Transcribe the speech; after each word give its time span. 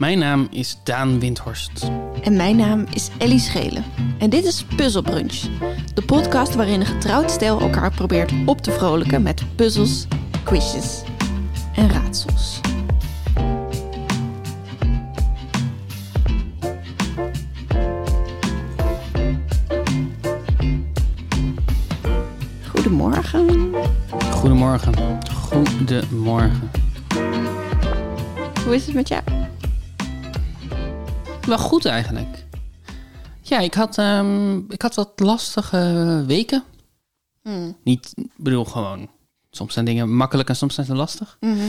Mijn 0.00 0.18
naam 0.18 0.48
is 0.50 0.78
Daan 0.84 1.18
Windhorst. 1.18 1.90
En 2.22 2.36
mijn 2.36 2.56
naam 2.56 2.86
is 2.90 3.08
Ellie 3.18 3.38
Schelen. 3.38 3.84
En 4.18 4.30
dit 4.30 4.44
is 4.44 4.64
Puzzle 4.76 5.02
Brunch, 5.02 5.40
de 5.94 6.02
podcast 6.02 6.54
waarin 6.54 6.80
een 6.80 6.86
getrouwd 6.86 7.30
stel 7.30 7.60
elkaar 7.60 7.90
probeert 7.90 8.32
op 8.46 8.60
te 8.60 8.70
vrolijken 8.70 9.22
met 9.22 9.44
puzzels, 9.54 10.06
quizjes 10.44 11.02
en 11.74 11.90
raadsels. 11.90 12.60
Goedemorgen. 22.68 23.74
Goedemorgen. 24.30 24.94
Goedemorgen. 25.34 26.70
Hoe 28.64 28.74
is 28.74 28.86
het 28.86 28.94
met 28.94 29.08
jou? 29.08 29.39
Wel 31.46 31.58
goed 31.58 31.84
eigenlijk. 31.84 32.44
Ja, 33.40 33.58
ik 33.58 33.74
had, 33.74 33.98
ehm, 33.98 34.56
ik 34.58 34.82
had 34.82 34.94
wat 34.94 35.12
lastige 35.16 36.24
weken. 36.26 36.64
Hmm. 37.42 37.76
Niet, 37.84 38.12
ik 38.16 38.30
bedoel 38.36 38.64
gewoon, 38.64 39.10
soms 39.50 39.72
zijn 39.72 39.84
dingen 39.84 40.16
makkelijk 40.16 40.48
en 40.48 40.56
soms 40.56 40.74
zijn 40.74 40.86
ze 40.86 40.94
lastig. 40.94 41.36
Mhm. 41.40 41.68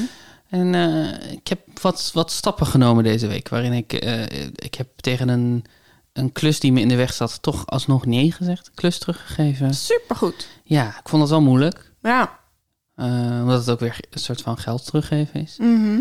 En 0.50 0.76
eh, 0.76 1.32
ik 1.32 1.48
heb 1.48 1.60
wat, 1.82 2.12
wat 2.14 2.32
stappen 2.32 2.66
genomen 2.68 3.04
deze 3.04 3.28
week, 3.28 3.50
waarin 3.50 3.74
ik, 3.74 3.94
eh, 3.94 4.24
ik 4.56 4.76
heb 4.76 4.88
tegen 4.96 5.30
een, 5.30 5.66
een 6.14 6.32
klus 6.32 6.60
die 6.60 6.72
me 6.72 6.80
in 6.80 6.88
de 6.88 6.96
weg 6.96 7.14
zat, 7.14 7.42
toch 7.42 7.68
alsnog 7.68 8.06
nee 8.06 8.32
gezegd. 8.32 8.72
Klus 8.74 9.00
teruggegeven. 9.00 9.74
Supergoed. 9.74 10.48
Ja, 10.64 10.88
ik 10.88 11.10
vond 11.10 11.22
het 11.22 11.32
wel 11.32 11.42
moeilijk. 11.42 11.92
Ja. 12.02 12.40
eh, 12.96 13.40
omdat 13.42 13.60
het 13.60 13.70
ook 13.70 13.80
weer 13.80 13.98
een 14.10 14.20
soort 14.20 14.42
van 14.42 14.58
geld 14.58 14.86
teruggeven 14.86 15.42
is. 15.42 15.56
Mhm. 15.58 16.00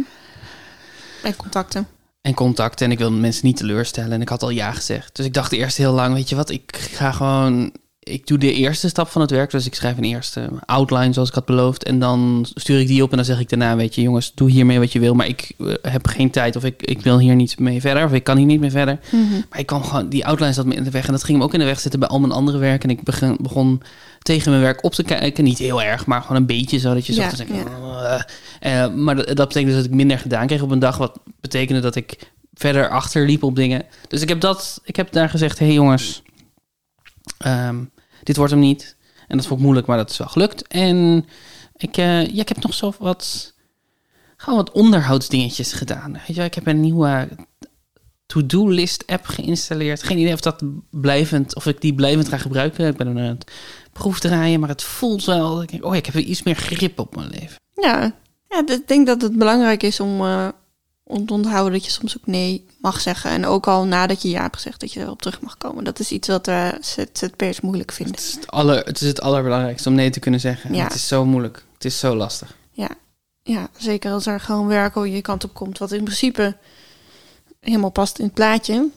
En 1.23 1.37
contacten. 1.37 1.87
En 2.21 2.35
contacten. 2.35 2.87
En 2.87 2.93
ik 2.93 2.99
wilde 2.99 3.17
mensen 3.17 3.47
niet 3.47 3.57
teleurstellen. 3.57 4.13
En 4.13 4.21
ik 4.21 4.29
had 4.29 4.43
al 4.43 4.51
ja 4.51 4.73
gezegd. 4.73 5.17
Dus 5.17 5.27
ik 5.27 5.35
dacht 5.35 5.53
eerst 5.53 5.77
heel 5.77 5.93
lang, 5.93 6.15
weet 6.15 6.29
je 6.29 6.37
wat, 6.37 6.51
ik 6.51 6.77
ga 6.77 7.13
gewoon... 7.13 7.73
Ik 8.03 8.27
doe 8.27 8.39
de 8.39 8.53
eerste 8.53 8.89
stap 8.89 9.09
van 9.09 9.21
het 9.21 9.31
werk. 9.31 9.51
Dus 9.51 9.67
ik 9.67 9.75
schrijf 9.75 9.97
een 9.97 10.05
eerste 10.05 10.49
outline 10.67 11.13
zoals 11.13 11.29
ik 11.29 11.35
had 11.35 11.45
beloofd. 11.45 11.85
En 11.85 11.99
dan 11.99 12.47
stuur 12.55 12.81
ik 12.81 12.87
die 12.87 13.03
op 13.03 13.11
en 13.11 13.17
dan 13.17 13.25
zeg 13.25 13.41
ik 13.41 13.49
daarna, 13.49 13.77
weet 13.77 13.95
je 13.95 14.03
jongens, 14.03 14.33
doe 14.35 14.51
hiermee 14.51 14.79
wat 14.79 14.93
je 14.93 14.99
wil. 14.99 15.15
Maar 15.15 15.27
ik 15.27 15.53
eh, 15.59 15.75
heb 15.83 16.07
geen 16.07 16.31
tijd 16.31 16.57
of 16.57 16.65
ik, 16.65 16.83
ik 16.83 17.01
wil 17.01 17.19
hier 17.19 17.35
niet 17.35 17.59
mee 17.59 17.81
verder. 17.81 18.05
Of 18.05 18.13
ik 18.13 18.25
kan 18.25 18.37
hier 18.37 18.47
niet 18.47 18.61
mee 18.61 18.71
verder. 18.71 18.99
Maar 19.51 19.59
ik 19.59 19.67
kwam 19.67 19.83
gewoon, 19.83 20.09
die 20.09 20.27
outline 20.27 20.53
zat 20.53 20.67
me 20.67 20.75
in 20.75 20.85
de 20.85 20.91
weg. 20.91 21.07
En 21.07 21.13
dat 21.13 21.25
ging 21.25 21.39
me 21.39 21.45
ook 21.45 21.53
in 21.53 21.59
de 21.59 21.65
weg 21.65 21.81
zitten 21.81 22.01
bij 22.01 22.09
al 22.09 22.21
mijn 22.21 22.33
andere 22.33 22.59
werk. 22.59 22.85
En 22.85 22.91
ik 22.91 23.03
begon, 23.03 23.37
begon 23.41 23.83
tegen 24.23 24.51
mijn 24.51 24.63
werk 24.63 24.85
op 24.85 24.93
te 24.93 25.03
kijken. 25.03 25.45
Niet 25.45 25.59
heel 25.59 25.83
erg, 25.83 26.07
maar 26.07 26.23
gewoon 26.23 26.37
een 26.37 26.47
beetje 26.47 26.79
zo 26.79 26.95
dat 26.95 27.07
je 27.07 27.15
Ja, 27.15 27.29
te 27.29 27.37
zeggen. 27.37 27.57
"Eh." 27.57 28.21
Eh, 28.61 28.95
maar 28.95 29.17
dat, 29.17 29.27
dat 29.27 29.49
betekende 29.49 29.67
dus 29.75 29.83
dat 29.83 29.91
ik 29.91 29.97
minder 29.97 30.19
gedaan 30.19 30.47
kreeg 30.47 30.63
op 30.63 30.71
een 30.71 30.79
dag. 30.79 30.97
Wat 30.97 31.19
betekende 31.41 31.81
dat 31.81 31.97
ik 31.97 32.19
verder 32.55 32.89
achterliep 32.89 33.43
op 33.43 33.57
dingen. 33.57 33.83
Dus 34.09 34.23
ik 34.23 34.29
heb, 34.29 34.41
dat, 34.41 34.81
ik 34.85 34.97
heb 34.97 35.13
daar 35.13 35.29
gezegd: 35.29 35.59
hé 35.59 35.65
hey 35.67 35.75
jongens, 35.75 36.23
ehm, 37.41 37.85
dit 38.23 38.37
wordt 38.37 38.53
hem 38.53 38.61
niet. 38.61 38.97
En 39.29 39.37
dat 39.37 39.47
vond 39.47 39.59
ik 39.59 39.65
moeilijk, 39.65 39.87
maar 39.87 39.97
dat 39.97 40.11
is 40.11 40.19
wel 40.19 40.29
gelukt. 40.29 40.67
En 40.67 41.25
ik, 41.77 41.97
eh, 41.97 42.27
ja, 42.27 42.41
ik 42.41 42.49
heb 42.49 42.63
nog 42.63 42.75
zo 42.75 42.93
wat, 42.99 43.55
gewoon 44.37 44.59
wat 44.59 44.73
onderhoudsdingetjes 44.73 45.73
gedaan. 45.73 46.13
Weet 46.13 46.37
je, 46.37 46.43
ik 46.43 46.55
heb 46.55 46.67
een 46.67 46.81
nieuwe 46.81 47.29
to-do-list 48.27 49.07
app 49.07 49.27
geïnstalleerd. 49.27 50.03
Geen 50.03 50.19
idee 50.19 50.33
of 50.33 50.41
dat 50.41 50.63
blijvend, 50.91 51.55
of 51.55 51.67
ik 51.67 51.81
die 51.81 51.95
blijvend 51.95 52.29
ga 52.29 52.39
gebruiken. 52.39 52.87
Ik 52.87 52.97
ben 52.97 53.09
aan 53.09 53.17
het 53.17 53.51
proefdraaien, 53.93 54.61
maar 54.61 54.69
het 54.69 54.83
voelt 54.83 55.25
wel. 55.25 55.65
oh, 55.81 55.97
ik 55.97 56.07
heb 56.07 56.15
weer 56.15 56.25
iets 56.25 56.43
meer 56.43 56.55
grip 56.57 56.99
op 56.99 57.17
mijn 57.17 57.29
leven. 57.29 57.57
Ja, 57.75 58.15
ja 58.49 58.63
ik 58.67 58.89
denk 58.89 59.07
dat 59.07 59.23
het 59.23 59.39
belangrijk 59.39 59.83
is 59.83 60.01
om, 60.01 60.21
eh, 60.21 60.49
onthouden 61.11 61.73
dat 61.73 61.85
je 61.85 61.91
soms 61.91 62.17
ook 62.19 62.27
nee 62.27 62.67
mag 62.81 63.01
zeggen. 63.01 63.31
En 63.31 63.47
ook 63.47 63.67
al 63.67 63.85
nadat 63.85 64.23
je 64.23 64.29
ja 64.29 64.43
hebt 64.43 64.57
gezegd 64.57 64.81
dat 64.81 64.93
je 64.93 65.01
erop 65.01 65.23
terug 65.23 65.41
mag 65.41 65.57
komen. 65.59 65.85
Dat 65.85 65.99
is 65.99 66.11
iets 66.11 66.29
wat 66.29 66.49
uh, 66.49 66.69
ZZP'ers 66.81 67.61
moeilijk 67.61 67.93
vinden. 67.93 68.15
Het 68.15 68.25
is 68.25 68.35
het, 68.35 68.51
aller, 68.51 68.85
het 68.85 69.01
is 69.01 69.09
het 69.09 69.21
allerbelangrijkste 69.21 69.89
om 69.89 69.95
nee 69.95 70.11
te 70.11 70.21
kunnen 70.21 70.41
zeggen. 70.41 70.75
Ja. 70.75 70.85
Het 70.85 70.95
is 70.95 71.09
zo 71.09 71.25
moeilijk. 71.25 71.65
Het 71.75 71.85
is 71.85 71.99
zo 71.99 72.15
lastig. 72.15 72.57
Ja, 72.73 72.89
ja, 73.43 73.69
zeker 73.77 74.13
als 74.13 74.27
er 74.27 74.41
gewoon 74.41 74.67
werk 74.67 74.97
over 74.97 75.11
je 75.11 75.23
kant 75.23 75.45
op 75.45 75.55
komt. 75.55 75.79
Wat 75.79 75.93
in 75.93 76.05
principe 76.05 76.57
helemaal 77.61 77.91
past 77.91 78.19
in 78.19 78.25
het 78.25 78.35
plaatje. 78.35 78.89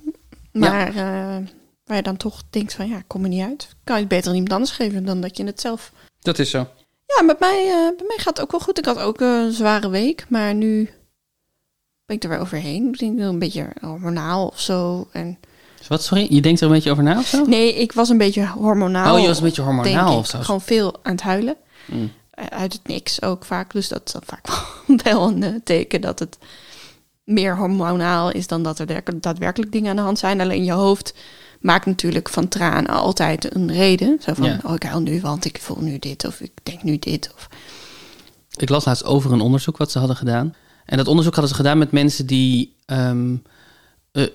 Maar 0.51 0.87
eh, 0.87 1.47
waar 1.85 1.97
je 1.97 2.01
dan 2.01 2.17
toch 2.17 2.41
denkt 2.49 2.73
van 2.73 2.87
ja, 2.87 3.03
kom 3.07 3.23
er 3.23 3.29
niet 3.29 3.43
uit. 3.43 3.67
Kan 3.83 3.95
je 3.95 4.01
het 4.01 4.09
beter 4.09 4.33
iemand 4.33 4.53
anders 4.53 4.71
geven 4.71 5.05
dan 5.05 5.21
dat 5.21 5.37
je 5.37 5.43
het 5.43 5.61
zelf 5.61 5.91
Dat 6.19 6.39
is 6.39 6.49
zo. 6.49 6.67
Ja, 7.05 7.23
met 7.23 7.39
mij, 7.39 7.67
eh, 7.67 7.97
bij 7.97 8.05
mij 8.07 8.17
gaat 8.17 8.37
het 8.37 8.41
ook 8.41 8.51
wel 8.51 8.59
goed. 8.59 8.77
Ik 8.77 8.85
had 8.85 8.99
ook 8.99 9.19
een 9.19 9.51
zware 9.51 9.89
week, 9.89 10.25
maar 10.29 10.53
nu 10.53 10.89
ben 12.19 12.21
ik 12.21 12.23
er 12.23 12.29
weer 12.29 12.39
overheen. 12.39 12.89
Misschien 12.89 13.15
wel 13.17 13.29
een 13.29 13.39
beetje 13.39 13.67
hormonaal 13.81 14.47
of 14.47 14.59
zo. 14.59 15.07
En 15.11 15.37
Wat, 15.87 16.03
sorry? 16.03 16.27
Je 16.29 16.41
denkt 16.41 16.59
er 16.59 16.65
een 16.67 16.73
beetje 16.73 16.91
over 16.91 17.03
na 17.03 17.17
of 17.19 17.25
zo? 17.27 17.45
nee, 17.45 17.73
ik 17.75 17.91
was 17.91 18.09
een 18.09 18.17
beetje 18.17 18.47
hormonaal. 18.47 19.15
oh, 19.15 19.21
je 19.21 19.27
was 19.27 19.37
een 19.37 19.43
beetje 19.43 19.61
hormonaal 19.61 20.11
ik. 20.11 20.17
of 20.17 20.27
zo. 20.27 20.39
Gewoon 20.41 20.61
veel 20.61 20.95
aan 21.03 21.11
het 21.11 21.21
huilen. 21.21 21.55
Mm. 21.85 22.11
Eh, 22.31 22.45
Uit 22.45 22.73
het 22.73 22.87
niks 22.87 23.21
ook 23.21 23.45
vaak. 23.45 23.71
Dus 23.73 23.87
dat 23.87 24.01
is 24.05 24.11
dan 24.11 24.21
vaak 24.25 24.45
wel- 25.03 25.27
een 25.27 25.43
eh, 25.43 25.53
teken 25.63 26.01
dat 26.01 26.19
het 26.19 26.37
meer 27.23 27.57
hormonaal 27.57 28.31
is 28.31 28.47
dan 28.47 28.63
dat 28.63 28.79
er 28.79 29.03
daadwerkelijk 29.19 29.71
dingen 29.71 29.89
aan 29.89 29.95
de 29.95 30.01
hand 30.01 30.19
zijn. 30.19 30.41
Alleen 30.41 30.63
je 30.63 30.71
hoofd 30.71 31.13
maakt 31.61 31.85
natuurlijk 31.85 32.29
van 32.29 32.47
tranen 32.47 32.89
altijd 32.89 33.55
een 33.55 33.71
reden. 33.71 34.17
Zo 34.21 34.33
van, 34.33 34.45
Ja. 34.45 34.59
oh 34.63 34.73
ik 34.73 34.83
huil 34.83 35.01
nu, 35.01 35.21
want 35.21 35.45
ik 35.45 35.57
voel 35.61 35.77
nu 35.81 35.99
dit. 35.99 36.25
Of 36.27 36.39
ik 36.41 36.51
denk 36.63 36.83
nu 36.83 36.99
dit. 36.99 37.31
Of 37.35 37.47
Ik 38.55 38.69
las 38.69 38.85
laatst 38.85 39.03
over 39.05 39.31
een 39.31 39.41
onderzoek 39.41 39.77
wat 39.77 39.91
ze 39.91 39.97
hadden 39.99 40.17
gedaan. 40.17 40.55
En 40.85 40.97
dat 40.97 41.07
onderzoek 41.07 41.33
hadden 41.33 41.51
ze 41.51 41.57
gedaan 41.61 41.77
met 41.77 41.91
mensen 41.91 42.25
die 42.25 42.75
ehm 42.85 43.35
eh, 44.11 44.23
eh, 44.23 44.29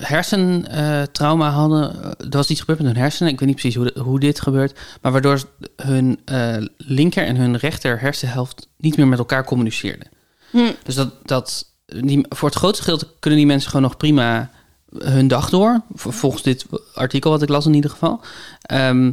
hersentrauma 0.00 1.50
hadden. 1.50 2.02
Er 2.18 2.28
was 2.30 2.48
iets 2.50 2.60
gebeurd 2.60 2.78
met 2.78 2.86
hun 2.92 2.96
hersenen. 3.02 3.32
Ik 3.32 3.38
weet 3.38 3.48
niet 3.48 3.58
precies 3.58 3.76
hoe, 3.76 3.92
de- 3.92 4.00
hoe 4.00 4.20
dit 4.20 4.40
gebeurt. 4.40 4.78
Maar 5.00 5.12
waardoor 5.12 5.42
hun 5.76 6.20
eh, 6.24 6.56
linker 6.76 7.26
en 7.26 7.36
hun 7.36 7.56
rechter 7.56 8.00
hersenhelft 8.00 8.68
niet 8.76 8.96
meer 8.96 9.08
met 9.08 9.18
elkaar 9.18 9.44
communiceerden. 9.44 10.08
Hm. 10.50 10.70
Dus 10.82 10.94
dat, 10.94 11.12
dat 11.24 11.72
die, 11.86 12.26
voor 12.28 12.48
het 12.48 12.58
grootste 12.58 12.82
gedeelte 12.84 13.06
kunnen 13.20 13.38
die 13.38 13.48
mensen 13.48 13.70
gewoon 13.70 13.86
nog 13.86 13.96
prima 13.96 14.50
hun 14.98 15.28
dag 15.28 15.50
door. 15.50 15.82
Vol- 15.94 16.10
Volgens 16.12 16.42
dit 16.42 16.66
artikel 16.94 17.30
wat 17.30 17.42
ik 17.42 17.48
las 17.48 17.66
in 17.66 17.74
ieder 17.74 17.90
geval. 17.90 18.20
Ehm, 18.62 19.12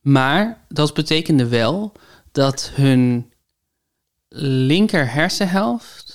maar 0.00 0.64
dat 0.68 0.94
betekende 0.94 1.46
wel 1.46 1.92
dat 2.32 2.70
hun 2.74 3.30
linker 4.68 5.12
hersenhelft 5.12 6.07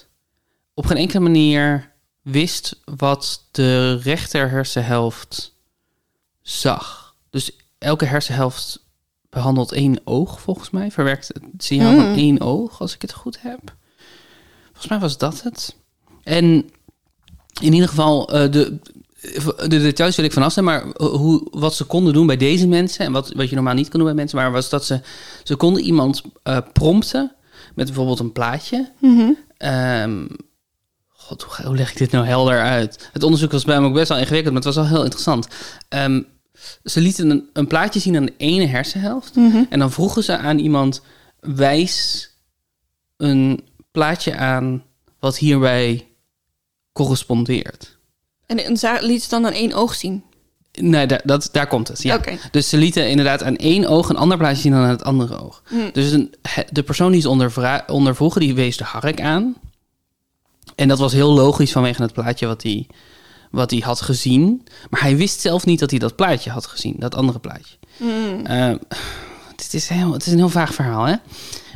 op 0.73 0.85
geen 0.85 0.97
enkele 0.97 1.19
manier 1.19 1.91
wist 2.21 2.79
wat 2.85 3.47
de 3.51 3.95
rechter 3.95 4.49
hersenhelft 4.49 5.55
zag. 6.41 7.15
Dus 7.29 7.51
elke 7.77 8.05
hersenhelft 8.05 8.85
behandelt 9.29 9.71
één 9.71 10.01
oog, 10.03 10.41
volgens 10.41 10.69
mij. 10.69 10.91
Verwerkt 10.91 11.27
het 11.27 11.43
signaal 11.57 11.95
van 11.95 12.05
Hmm. 12.05 12.13
één 12.17 12.41
oog, 12.41 12.81
als 12.81 12.93
ik 12.93 13.01
het 13.01 13.13
goed 13.13 13.41
heb. 13.41 13.75
Volgens 14.65 14.87
mij 14.87 14.99
was 14.99 15.17
dat 15.17 15.41
het. 15.43 15.75
En 16.23 16.69
in 17.61 17.73
ieder 17.73 17.89
geval, 17.89 18.29
eh, 18.33 18.51
de, 18.51 18.79
de 19.57 19.67
details 19.67 20.15
wil 20.15 20.25
ik 20.25 20.33
vanaf 20.33 20.53
zijn, 20.53 20.65
maar 20.65 20.85
hoe, 20.97 21.47
wat 21.51 21.75
ze 21.75 21.83
konden 21.83 22.13
doen 22.13 22.27
bij 22.27 22.37
deze 22.37 22.67
mensen, 22.67 23.05
en 23.05 23.11
wat, 23.11 23.31
wat 23.33 23.49
je 23.49 23.55
normaal 23.55 23.73
niet 23.73 23.89
kon 23.89 23.99
doen 23.99 24.07
bij 24.07 24.17
mensen, 24.17 24.37
maar 24.37 24.51
was 24.51 24.69
dat 24.69 24.85
ze, 24.85 24.99
ze 25.43 25.55
konden 25.55 25.83
iemand 25.83 26.21
eh, 26.43 26.57
prompten 26.73 27.31
met 27.75 27.85
bijvoorbeeld 27.85 28.19
een 28.19 28.31
plaatje. 28.31 28.91
Ehm, 29.57 30.25
God, 31.23 31.41
hoe, 31.41 31.65
hoe 31.65 31.75
leg 31.75 31.91
ik 31.91 31.97
dit 31.97 32.11
nou 32.11 32.25
helder 32.25 32.61
uit? 32.61 33.09
Het 33.13 33.23
onderzoek 33.23 33.51
was 33.51 33.63
bij 33.63 33.79
me 33.81 33.87
ook 33.87 33.93
best 33.93 34.09
wel 34.09 34.17
ingewikkeld, 34.17 34.53
maar 34.53 34.63
het 34.63 34.75
was 34.75 34.85
wel 34.85 34.93
heel 34.93 35.03
interessant. 35.03 35.47
Ehm, 35.89 36.21
ze 36.83 37.01
lieten 37.01 37.29
een, 37.29 37.49
een 37.53 37.67
plaatje 37.67 37.99
zien 37.99 38.15
aan 38.15 38.25
de 38.25 38.33
ene 38.37 38.65
hersenhelft. 38.65 39.31
En 39.69 39.79
dan 39.79 39.91
vroegen 39.91 40.23
ze 40.23 40.37
aan 40.37 40.57
iemand: 40.57 41.01
wijs 41.39 42.29
een 43.17 43.63
plaatje 43.91 44.35
aan 44.37 44.83
wat 45.19 45.37
hierbij 45.37 46.07
correspondeert. 46.93 47.97
En, 48.45 48.63
en 48.63 48.77
za- 48.77 48.99
liet 49.01 49.23
ze 49.23 49.29
dan 49.29 49.45
aan 49.45 49.51
één 49.53 49.73
oog 49.73 49.93
zien. 49.95 50.23
Nee, 50.79 51.07
daar, 51.07 51.21
dat, 51.23 51.49
daar 51.51 51.67
komt 51.67 51.87
het. 51.87 52.01
Ja. 52.01 52.15
Oké. 52.15 52.37
Dus 52.51 52.69
ze 52.69 52.77
lieten 52.77 53.09
inderdaad 53.09 53.43
aan 53.43 53.55
één 53.55 53.85
oog 53.87 54.09
een 54.09 54.15
ander 54.17 54.37
plaatje 54.37 54.61
zien 54.61 54.71
dan 54.71 54.81
aan 54.81 54.89
het 54.89 55.03
andere 55.03 55.39
oog. 55.41 55.63
Dus 55.93 56.11
een, 56.11 56.33
he- 56.41 56.63
de 56.71 56.83
persoon 56.83 57.11
die 57.11 57.21
ze 57.21 57.29
ondervroegen, 57.87 58.41
die 58.41 58.53
wees 58.55 58.77
de 58.77 58.83
hark 58.83 59.21
aan. 59.21 59.55
En 60.75 60.87
dat 60.87 60.99
was 60.99 61.13
heel 61.13 61.33
logisch 61.33 61.71
vanwege 61.71 62.01
het 62.01 62.13
plaatje 62.13 62.47
wat 62.47 62.63
hij, 62.63 62.87
wat 63.51 63.71
hij 63.71 63.79
had 63.79 64.01
gezien. 64.01 64.67
Maar 64.89 65.01
hij 65.01 65.17
wist 65.17 65.39
zelf 65.39 65.65
niet 65.65 65.79
dat 65.79 65.89
hij 65.89 65.99
dat 65.99 66.15
plaatje 66.15 66.49
had 66.49 66.65
gezien, 66.65 66.95
dat 66.97 67.15
andere 67.15 67.39
plaatje. 67.39 67.75
Eh, 68.43 68.73
het, 69.55 69.73
is 69.73 69.87
heel, 69.87 70.13
het 70.13 70.25
is 70.25 70.31
een 70.31 70.37
heel 70.37 70.49
vaag 70.49 70.73
verhaal, 70.73 71.05
hè? 71.05 71.15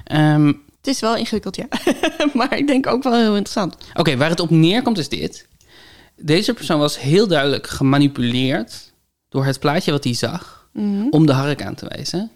Ehm, 0.04 0.48
Het 0.78 0.88
is 0.96 1.00
wel 1.00 1.16
ingewikkeld, 1.16 1.56
ja. 1.56 1.68
maar 2.34 2.58
ik 2.58 2.68
denk 2.68 2.88
ook 2.88 3.04
wel 3.04 3.14
heel 3.14 3.36
interessant. 3.36 3.78
Oké, 3.94 4.18
waar 4.18 4.30
het 4.30 4.40
op 4.40 4.50
neerkomt 4.50 4.98
is 4.98 5.10
dit. 5.10 5.48
Deze 6.16 6.54
persoon 6.54 6.80
was 6.80 7.00
heel 7.00 7.28
duidelijk 7.28 7.68
gemanipuleerd 7.68 8.94
door 9.30 9.46
het 9.46 9.60
plaatje 9.60 9.92
wat 9.92 10.04
hij 10.04 10.14
zag 10.14 10.70
om 11.10 11.26
de 11.26 11.32
hark 11.32 11.64
aan 11.64 11.76
te 11.76 11.86
wijzen. 11.88 12.32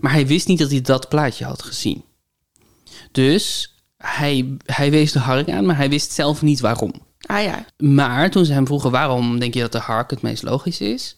Maar 0.00 0.12
hij 0.12 0.26
wist 0.26 0.48
niet 0.48 0.58
dat 0.58 0.70
hij 0.70 0.80
dat 0.80 1.08
plaatje 1.08 1.44
had 1.44 1.62
gezien. 1.62 2.04
Dus 3.12 3.74
hij, 4.02 4.56
hij 4.66 4.90
wees 4.90 5.12
de 5.12 5.18
hark 5.18 5.50
aan, 5.50 5.66
maar 5.66 5.76
hij 5.76 5.88
wist 5.88 6.12
zelf 6.12 6.42
niet 6.42 6.60
waarom. 6.60 6.92
Ah 7.26 7.42
ja. 7.42 7.64
Maar 7.78 8.30
toen 8.30 8.44
ze 8.44 8.52
hem 8.52 8.66
vroegen 8.66 8.90
waarom 8.90 9.38
denk 9.38 9.54
je 9.54 9.60
dat 9.60 9.72
de 9.72 9.78
hark 9.78 10.10
het 10.10 10.22
meest 10.22 10.42
logisch 10.42 10.80
is, 10.80 11.14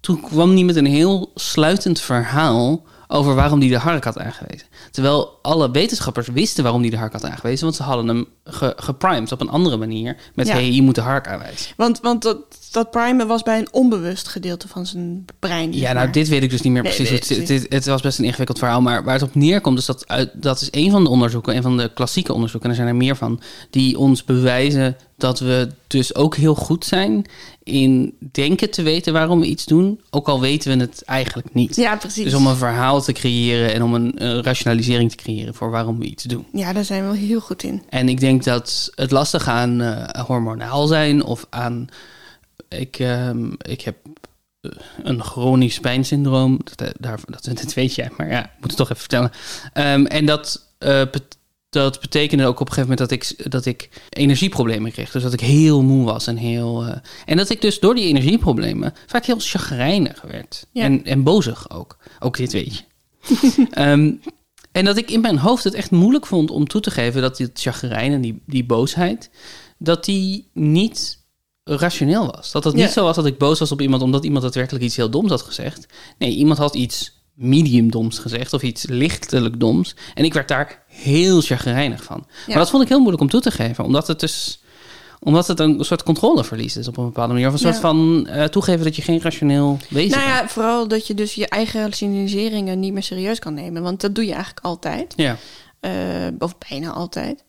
toen 0.00 0.20
kwam 0.20 0.52
hij 0.52 0.64
met 0.64 0.76
een 0.76 0.86
heel 0.86 1.30
sluitend 1.34 2.00
verhaal 2.00 2.82
over 3.08 3.34
waarom 3.34 3.60
hij 3.60 3.68
de 3.68 3.78
hark 3.78 4.04
had 4.04 4.18
aangewezen. 4.18 4.66
Terwijl 4.90 5.38
alle 5.42 5.70
wetenschappers 5.70 6.28
wisten 6.28 6.62
waarom 6.62 6.80
hij 6.80 6.90
de 6.90 6.96
hark 6.96 7.12
had 7.12 7.24
aangewezen, 7.24 7.64
want 7.64 7.76
ze 7.76 7.82
hadden 7.82 8.08
hem 8.08 8.26
ge 8.44 8.72
geprimed 8.76 9.32
op 9.32 9.40
een 9.40 9.48
andere 9.48 9.76
manier 9.76 10.16
met 10.34 10.46
Ja. 10.46 10.52
hey, 10.52 10.72
je 10.72 10.82
moet 10.82 10.94
de 10.94 11.00
hark 11.00 11.28
aanwijzen. 11.28 11.72
Want, 11.76 12.00
want 12.00 12.22
dat, 12.22 12.38
dat 12.70 12.90
primen 12.90 13.26
was 13.26 13.42
bij 13.42 13.58
een 13.58 13.68
onbewust 13.72 14.28
gedeelte 14.28 14.68
van 14.68 14.86
zijn 14.86 15.24
brein. 15.38 15.72
Ja, 15.72 15.82
nou, 15.82 15.94
maar. 15.94 16.12
dit 16.12 16.28
weet 16.28 16.42
ik 16.42 16.50
dus 16.50 16.60
niet 16.60 16.72
meer 16.72 16.82
Nee, 16.82 16.94
precies. 16.94 17.28
het, 17.28 17.48
het, 17.48 17.66
het 17.68 17.86
was 17.86 18.02
best 18.02 18.18
een 18.18 18.24
ingewikkeld 18.24 18.58
verhaal. 18.58 18.80
Maar 18.80 19.04
waar 19.04 19.14
het 19.14 19.22
op 19.22 19.34
neerkomt, 19.34 19.78
is 19.78 19.86
dat 19.86 20.08
uit, 20.08 20.30
dat 20.34 20.60
is 20.60 20.68
een 20.70 20.90
van 20.90 21.04
de 21.04 21.10
onderzoeken, 21.10 21.56
een 21.56 21.62
van 21.62 21.76
de 21.76 21.90
klassieke 21.94 22.32
onderzoeken, 22.32 22.70
en 22.70 22.76
er 22.76 22.82
zijn 22.82 22.94
er 22.94 23.00
meer 23.02 23.16
van, 23.16 23.40
die 23.70 23.98
ons 23.98 24.24
bewijzen 24.24 24.96
dat 25.16 25.40
we 25.40 25.68
dus 25.86 26.14
ook 26.14 26.36
heel 26.36 26.54
goed 26.54 26.84
zijn 26.84 27.26
in 27.62 28.14
denken 28.32 28.70
te 28.70 28.82
weten 28.82 29.12
waarom 29.12 29.40
we 29.40 29.46
iets 29.46 29.64
doen, 29.64 30.00
ook 30.10 30.28
al 30.28 30.40
weten 30.40 30.76
we 30.76 30.84
het 30.84 31.02
eigenlijk 31.04 31.54
niet. 31.54 31.76
Ja, 31.76 31.96
precies. 31.96 32.24
Dus 32.24 32.34
om 32.34 32.46
een 32.46 32.56
verhaal 32.56 33.02
te 33.02 33.12
creëren 33.12 33.74
en 33.74 33.82
om 33.82 33.94
een 33.94 34.18
eh, 34.18 34.38
rationalisering 34.38 35.10
te 35.10 35.16
creëren 35.16 35.54
voor 35.54 35.70
waarom 35.70 35.98
we 35.98 36.04
iets 36.04 36.24
doen. 36.24 36.46
Ja, 36.52 36.72
daar 36.72 36.84
zijn 36.84 37.10
we 37.10 37.16
heel 37.16 37.40
goed 37.40 37.62
in. 37.62 37.82
En 37.88 38.08
ik 38.08 38.20
denk 38.20 38.31
dat 38.40 38.92
het 38.94 39.10
lastig 39.10 39.48
aan 39.48 39.80
eh, 39.80 40.24
hormonaal 40.24 40.86
zijn 40.86 41.24
of 41.24 41.46
aan. 41.50 41.88
Ik, 42.68 42.98
ehm, 42.98 43.52
ik 43.58 43.80
heb 43.80 43.96
eh, 44.60 44.70
een 45.02 45.22
chronisch 45.22 45.78
pijnsyndroom. 45.80 46.60
Dat, 46.64 46.80
eh, 46.80 46.94
daar, 46.98 47.20
dat, 47.26 47.44
dat 47.44 47.74
weet 47.74 47.94
jij, 47.94 48.10
maar 48.16 48.30
ja, 48.30 48.44
ik 48.44 48.50
moet 48.60 48.68
het 48.70 48.76
toch 48.76 48.88
even 48.90 49.00
vertellen. 49.00 49.30
Ehm, 49.72 50.06
en 50.06 50.26
dat, 50.26 50.66
bet- 50.78 51.38
dat 51.70 52.00
betekende 52.00 52.46
ook 52.46 52.60
op 52.60 52.68
een 52.68 52.72
gegeven 52.74 52.90
moment 52.90 53.10
dat 53.10 53.10
ik, 53.10 53.50
dat 53.50 53.66
ik 53.66 53.88
energieproblemen 54.08 54.92
kreeg. 54.92 55.10
Dus 55.10 55.22
dat 55.22 55.32
ik 55.32 55.40
heel 55.40 55.82
moe 55.82 56.04
was 56.04 56.26
en 56.26 56.36
heel. 56.36 56.84
en 57.24 57.36
dat 57.36 57.50
ik 57.50 57.60
dus 57.60 57.80
door 57.80 57.94
die 57.94 58.06
energieproblemen 58.08 58.94
vaak 59.06 59.24
heel 59.24 59.38
chagrijnig 59.38 60.22
werd. 60.22 60.66
Ja. 60.72 60.82
En, 60.82 61.04
en 61.04 61.22
bozig 61.22 61.70
ook. 61.70 61.96
Ook 62.20 62.36
dit 62.36 62.52
weet 62.52 62.76
je. 62.76 62.84
Ehm, 63.70 64.12
en 64.72 64.84
dat 64.84 64.96
ik 64.96 65.10
in 65.10 65.20
mijn 65.20 65.38
hoofd 65.38 65.64
het 65.64 65.74
echt 65.74 65.90
moeilijk 65.90 66.26
vond 66.26 66.50
om 66.50 66.66
toe 66.66 66.80
te 66.80 66.90
geven 66.90 67.22
dat 67.22 67.36
dit 67.36 67.50
chagrijn 67.54 68.12
en 68.12 68.20
die, 68.20 68.42
die 68.46 68.64
boosheid, 68.64 69.30
dat 69.78 70.04
die 70.04 70.50
niet 70.52 71.20
rationeel 71.64 72.26
was. 72.26 72.52
Dat 72.52 72.64
het 72.64 72.74
Ja. 72.76 72.80
niet 72.82 72.90
zo 72.92 73.04
was 73.04 73.16
dat 73.16 73.26
ik 73.26 73.38
boos 73.38 73.58
was 73.58 73.72
op 73.72 73.80
iemand 73.80 74.02
omdat 74.02 74.24
iemand 74.24 74.42
daadwerkelijk 74.42 74.84
iets 74.84 74.96
heel 74.96 75.10
doms 75.10 75.30
had 75.30 75.42
gezegd. 75.42 75.86
Nee, 76.18 76.30
iemand 76.34 76.58
had 76.58 76.74
iets 76.74 77.20
medium 77.34 77.90
doms 77.90 78.18
gezegd 78.18 78.52
of 78.52 78.62
iets 78.62 78.86
lichtelijk 78.86 79.60
doms. 79.60 79.94
En 80.14 80.24
ik 80.24 80.34
werd 80.34 80.48
daar 80.48 80.82
heel 80.86 81.40
chagrijnig 81.40 82.02
van. 82.02 82.26
Maar 82.46 82.56
dat 82.56 82.70
vond 82.70 82.82
ik 82.82 82.88
heel 82.88 82.98
moeilijk 82.98 83.22
om 83.22 83.28
toe 83.28 83.40
te 83.40 83.50
geven, 83.50 83.84
omdat 83.84 84.06
het 84.06 84.20
dus 84.20 84.62
omdat 85.22 85.46
het 85.46 85.60
een 85.60 85.84
soort 85.84 86.02
controleverlies 86.02 86.76
is 86.76 86.88
op 86.88 86.96
een 86.96 87.04
bepaalde 87.04 87.32
manier. 87.32 87.46
Of 87.48 87.52
een 87.52 87.58
soort 87.58 87.74
Ja. 87.74 87.80
van 87.80 88.26
eh, 88.26 88.44
toegeven 88.44 88.84
dat 88.84 88.96
je 88.96 89.02
geen 89.02 89.20
rationeel 89.20 89.78
wezen 89.88 90.18
Nou 90.18 90.30
bent. 90.30 90.40
ja, 90.40 90.48
vooral 90.48 90.88
dat 90.88 91.06
je 91.06 91.14
dus 91.14 91.34
je 91.34 91.48
eigen 91.48 91.80
hallucineringen 91.80 92.80
niet 92.80 92.92
meer 92.92 93.02
serieus 93.02 93.38
kan 93.38 93.54
nemen. 93.54 93.82
Want 93.82 94.00
dat 94.00 94.14
doe 94.14 94.24
je 94.24 94.32
eigenlijk 94.32 94.66
altijd. 94.66 95.12
Ja. 95.16 95.36
Eh, 95.80 95.92
of 96.38 96.54
bijna 96.68 96.90
altijd. 96.90 97.44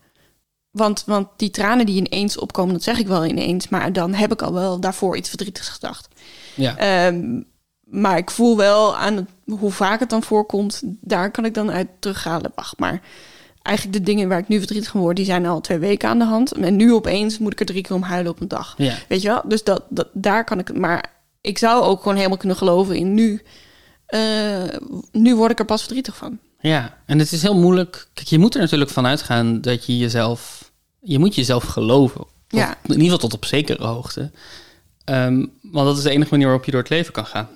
Want, 0.72 1.04
want 1.06 1.28
die 1.38 1.50
tranen 1.50 1.86
die 1.86 2.06
ineens 2.06 2.38
opkomen, 2.38 2.74
dat 2.74 2.84
zeg 2.84 3.00
ik 3.00 3.08
wel 3.08 3.26
ineens. 3.26 3.70
Maar 3.70 3.94
dan 3.94 4.14
heb 4.14 4.32
ik 4.32 4.42
al 4.42 4.54
wel 4.54 4.80
daarvoor 4.80 5.18
iets 5.18 5.30
verdrietigs 5.30 5.70
gedacht. 5.70 6.08
Ja. 6.56 6.78
Ehm, 6.78 7.42
maar 7.84 8.18
ik 8.18 8.32
voel 8.32 8.58
wel 8.58 8.96
aan 8.98 9.16
het, 9.16 9.30
hoe 9.60 9.72
vaak 9.72 10.00
het 10.00 10.10
dan 10.10 10.24
voorkomt, 10.24 10.82
daar 10.86 11.32
kan 11.32 11.46
ik 11.46 11.54
dan 11.54 11.72
uit 11.72 11.88
terughalen. 12.00 12.52
Wacht, 12.56 12.80
maar 12.80 13.02
eigenlijk 13.64 13.98
de 13.98 14.04
dingen 14.12 14.28
waar 14.30 14.40
ik 14.40 14.48
nu 14.48 14.58
verdrietig 14.58 14.90
van 14.92 15.02
word, 15.02 15.16
die 15.16 15.26
zijn 15.26 15.46
al 15.46 15.62
twee 15.62 15.78
weken 15.78 16.10
aan 16.10 16.20
de 16.20 16.26
hand. 16.26 16.52
En 16.52 16.76
nu 16.76 16.94
opeens 16.94 17.38
moet 17.38 17.52
ik 17.52 17.60
er 17.60 17.66
drie 17.66 17.82
keer 17.82 17.96
om 17.96 18.02
huilen 18.02 18.32
op 18.32 18.42
een 18.42 18.48
dag. 18.48 18.74
Ja. 18.78 18.96
Weet 19.08 19.22
je 19.22 19.28
wel? 19.28 19.42
Dus 19.46 19.64
dat, 19.64 19.84
dat, 19.90 20.08
daar 20.14 20.44
kan 20.44 20.60
ik. 20.60 20.78
Maar 20.78 21.12
ik 21.42 21.58
zou 21.58 21.84
ook 21.84 22.02
gewoon 22.02 22.18
helemaal 22.18 22.38
kunnen 22.38 22.58
geloven 22.58 22.96
in 22.96 23.14
nu. 23.14 23.42
eh, 24.06 24.64
nu 25.12 25.36
word 25.36 25.52
ik 25.52 25.60
er 25.60 25.66
pas 25.66 25.82
verdrietig 25.82 26.16
van. 26.18 26.40
Ja, 26.60 26.98
en 27.06 27.20
het 27.20 27.32
is 27.32 27.42
heel 27.42 27.60
moeilijk. 27.60 28.08
Kijk, 28.14 28.28
je 28.28 28.40
moet 28.40 28.56
er 28.56 28.62
natuurlijk 28.62 28.92
van 28.92 29.06
uitgaan 29.06 29.62
dat 29.62 29.86
je 29.86 29.98
jezelf. 29.98 30.72
Je 31.00 31.20
moet 31.20 31.36
jezelf 31.36 31.64
geloven. 31.64 32.22
Of 32.22 32.28
Ja. 32.48 32.70
In 32.84 32.90
ieder 32.90 33.04
geval 33.04 33.18
tot 33.18 33.34
op 33.34 33.46
zekere 33.46 33.86
hoogte. 33.86 34.32
Ehm, 35.04 35.46
want 35.62 35.88
dat 35.88 35.98
is 35.98 36.04
de 36.04 36.10
enige 36.10 36.30
manier 36.32 36.46
waarop 36.46 36.66
je 36.66 36.72
door 36.72 36.80
het 36.82 36.90
leven 36.90 37.14
kan 37.14 37.26
gaan. 37.26 37.48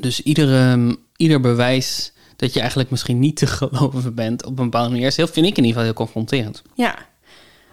Dus 0.00 0.22
iedere, 0.22 0.96
ieder 1.16 1.40
bewijs 1.40 2.12
dat 2.40 2.52
je 2.52 2.58
eigenlijk 2.60 2.90
misschien 2.90 3.18
niet 3.18 3.36
te 3.36 3.46
geloven 3.46 4.14
bent 4.14 4.44
op 4.44 4.58
een 4.58 4.64
bepaalde 4.64 4.90
manier, 4.90 5.12
heel, 5.16 5.26
vind 5.26 5.46
ik 5.46 5.56
in 5.56 5.64
ieder 5.64 5.66
geval 5.68 5.82
heel 5.84 5.92
confronterend. 5.92 6.62
Ja. 6.74 6.94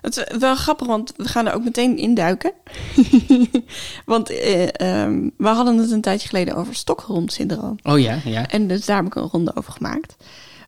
Het 0.02 0.18
is 0.18 0.38
wel 0.40 0.56
grappig, 0.56 0.88
want 0.88 1.14
we 1.18 1.28
gaan 1.28 1.48
er 1.48 1.54
ook 1.54 1.64
meteen 1.64 1.98
induiken. 1.98 2.52
want 4.06 4.30
eh, 4.30 4.68
ehm, 5.04 5.30
we 5.38 5.48
hadden 5.48 5.78
het 5.78 5.92
een 5.92 6.02
tijdje 6.02 6.28
geleden 6.28 6.56
over 6.56 6.76
Stockholm-syndroom. 6.76 7.76
Oh 7.84 8.00
ja, 8.00 8.20
ja. 8.26 8.48
En 8.48 8.68
dus 8.68 8.86
daar 8.86 8.98
heb 8.98 9.06
ik 9.06 9.16
een 9.16 9.30
ronde 9.32 9.56
over 9.56 9.72
gemaakt. 9.74 10.16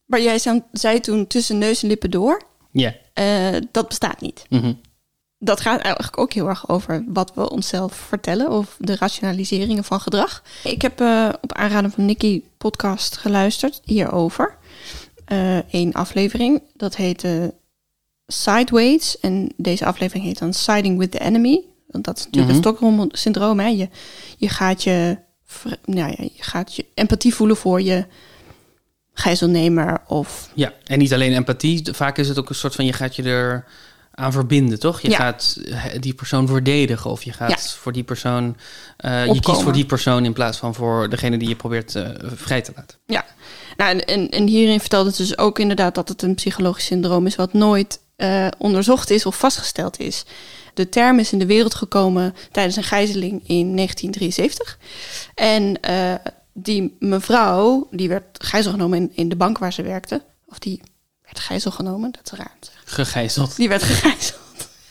Maar 0.06 0.22
jij 0.22 0.40
zei- 0.40 0.64
zei 0.72 1.00
toen 1.00 1.28
tussen 1.28 1.58
neus 1.58 1.82
en 1.82 1.88
lippen 1.88 2.12
door, 2.12 2.42
Ja. 2.72 2.94
eh, 3.14 3.56
dat 3.72 3.88
bestaat 3.88 4.22
niet. 4.22 4.46
Mhm. 4.50 4.74
Dat 5.38 5.62
gaat 5.62 5.82
eigenlijk 5.82 6.18
ook 6.18 6.34
heel 6.34 6.48
erg 6.48 6.70
over 6.70 7.04
wat 7.08 7.32
we 7.36 7.50
onszelf 7.50 7.94
vertellen 7.96 8.50
of 8.52 8.76
de 8.80 8.96
rationaliseringen 8.96 9.84
van 9.84 10.00
gedrag. 10.00 10.44
Ik 10.64 10.82
heb 10.82 11.02
eh, 11.02 11.30
op 11.42 11.54
aanraden 11.54 11.92
van 11.92 12.06
Nicky 12.06 12.42
podcast 12.70 13.18
geluisterd 13.18 13.82
hierover. 13.84 14.58
Eén 15.72 15.94
aflevering, 15.94 16.62
dat 16.74 16.96
heette 16.96 17.54
Sideways. 18.28 19.20
En 19.20 19.52
deze 19.58 19.86
aflevering 19.86 20.26
heet 20.26 20.40
dan 20.40 20.54
Siding 20.54 20.98
with 20.98 21.12
the 21.12 21.20
Enemy. 21.20 21.62
Want 21.88 22.04
dat 22.06 22.18
is 22.18 22.24
natuurlijk 22.26 22.54
Mhm. 22.54 22.62
het 22.62 22.68
Stockholm-syndroom. 22.68 23.60
Hè? 23.60 23.68
Je, 23.68 23.90
je, 24.38 24.50
gaat 24.50 24.84
je, 24.84 25.18
nou 25.86 26.10
ja, 26.10 26.16
je 26.36 26.44
gaat 26.44 26.76
je 26.76 26.86
empathie 26.94 27.36
voelen 27.36 27.58
voor 27.58 27.82
je 27.82 28.06
gijzelnemer 29.14 30.02
of 30.08 30.50
Ja, 30.54 30.74
en 30.86 31.00
niet 31.00 31.14
alleen 31.14 31.34
empathie. 31.34 31.90
Vaak 31.94 32.18
is 32.18 32.28
het 32.28 32.38
ook 32.40 32.50
een 32.50 32.56
soort 32.56 32.76
van 32.76 32.86
je 32.86 32.94
gaat 32.94 33.16
je 33.16 33.24
er 33.24 33.66
aan 34.20 34.32
verbinden, 34.32 34.80
toch? 34.80 35.02
Je 35.02 35.10
Ja. 35.10 35.16
gaat 35.16 35.60
eh, 35.66 35.84
die 36.00 36.14
persoon 36.14 36.48
verdedigen 36.48 37.10
of 37.10 37.24
je 37.24 37.32
gaat 37.32 37.50
Ja. 37.50 37.58
voor 37.58 37.92
die 37.92 38.04
persoon. 38.04 38.56
eh, 38.98 39.26
je 39.26 39.40
kiest 39.40 39.62
voor 39.62 39.74
die 39.74 39.86
persoon 39.86 40.26
in 40.26 40.34
plaats 40.34 40.58
van 40.58 40.76
voor 40.76 41.10
degene 41.10 41.38
die 41.38 41.48
je 41.48 41.56
probeert 41.56 41.96
eh, 41.96 42.10
vrij 42.24 42.62
te 42.62 42.72
laten. 42.76 42.98
Ja, 43.06 43.26
nou, 43.78 43.98
en, 44.00 44.48
hierin 44.48 44.80
vertelt 44.80 45.06
het 45.06 45.18
dus 45.18 45.38
ook 45.38 45.60
inderdaad 45.60 45.96
dat 45.96 46.10
het 46.10 46.22
een 46.22 46.36
psychologisch 46.36 46.86
syndroom 46.86 47.26
is 47.26 47.36
wat 47.36 47.54
nooit 47.54 48.00
onderzocht 48.58 49.10
is 49.10 49.26
of 49.26 49.38
vastgesteld 49.38 50.00
is. 50.00 50.26
De 50.74 50.90
term 50.90 51.20
is 51.20 51.32
in 51.32 51.40
de 51.40 51.46
wereld 51.46 51.74
gekomen 51.76 52.36
tijdens 52.52 52.76
een 52.76 52.84
gijzeling 52.84 53.32
in 53.48 53.76
1973. 53.76 54.78
En 55.36 55.80
die 56.54 56.96
mevrouw, 57.00 57.88
die 57.92 58.10
werd 58.10 58.24
gijzel 58.34 58.72
genomen 58.72 58.98
in, 58.98 59.12
in 59.14 59.30
de 59.30 59.36
bank 59.36 59.58
waar 59.58 59.74
ze 59.74 59.82
werkte. 59.82 60.22
Of 60.48 60.60
die 60.60 60.82
werd 61.32 61.40
gijzel 61.40 61.72
genomen, 61.72 62.12
dat 62.12 62.32
is 62.32 62.38
raar. 62.38 62.58
zeggen. 62.60 62.84
Gegijzeld. 62.86 63.56
Die 63.56 63.70
werd 63.70 63.84
gegijzeld. 63.84 64.38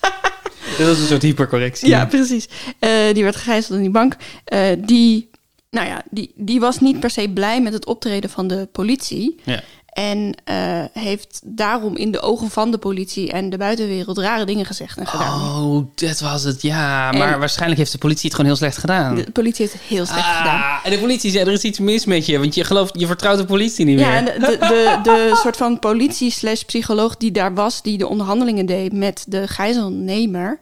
Dat 0.79 0.89
is 0.89 0.99
een 0.99 1.07
soort 1.07 1.23
hypercorrectie. 1.23 1.89
Ja, 1.89 2.07
precies. 2.07 2.49
Eh, 2.79 2.91
die 3.13 3.23
werd 3.23 3.37
gegijzeld 3.37 3.77
in 3.77 3.83
die 3.83 3.93
bank. 3.93 4.17
Eh, 4.45 4.61
die, 4.79 5.31
nou 5.71 5.87
ja, 5.87 6.03
die, 6.11 6.33
die 6.35 6.61
was 6.61 6.81
niet 6.81 7.01
per 7.01 7.11
se 7.11 7.31
blij 7.35 7.63
met 7.63 7.73
het 7.73 7.87
optreden 7.87 8.31
van 8.31 8.47
de 8.47 8.69
politie. 8.73 9.41
Ja. 9.45 9.63
En 9.99 10.35
eh, 10.45 10.85
heeft 10.93 11.41
daarom 11.45 11.97
in 11.97 12.11
de 12.11 12.21
ogen 12.21 12.51
van 12.51 12.71
de 12.71 12.79
politie 12.79 13.33
en 13.33 13.51
de 13.51 13.57
buitenwereld 13.57 14.19
rare 14.19 14.45
dingen 14.45 14.65
gezegd 14.65 14.99
en 14.99 15.07
gedaan. 15.07 15.41
Oh, 15.41 15.87
dat 15.95 16.21
was 16.21 16.43
het. 16.43 16.63
Ja, 16.63 17.13
maar 17.13 17.39
waarschijnlijk 17.39 17.79
heeft 17.81 17.93
de 17.93 17.99
politie 17.99 18.25
het 18.25 18.35
gewoon 18.35 18.47
heel 18.51 18.57
slecht 18.59 18.79
gedaan. 18.79 19.15
De 19.15 19.31
politie 19.31 19.67
heeft 19.67 19.73
het 19.79 19.89
heel 19.89 20.07
slecht 20.07 20.27
gedaan. 20.37 20.61
Ah, 20.61 20.79
en 20.85 20.91
de 20.91 20.99
politie 20.99 21.31
zei, 21.31 21.45
er 21.47 21.53
is 21.53 21.63
iets 21.63 21.79
mis 21.79 22.05
met 22.05 22.27
je, 22.27 22.39
want 22.39 22.55
je 22.55 22.65
gelooft, 22.65 23.01
je 23.01 23.07
vertrouwt 23.07 23.39
de 23.39 23.45
politie 23.45 23.85
niet 23.85 23.99
Ja, 23.99 24.09
meer. 24.09 24.17
en 24.17 24.25
de, 24.41 24.57
de, 24.59 24.99
de, 25.03 25.31
soort 25.43 25.57
van 25.57 25.79
politie 25.79 26.31
slash 26.31 26.63
psycholoog 26.63 27.17
die 27.17 27.31
daar 27.31 27.55
was, 27.55 27.83
die 27.83 27.99
de 27.99 28.07
onderhandelingen 28.09 28.67
deed 28.67 28.93
met 28.93 29.25
de 29.29 29.49
gijzelnemer, 29.49 30.59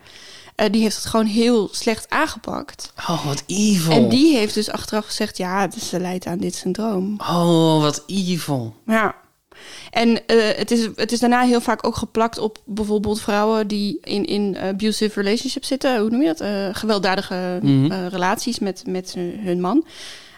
eh, 0.54 0.70
die 0.70 0.82
heeft 0.82 0.96
het 0.96 1.06
gewoon 1.06 1.26
heel 1.26 1.68
slecht 1.72 2.10
aangepakt. 2.10 2.92
Oh, 3.08 3.26
wat 3.26 3.42
evil. 3.46 3.92
En 3.92 4.08
die 4.08 4.36
heeft 4.36 4.54
dus 4.54 4.70
achteraf 4.70 5.06
gezegd, 5.06 5.36
ja, 5.36 5.68
ze 5.80 6.00
leidt 6.00 6.26
aan 6.26 6.38
dit 6.38 6.54
syndroom. 6.54 7.20
Oh, 7.20 7.80
wat 7.80 8.02
evil. 8.06 8.74
Ja. 8.86 9.14
En 9.90 10.26
eh, 10.26 10.36
het, 10.56 10.70
is, 10.70 10.88
het 10.96 11.12
is 11.12 11.18
daarna 11.18 11.42
heel 11.42 11.60
vaak 11.60 11.86
ook 11.86 11.96
geplakt 11.96 12.38
op 12.38 12.58
bijvoorbeeld 12.64 13.20
vrouwen 13.20 13.66
die 13.66 13.98
in, 14.02 14.24
in 14.24 14.58
abusive 14.58 15.20
relationships 15.22 15.68
zitten. 15.68 16.00
Hoe 16.00 16.10
noem 16.10 16.20
je 16.20 16.26
dat? 16.26 16.40
Eh, 16.40 16.68
gewelddadige 16.72 17.58
Mhm. 17.62 17.92
eh, 17.92 18.06
relaties 18.06 18.58
met, 18.58 18.82
met 18.86 19.12
hun, 19.14 19.38
hun 19.42 19.60
man. 19.60 19.86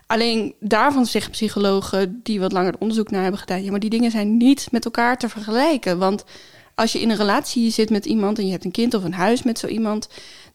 Alleen 0.06 0.54
daarvan 0.60 1.06
zeggen 1.06 1.30
psychologen 1.30 2.20
die 2.22 2.40
wat 2.40 2.52
langer 2.52 2.74
onderzoek 2.78 3.10
naar 3.10 3.22
hebben 3.22 3.40
gedaan... 3.40 3.64
ja, 3.64 3.70
maar 3.70 3.80
die 3.80 3.90
dingen 3.90 4.10
zijn 4.10 4.36
niet 4.36 4.68
met 4.70 4.84
elkaar 4.84 5.18
te 5.18 5.28
vergelijken. 5.28 5.98
Want 5.98 6.24
als 6.74 6.92
je 6.92 7.00
in 7.00 7.10
een 7.10 7.16
relatie 7.16 7.70
zit 7.70 7.90
met 7.90 8.06
iemand 8.06 8.38
en 8.38 8.44
je 8.44 8.50
hebt 8.52 8.64
een 8.64 8.70
kind 8.70 8.94
of 8.94 9.04
een 9.04 9.14
huis 9.14 9.42
met 9.42 9.58
zo 9.58 9.66
iemand... 9.66 10.08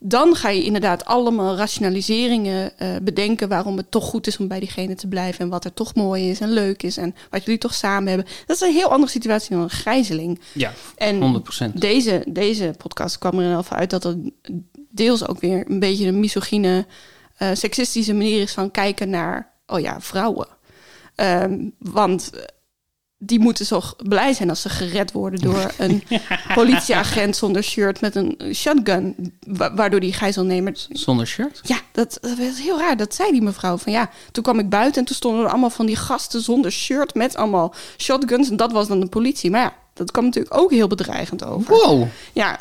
Dan 0.05 0.36
ga 0.36 0.50
je 0.50 0.63
inderdaad 0.63 1.05
allemaal 1.05 1.55
rationaliseringen 1.55 2.77
eh, 2.77 2.89
bedenken 3.01 3.50
waarom 3.50 3.77
het 3.77 3.91
toch 3.91 4.05
goed 4.05 4.27
is 4.27 4.38
om 4.38 4.48
bij 4.48 4.60
diegene 4.60 4.95
te 4.95 5.07
blijven 5.07 5.39
en 5.39 5.50
wat 5.50 5.65
er 5.65 5.74
toch 5.74 5.95
mooi 5.95 6.29
is 6.29 6.39
en 6.39 6.50
leuk 6.50 6.83
is 6.83 6.98
en 6.98 7.15
wat 7.29 7.43
jullie 7.43 7.60
toch 7.60 7.74
samen 7.74 8.07
hebben. 8.07 8.27
Dat 8.45 8.55
is 8.55 8.62
een 8.62 8.74
heel 8.74 8.91
andere 8.91 9.12
situatie 9.12 9.50
dan 9.50 9.63
een 9.63 9.69
gijzeling. 9.69 10.39
Ja, 10.53 10.74
En 10.95 11.43
100%. 11.74 11.74
deze, 11.74 12.24
deze 12.27 12.74
podcast 12.77 13.17
kwam 13.17 13.39
er 13.39 13.50
wel 13.50 13.63
uit 13.69 13.89
dat 13.89 14.03
het 14.03 14.17
deels 14.89 15.27
ook 15.27 15.39
weer 15.39 15.69
een 15.69 15.79
beetje 15.79 16.07
een 16.07 16.19
misogyne, 16.19 16.86
eh, 17.38 17.50
seksistische 17.53 18.13
manier 18.13 18.41
is 18.41 18.53
van 18.53 18.72
kijken 18.72 19.10
naar, 19.10 19.53
oh 19.65 19.79
ja, 19.79 20.01
vrouwen. 20.01 20.48
Ehm, 21.15 21.69
want 21.79 22.31
die 23.25 23.39
moeten 23.39 23.68
toch 23.68 23.96
blij 24.08 24.34
zijn 24.34 24.50
als 24.50 24.62
ze 24.62 24.70
gered 24.70 25.12
worden 25.12 25.39
door 25.42 25.72
een 25.77 26.03
politieagent 26.56 27.36
zonder 27.36 27.63
shirt 27.63 28.01
met 28.01 28.15
een 28.15 28.38
shotgun, 28.53 29.34
wa- 29.48 29.74
waardoor 29.74 30.00
die 30.00 30.13
gijzelnemer 30.13 30.86
Zonder 30.89 31.27
shirt? 31.27 31.60
ja, 31.63 31.80
dat, 31.92 32.18
dat 32.22 32.38
was 32.38 32.62
heel 32.62 32.77
raar. 32.80 32.98
Dat 32.98 33.15
zei 33.15 33.32
die 33.32 33.42
mevrouw. 33.42 33.77
Van 33.77 33.92
ja, 33.92 34.10
toen 34.32 34.44
kwam 34.44 34.60
ik 34.60 34.70
buiten 34.70 35.01
en 35.01 35.08
toen 35.08 35.15
stonden 35.15 35.44
er 35.44 35.50
allemaal 35.50 35.70
van 35.70 35.86
die 35.86 35.96
gasten 35.96 36.42
zonder 36.42 36.72
shirt 36.72 37.13
met 37.15 37.36
allemaal 37.36 37.74
shotguns. 37.98 38.50
En 38.50 38.56
dat 38.58 38.72
was 38.72 38.88
dan 38.88 39.00
de 39.00 39.08
politie. 39.08 39.51
Maar 39.51 39.62
ja, 39.62 39.74
dat 39.94 40.12
kwam 40.12 40.24
natuurlijk 40.25 40.58
ook 40.58 40.72
heel 40.72 40.88
bedreigend 40.88 41.44
over. 41.46 41.75
Wow. 41.75 42.08
Ja. 42.34 42.60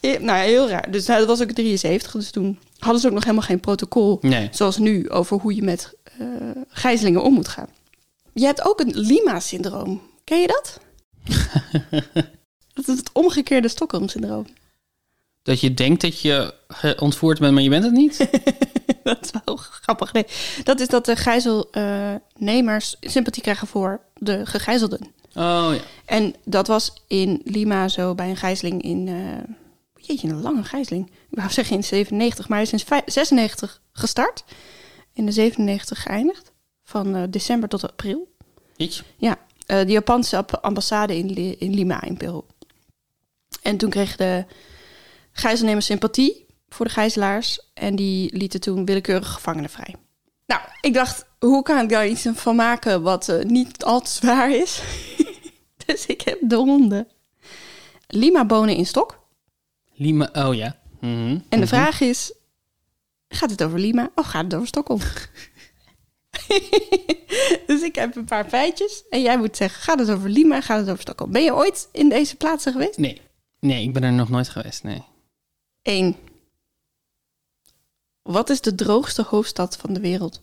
Ja, 0.00 0.10
nou, 0.20 0.38
ja, 0.38 0.44
heel 0.44 0.68
raar. 0.68 0.90
Dus 0.90 1.06
nou, 1.06 1.18
dat 1.18 1.28
was 1.28 1.42
ook 1.42 1.50
73. 1.54 2.12
Dus 2.12 2.30
toen 2.30 2.58
hadden 2.78 3.00
ze 3.00 3.06
ook 3.06 3.14
nog 3.14 3.22
helemaal 3.24 3.46
geen 3.46 3.60
protocol. 3.60 4.18
Nee. 4.20 4.48
Zoals 4.52 4.78
nu 4.78 5.10
over 5.10 5.38
hoe 5.40 5.54
je 5.54 5.62
met 5.62 5.94
eh 6.18 6.26
gijzelingen 6.68 7.22
om 7.22 7.34
moet 7.34 7.48
gaan. 7.48 7.68
Je 8.34 8.44
hebt 8.44 8.64
ook 8.66 8.80
een 8.80 8.98
Lima-syndroom. 8.98 10.00
Ken 10.24 10.40
je 10.40 10.46
dat? 10.46 10.80
dat 12.74 12.88
is 12.88 12.96
het 12.98 13.10
omgekeerde 13.12 13.68
Stockholm-syndroom. 13.68 14.46
Dat 15.42 15.60
je 15.60 15.74
denkt 15.74 16.00
dat 16.00 16.20
je 16.20 16.54
ge- 16.68 16.96
ontvoerd 17.00 17.38
bent, 17.38 17.54
maar 17.54 17.62
je 17.62 17.68
bent 17.68 17.84
het 17.84 17.92
niet? 17.92 18.18
dat 19.02 19.18
is 19.24 19.30
wel 19.44 19.56
grappig. 19.56 20.12
Nee, 20.12 20.26
dat 20.64 20.80
is 20.80 20.88
dat 20.88 21.04
de 21.04 21.16
gijzelnemers 21.16 22.96
sympathie 23.00 23.42
krijgen 23.42 23.66
voor 23.66 24.00
de 24.14 24.46
gegijzelden. 24.46 25.00
Oh 25.34 25.70
ja. 25.74 25.80
En 26.04 26.34
dat 26.44 26.66
was 26.66 27.02
in 27.06 27.40
Lima 27.44 27.88
zo 27.88 28.14
bij 28.14 28.28
een 28.30 28.36
gijzeling 28.36 28.82
in... 28.82 29.08
eh 29.08 29.54
jeetje, 30.06 30.28
een 30.28 30.40
lange 30.40 30.64
gijzeling. 30.64 31.06
Ik 31.30 31.38
wou 31.38 31.50
zeggen 31.50 31.76
in 31.76 31.84
97, 31.84 32.48
maar 32.48 32.58
hij 32.58 32.66
is 32.66 32.72
in 32.72 32.78
vij- 32.86 33.02
96 33.06 33.80
gestart. 33.92 34.44
In 35.12 35.26
de 35.26 35.32
97 35.32 36.02
geëindigd. 36.02 36.52
Van 36.84 37.14
eh, 37.14 37.22
december 37.30 37.68
tot 37.68 37.82
april. 37.90 38.32
Iets? 38.76 39.02
Ja, 39.16 39.38
eh, 39.66 39.78
de 39.86 39.92
Japanse 39.92 40.36
ap- 40.36 40.58
ambassade 40.62 41.16
in, 41.16 41.58
in 41.60 41.74
Lima 41.74 42.02
in 42.02 42.16
Peru. 42.16 42.40
En 43.62 43.76
toen 43.76 43.90
kregen 43.90 44.16
de 44.18 44.44
gijzelnemers 45.32 45.86
sympathie 45.86 46.46
voor 46.68 46.86
de 46.86 46.92
gijzelaars. 46.92 47.60
En 47.74 47.96
die 47.96 48.36
lieten 48.36 48.60
toen 48.60 48.84
willekeurige 48.84 49.32
gevangenen 49.32 49.70
vrij. 49.70 49.94
Nou, 50.46 50.60
ik 50.80 50.94
dacht, 50.94 51.26
hoe 51.38 51.62
kan 51.62 51.82
ik 51.82 51.88
daar 51.88 52.08
iets 52.08 52.26
van 52.34 52.56
maken 52.56 53.02
wat 53.02 53.28
eh, 53.28 53.44
niet 53.44 53.84
al 53.84 54.00
te 54.00 54.10
zwaar 54.10 54.50
is? 54.50 54.82
dus 55.86 56.06
ik 56.06 56.20
heb 56.20 56.38
de 56.42 56.54
ronde. 56.54 57.06
Lima 58.06 58.44
bonen 58.46 58.76
in 58.76 58.86
stok. 58.86 59.22
Lima, 59.94 60.30
oh 60.32 60.54
ja. 60.54 60.76
Mhm. 61.00 61.38
En 61.48 61.60
de 61.60 61.66
vraag 61.66 62.00
is, 62.00 62.32
gaat 63.28 63.50
het 63.50 63.62
over 63.62 63.78
Lima 63.78 64.10
of 64.14 64.26
gaat 64.26 64.44
het 64.44 64.54
over 64.54 64.66
Stockholm? 64.66 65.00
dus 67.66 67.82
ik 67.82 67.94
heb 67.94 68.16
een 68.16 68.24
paar 68.24 68.48
feitjes 68.48 69.02
en 69.10 69.22
jij 69.22 69.38
moet 69.38 69.56
zeggen, 69.56 69.82
gaat 69.82 69.98
het 69.98 70.10
over 70.10 70.28
Lima, 70.28 70.60
gaat 70.60 70.78
het 70.78 70.88
over 70.88 71.00
Stockholm? 71.00 71.32
Ben 71.32 71.42
je 71.42 71.54
ooit 71.54 71.88
in 71.92 72.08
deze 72.08 72.36
plaatsen 72.36 72.72
geweest? 72.72 72.98
Nee. 72.98 73.20
Nee, 73.60 73.82
ik 73.82 73.92
ben 73.92 74.02
er 74.02 74.12
nog 74.12 74.28
nooit 74.28 74.48
geweest, 74.48 74.82
nee. 74.82 75.02
Eén. 75.82 76.16
Wat 78.22 78.50
is 78.50 78.60
de 78.60 78.74
droogste 78.74 79.22
hoofdstad 79.22 79.76
van 79.76 79.92
de 79.92 80.00
wereld? 80.00 80.42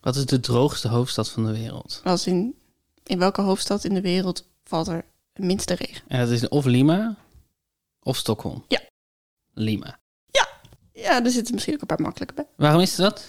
Wat 0.00 0.16
is 0.16 0.26
de 0.26 0.40
droogste 0.40 0.88
hoofdstad 0.88 1.30
van 1.30 1.44
de 1.44 1.52
wereld? 1.52 2.00
Als 2.04 2.26
in, 2.26 2.54
in 3.02 3.18
welke 3.18 3.40
hoofdstad 3.40 3.84
in 3.84 3.94
de 3.94 4.00
wereld 4.00 4.48
valt 4.64 4.86
er 4.88 5.04
het 5.32 5.44
minste 5.44 5.74
regen? 5.74 6.02
En 6.08 6.20
dat 6.20 6.28
is 6.28 6.48
of 6.48 6.64
Lima 6.64 7.16
of 8.02 8.16
Stockholm. 8.16 8.64
Ja. 8.68 8.80
Lima. 9.54 9.98
Ja, 10.98 11.24
er 11.24 11.30
zitten 11.30 11.54
misschien 11.54 11.74
ook 11.74 11.80
een 11.80 11.86
paar 11.86 12.00
makkelijke 12.00 12.34
bij. 12.34 12.46
Waarom 12.56 12.80
is 12.80 12.96
dat? 12.96 13.28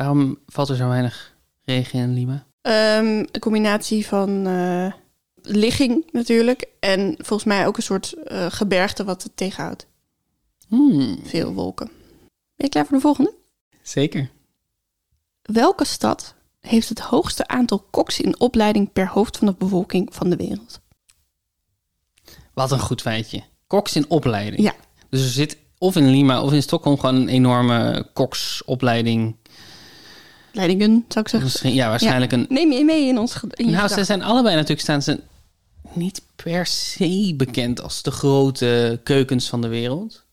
Waarom 0.00 0.38
valt 0.46 0.68
er 0.68 0.76
zo 0.76 0.88
weinig 0.88 1.36
regen 1.64 1.98
in 1.98 2.14
Lima? 2.14 2.46
Ehm, 2.62 3.06
een 3.06 3.40
combinatie 3.40 4.06
van 4.06 4.46
eh, 4.46 4.92
ligging 5.42 6.08
natuurlijk 6.12 6.68
en 6.78 7.14
volgens 7.18 7.44
mij 7.44 7.66
ook 7.66 7.76
een 7.76 7.82
soort 7.82 8.12
eh, 8.12 8.46
gebergte 8.50 9.04
wat 9.04 9.22
het 9.22 9.36
tegenhoudt. 9.36 9.86
Hmm, 10.68 11.18
Veel 11.24 11.52
wolken. 11.52 11.86
Ben 11.86 12.66
je 12.66 12.68
klaar 12.68 12.86
voor 12.86 12.96
de 12.96 13.02
volgende? 13.02 13.34
zeker. 13.82 14.30
Welke 15.42 15.84
stad 15.84 16.34
heeft 16.60 16.88
het 16.88 17.00
hoogste 17.00 17.46
aantal 17.46 17.86
koks 17.90 18.20
in 18.20 18.40
opleiding 18.40 18.92
per 18.92 19.08
hoofd 19.08 19.36
van 19.36 19.46
de 19.46 19.54
bevolking 19.58 20.14
van 20.14 20.30
de 20.30 20.36
wereld? 20.36 20.80
Wat 22.54 22.70
een 22.70 22.80
goed 22.80 23.00
feitje. 23.00 23.42
Koks 23.66 23.96
in 23.96 24.10
opleiding. 24.10 24.62
Ja. 24.62 24.74
Dus 25.08 25.22
er 25.22 25.30
zit 25.30 25.56
of 25.78 25.96
in 25.96 26.10
Lima 26.10 26.42
of 26.42 26.52
in 26.52 26.62
Stockholm 26.62 26.98
gewoon 26.98 27.14
een 27.14 27.28
enorme 27.28 28.08
koksopleiding. 28.12 29.36
Leidingen, 30.52 31.04
zou 31.08 31.24
ik 31.24 31.30
zeggen. 31.30 31.42
Misschien, 31.42 31.74
ja, 31.74 31.88
waarschijnlijk 31.88 32.32
een... 32.32 32.46
Neem 32.48 32.72
je 32.72 32.84
mee 32.84 33.06
in 33.08 33.18
ons 33.18 33.40
in 33.50 33.70
Nou, 33.70 33.88
ze 33.88 34.04
zijn 34.04 34.22
allebei 34.22 34.54
natuurlijk 34.54 34.80
staan 34.80 35.02
ze 35.02 35.20
niet 35.92 36.22
per 36.36 36.66
se 36.66 37.34
bekend 37.36 37.80
als 37.80 38.02
de 38.02 38.10
grote 38.10 39.00
keukens 39.02 39.48
van 39.48 39.60
de 39.60 39.68
wereld. 39.68 40.24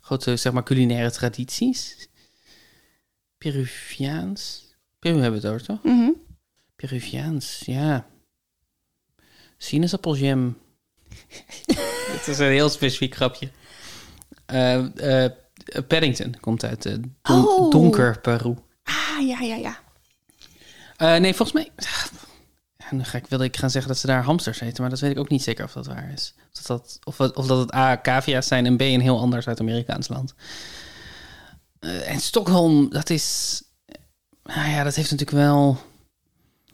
Grote, 0.00 0.36
zeg 0.36 0.52
maar, 0.52 0.62
culinaire 0.62 1.10
tradities. 1.10 2.08
Peruviaans. 3.38 4.64
Peru 4.98 5.20
hebben 5.20 5.40
we 5.40 5.46
het 5.46 5.54
over, 5.54 5.66
toch? 5.66 5.82
Mhm. 5.82 6.10
Peruviaans, 6.76 7.62
ja. 7.64 8.06
Sinaasappelgem. 9.58 10.58
Dit 12.12 12.26
is 12.26 12.38
een 12.38 12.50
heel 12.50 12.68
specifiek 12.68 13.14
grapje. 13.14 13.50
Eh, 14.46 14.84
Paddington 15.88 16.34
komt 16.40 16.64
uit 16.64 16.82
don- 16.82 17.16
Oh. 17.22 17.70
donker 17.70 18.20
Peru. 18.20 18.54
Ja, 19.20 19.40
ja, 19.40 19.54
ja. 19.54 19.78
Eh, 20.96 21.16
nee, 21.20 21.34
volgens 21.34 21.52
mij... 21.52 21.72
Ja, 22.76 22.86
nu 22.96 23.04
ga 23.04 23.18
ik, 23.18 23.26
wilde 23.26 23.44
ik 23.44 23.56
gaan 23.56 23.70
zeggen 23.70 23.90
dat 23.90 24.00
ze 24.00 24.06
daar 24.06 24.22
hamsters 24.22 24.60
eten, 24.60 24.80
maar 24.80 24.90
dat 24.90 25.00
weet 25.00 25.10
ik 25.10 25.18
ook 25.18 25.28
niet 25.28 25.42
zeker 25.42 25.64
of 25.64 25.72
dat 25.72 25.86
waar 25.86 26.10
is. 26.12 26.34
Of 26.52 26.62
dat, 26.62 26.66
dat- 26.66 26.98
of, 27.04 27.18
het- 27.18 27.36
of 27.36 27.46
dat 27.46 27.58
het 27.58 27.74
A, 27.74 28.00
cavia's 28.00 28.46
zijn 28.46 28.66
en 28.66 28.76
B, 28.76 28.80
een 28.80 29.00
heel 29.00 29.20
ander 29.20 29.42
Zuid-Amerikaans 29.42 30.08
land. 30.08 30.34
Eh, 31.78 32.10
en 32.10 32.20
Stockholm, 32.20 32.90
dat 32.90 33.10
is... 33.10 33.62
Nou 34.42 34.68
ja, 34.70 34.82
dat 34.82 34.94
heeft 34.94 35.10
natuurlijk 35.10 35.38
wel... 35.38 35.78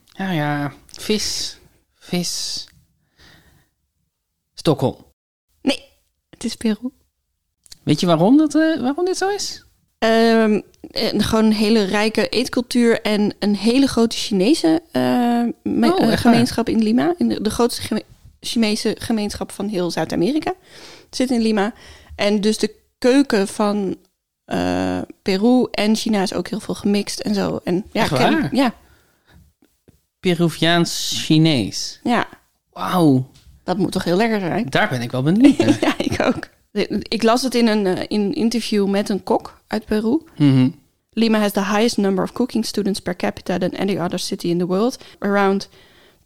Ja, 0.04 0.30
ja, 0.30 0.72
vis. 0.86 1.56
Vis. 1.94 2.64
Stockholm. 4.54 5.04
Nee, 5.62 5.84
het 6.30 6.44
is 6.44 6.54
Peru. 6.54 6.90
Weet 7.82 8.00
je 8.00 8.06
waarom, 8.06 8.36
dat, 8.36 8.54
eh, 8.54 8.80
waarom 8.80 9.04
dit 9.04 9.16
zo 9.16 9.28
is? 9.28 9.64
Ehm, 9.98 10.10
en 10.52 10.64
gewoon 10.90 11.44
een 11.44 11.52
hele 11.52 11.82
rijke 11.82 12.28
eetcultuur 12.28 13.00
en 13.00 13.34
een 13.38 13.56
hele 13.56 13.86
grote 13.86 14.16
Chinese 14.16 14.82
eh, 14.92 15.02
Oh, 15.90 16.12
eh, 16.12 16.18
gemeenschap 16.18 16.68
in 16.68 16.82
Lima. 16.82 17.14
In 17.18 17.28
de, 17.28 17.40
de 17.42 17.50
grootste 17.50 17.82
geme- 17.82 18.02
Chinese 18.40 18.96
gemeenschap 18.98 19.50
van 19.52 19.68
heel 19.68 19.90
Zuid-Amerika 19.90 20.54
zit 21.10 21.30
in 21.30 21.40
Lima. 21.40 21.72
En 22.16 22.40
dus 22.40 22.58
de 22.58 22.74
keuken 22.98 23.48
van 23.48 23.96
eh, 24.44 24.98
Peru 25.22 25.66
en 25.70 25.96
China 25.96 26.22
is 26.22 26.34
ook 26.34 26.48
heel 26.48 26.60
veel 26.60 26.74
gemixt 26.74 27.20
en 27.20 27.34
zo. 27.34 27.60
En 27.64 27.84
ja, 27.92 28.06
ken- 28.08 28.48
ja, 28.52 28.74
Peruviaans-Chinees. 30.20 32.00
ja, 32.02 32.26
Wauw, 32.72 33.30
dat 33.64 33.78
moet 33.78 33.92
toch 33.92 34.04
heel 34.04 34.16
lekker 34.16 34.40
zijn? 34.40 34.66
daar 34.70 34.88
ben 34.88 35.02
ik 35.02 35.10
wel 35.10 35.22
benieuwd 35.22 35.58
naar. 35.58 35.78
ja, 35.86 35.94
ik 35.98 36.20
ook. 36.22 36.48
Ik 37.02 37.22
las 37.22 37.42
het 37.42 37.54
in 37.54 37.66
een 37.66 37.86
eh, 37.86 38.04
in 38.08 38.20
een 38.20 38.34
interview 38.34 38.88
met 38.88 39.08
een 39.08 39.22
kok 39.22 39.60
uit 39.66 39.84
Peru. 39.84 40.22
Mhm. 40.36 40.68
Lima 41.10 41.38
has 41.38 41.52
the 41.52 41.64
highest 41.64 41.96
number 41.96 42.24
of 42.24 42.32
cooking 42.32 42.64
students 42.66 43.00
per 43.00 43.16
capita 43.16 43.58
than 43.58 43.76
any 43.76 43.98
other 43.98 44.18
city 44.18 44.48
in 44.48 44.58
the 44.58 44.66
world. 44.66 44.98
Around 45.18 45.68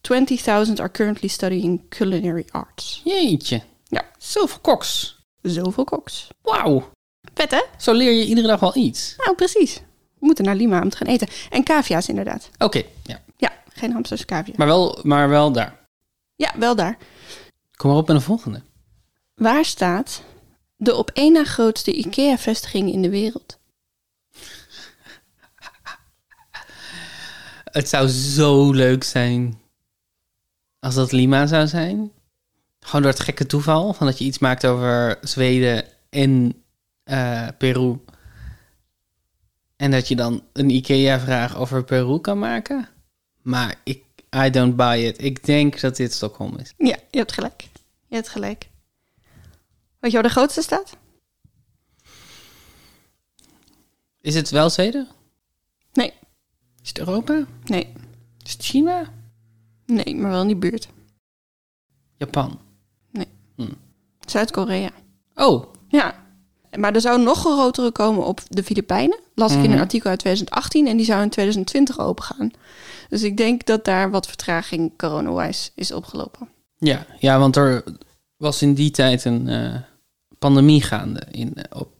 20,000 0.01 0.81
are 0.81 0.91
currently 0.91 1.29
studying 1.29 1.89
culinary 1.89 2.45
arts. 2.51 3.01
Jeetje. 3.05 3.63
Ja. 3.85 4.05
Zoveel 4.19 4.59
koks. 4.61 5.19
Zoveel 5.43 5.85
koks. 5.85 6.29
Wauw. 6.43 6.91
Vet 7.35 7.51
hè? 7.51 7.63
Zo 7.79 7.93
leer 7.93 8.13
je 8.13 8.25
iedere 8.27 8.47
dag 8.47 8.61
wel 8.61 8.77
iets. 8.77 9.15
Nou, 9.17 9.37
precies. 9.37 9.75
We 10.19 10.27
moeten 10.27 10.45
naar 10.45 10.57
Lima 10.57 10.83
om 10.83 10.89
te 10.89 10.97
gaan 10.97 11.07
eten. 11.07 11.29
En 11.51 11.65
cavia's 11.65 12.09
inderdaad. 12.09 12.51
Oké, 12.59 12.83
ja. 13.03 13.23
Ja, 13.37 13.53
geen 13.73 13.93
hamsters, 13.93 14.25
cavia. 14.25 14.55
Maar 14.57 14.67
wel, 14.67 14.99
maar 15.03 15.29
wel 15.29 15.53
daar. 15.53 15.87
Ja, 16.37 16.53
wel 16.59 16.75
daar. 16.75 16.99
Kom 17.77 17.91
maar 17.91 17.99
op 17.99 18.07
met 18.07 18.17
een 18.17 18.23
volgende. 18.23 18.63
Waar 19.35 19.65
staat 19.65 20.23
de 20.77 20.95
op 20.95 21.11
één 21.11 21.33
na 21.33 21.45
grootste 21.45 21.93
IKEA-vestiging 21.93 22.93
in 22.93 23.03
de 23.03 23.11
wereld? 23.11 23.59
Het 27.65 27.89
zou 27.89 28.09
zo 28.09 28.73
leuk 28.73 29.05
zijn 29.05 29.61
als 30.79 30.95
dat 30.95 31.13
Lima 31.13 31.47
zou 31.47 31.67
zijn. 31.67 32.13
Gewoon 32.81 33.03
door 33.03 33.11
het 33.11 33.21
gekke 33.21 33.47
toeval 33.47 33.93
van 33.93 34.07
dat 34.07 34.19
je 34.19 34.25
iets 34.25 34.39
maakt 34.39 34.67
over 34.67 35.19
Zweden 35.21 35.85
in 36.11 36.63
eh, 37.05 37.49
Peru. 37.59 38.01
En 39.77 39.91
dat 39.91 40.09
je 40.09 40.17
dan 40.17 40.43
een 40.53 40.71
IKEA-vraag 40.71 41.57
over 41.57 41.85
Peru 41.85 42.21
kan 42.21 42.39
maken. 42.39 42.89
Maar 43.43 43.75
ik, 43.85 44.03
I 44.45 44.51
don't 44.51 44.77
buy 44.77 44.99
it. 44.99 45.23
Ik 45.23 45.45
denk 45.45 45.81
dat 45.81 45.97
dit 45.97 46.13
Stockholm 46.13 46.59
is. 46.59 46.73
Ja, 46.79 46.97
je 47.11 47.19
hebt 47.19 47.33
gelijk. 47.33 47.69
Je 48.07 48.15
hebt 48.15 48.29
gelijk. 48.29 48.69
Weet 50.07 50.15
je 50.15 50.21
waar 50.21 50.31
de 50.31 50.37
grootste 50.39 50.63
staat? 50.63 50.97
Is 54.21 54.35
het 54.35 54.51
wel 54.51 54.71
Zweden? 54.71 55.09
Nee. 55.93 56.13
Is 56.83 56.89
het 56.89 56.99
Europa? 56.99 57.45
Nee. 57.65 57.93
Is 58.45 58.53
het 58.53 58.63
China? 58.63 59.13
Nee, 59.87 60.15
maar 60.17 60.31
wel 60.31 60.41
in 60.41 60.47
die 60.47 60.57
buurt. 60.57 60.89
Japan? 62.17 62.59
Zuid-Korea. 64.27 64.91
Oh, 65.35 65.65
Ja. 65.89 66.25
Maar 66.79 66.95
er 66.95 67.01
zou 67.01 67.23
nog 67.23 67.45
een 67.45 67.53
grotere 67.53 67.91
komen 67.93 68.25
op 68.27 68.41
de 68.49 68.63
Filipijnen. 68.65 69.19
Las 69.35 69.51
ik 69.53 69.57
in 69.59 69.63
Mhm. 69.65 69.73
een 69.73 69.79
artikel 69.81 70.11
uit 70.11 70.19
2018 70.19 70.87
en 70.87 70.97
die 70.97 71.07
zou 71.07 71.23
in 71.23 71.31
2020 71.31 71.99
opengaan. 71.99 72.51
Dus 73.09 73.23
ik 73.23 73.37
denk 73.37 73.67
dat 73.67 73.85
daar 73.85 74.11
wat 74.11 74.27
vertraging 74.27 74.97
corona-wise 74.99 75.71
is 75.75 75.93
opgelopen. 75.93 76.49
ja. 76.79 77.07
Ja, 77.19 77.39
want 77.39 77.57
er 77.57 77.85
was 78.37 78.63
in 78.63 78.75
die 78.75 78.91
tijd 78.91 79.25
een 79.25 79.49
eh, 79.49 79.75
pandemie 80.47 80.83
gaande 80.83 81.23
in, 81.31 81.55
eh, 81.55 81.81
op, 81.81 81.93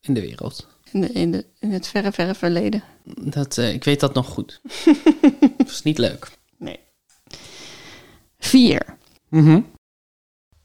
in 0.00 0.14
de 0.14 0.20
wereld. 0.20 0.66
In, 0.92 1.00
de, 1.00 1.12
in, 1.12 1.30
de, 1.30 1.46
in 1.58 1.72
het 1.72 1.86
verre, 1.88 2.12
verre 2.12 2.34
verleden. 2.34 2.82
Dat, 3.20 3.58
eh, 3.58 3.72
ik 3.72 3.84
weet 3.84 4.00
dat 4.00 4.14
nog 4.14 4.26
goed. 4.26 4.60
Dat 5.56 5.70
is 5.70 5.82
niet 5.82 5.98
leuk. 5.98 6.30
Nee. 6.58 6.78
Vier. 8.38 8.96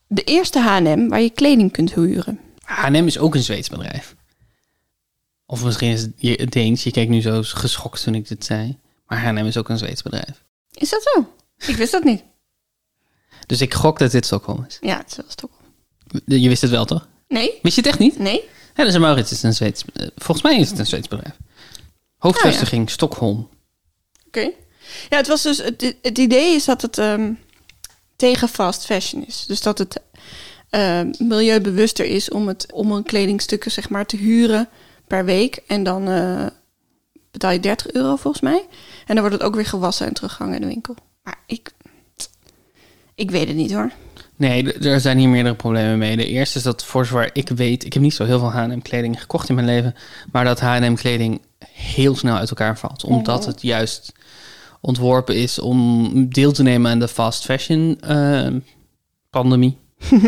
De 0.07 0.23
eerste 0.23 0.59
H&M 0.59 1.07
waar 1.07 1.21
je 1.21 1.29
kleding 1.29 1.71
kunt 1.71 1.93
huren. 1.93 2.39
H&M 2.61 3.05
is 3.05 3.17
ook 3.17 3.35
een 3.35 3.43
Zweeds 3.43 3.69
bedrijf. 3.69 4.15
Of 5.45 5.63
misschien 5.63 5.91
is 5.91 6.01
het 6.01 6.51
Deens. 6.51 6.83
Je 6.83 6.91
keek 6.91 7.09
nu 7.09 7.21
zo 7.21 7.41
geschokt 7.43 8.03
toen 8.03 8.15
ik 8.15 8.27
dit 8.27 8.45
zei. 8.45 8.77
Maar 9.05 9.19
H&M 9.19 9.45
is 9.45 9.57
ook 9.57 9.69
een 9.69 9.77
Zweeds 9.77 10.01
bedrijf. 10.01 10.43
Is 10.73 10.89
dat 10.89 11.03
zo? 11.03 11.33
Ik 11.71 11.75
wist 11.75 11.91
dat 11.91 12.03
niet. 12.03 12.23
Dus 13.45 13.61
ik 13.61 13.73
gok 13.73 13.99
dat 13.99 14.11
dit 14.11 14.25
Stockholm 14.25 14.65
is. 14.67 14.77
Ja, 14.81 14.97
het 14.97 15.09
is 15.09 15.15
wel 15.15 15.25
Stockholm. 15.27 15.61
Je 16.25 16.47
wist 16.47 16.61
het 16.61 16.71
wel, 16.71 16.85
toch? 16.85 17.07
Nee? 17.31 17.59
Wist 17.61 17.75
je 17.75 17.81
het 17.81 17.89
echt 17.89 17.99
niet? 17.99 18.19
Nee? 18.19 18.43
Ja, 18.75 18.83
dus 18.83 18.97
Maurits 18.97 19.31
is 19.31 19.43
een 19.43 19.53
Zweeds... 19.53 19.83
eh, 19.93 20.07
volgens 20.15 20.41
mij 20.41 20.59
is 20.59 20.69
het 20.69 20.79
een 20.79 20.85
Zweeds 20.85 21.07
bedrijf. 21.07 21.35
Hoofdvestiging 22.17 22.89
Stockholm. 22.89 23.49
Oké. 24.27 24.51
Ja, 25.09 25.17
het 25.17 25.27
was 25.27 25.41
dus... 25.41 25.57
Het, 25.57 25.95
het 26.01 26.17
idee 26.17 26.55
is 26.55 26.65
dat 26.65 26.81
het 26.81 26.97
ehm, 26.97 27.33
tegen 28.15 28.47
fast 28.49 28.85
fashion 28.85 29.25
is. 29.25 29.45
Dus 29.47 29.61
dat 29.61 29.77
het 29.77 30.01
ehm, 30.69 31.11
milieubewuster 31.17 32.05
is 32.05 32.29
om, 32.29 32.47
het, 32.47 32.71
om 32.71 32.91
een 32.91 33.03
kledingstukken 33.03 33.71
zeg 33.71 33.89
maar 33.89 34.05
te 34.05 34.17
huren 34.17 34.69
per 35.07 35.25
week. 35.25 35.59
En 35.67 35.83
dan 35.83 36.09
eh, 36.09 36.45
betaal 37.31 37.51
je 37.51 37.59
30 37.59 37.91
euro 37.91 38.15
volgens 38.15 38.43
mij. 38.43 38.65
En 39.05 39.15
dan 39.15 39.19
wordt 39.19 39.33
het 39.33 39.43
ook 39.43 39.55
weer 39.55 39.65
gewassen 39.65 40.07
en 40.07 40.13
teruggehangen 40.13 40.55
in 40.55 40.61
de 40.61 40.67
winkel. 40.67 40.95
Maar 41.23 41.39
ik... 41.45 41.71
Ik 43.15 43.31
weet 43.31 43.47
het 43.47 43.55
niet 43.55 43.71
hoor. 43.73 43.91
Nee, 44.41 44.73
er 44.73 44.99
zijn 44.99 45.17
hier 45.17 45.29
meerdere 45.29 45.55
problemen 45.55 45.97
mee. 45.97 46.15
De 46.15 46.27
eerste 46.27 46.57
is 46.57 46.63
dat 46.63 46.83
voor 46.83 47.05
zover 47.05 47.29
ik 47.33 47.49
weet... 47.49 47.85
Ik 47.85 47.93
heb 47.93 48.01
niet 48.01 48.13
zo 48.13 48.25
heel 48.25 48.39
veel 48.39 48.51
H&M 48.51 48.81
kleding 48.81 49.19
gekocht 49.19 49.49
in 49.49 49.55
mijn 49.55 49.67
leven... 49.67 49.95
maar 50.31 50.43
dat 50.43 50.59
H&M 50.59 50.93
kleding 50.93 51.41
heel 51.73 52.15
snel 52.15 52.35
uit 52.35 52.49
elkaar 52.49 52.77
valt. 52.77 53.03
Omdat 53.03 53.45
het 53.45 53.61
juist 53.61 54.13
ontworpen 54.79 55.35
is 55.35 55.59
om 55.59 56.11
deel 56.29 56.51
te 56.51 56.63
nemen 56.63 56.91
aan 56.91 56.99
de 56.99 57.07
fast 57.07 57.45
fashion 57.45 57.99
eh, 57.99 58.47
pandemie. 59.29 59.77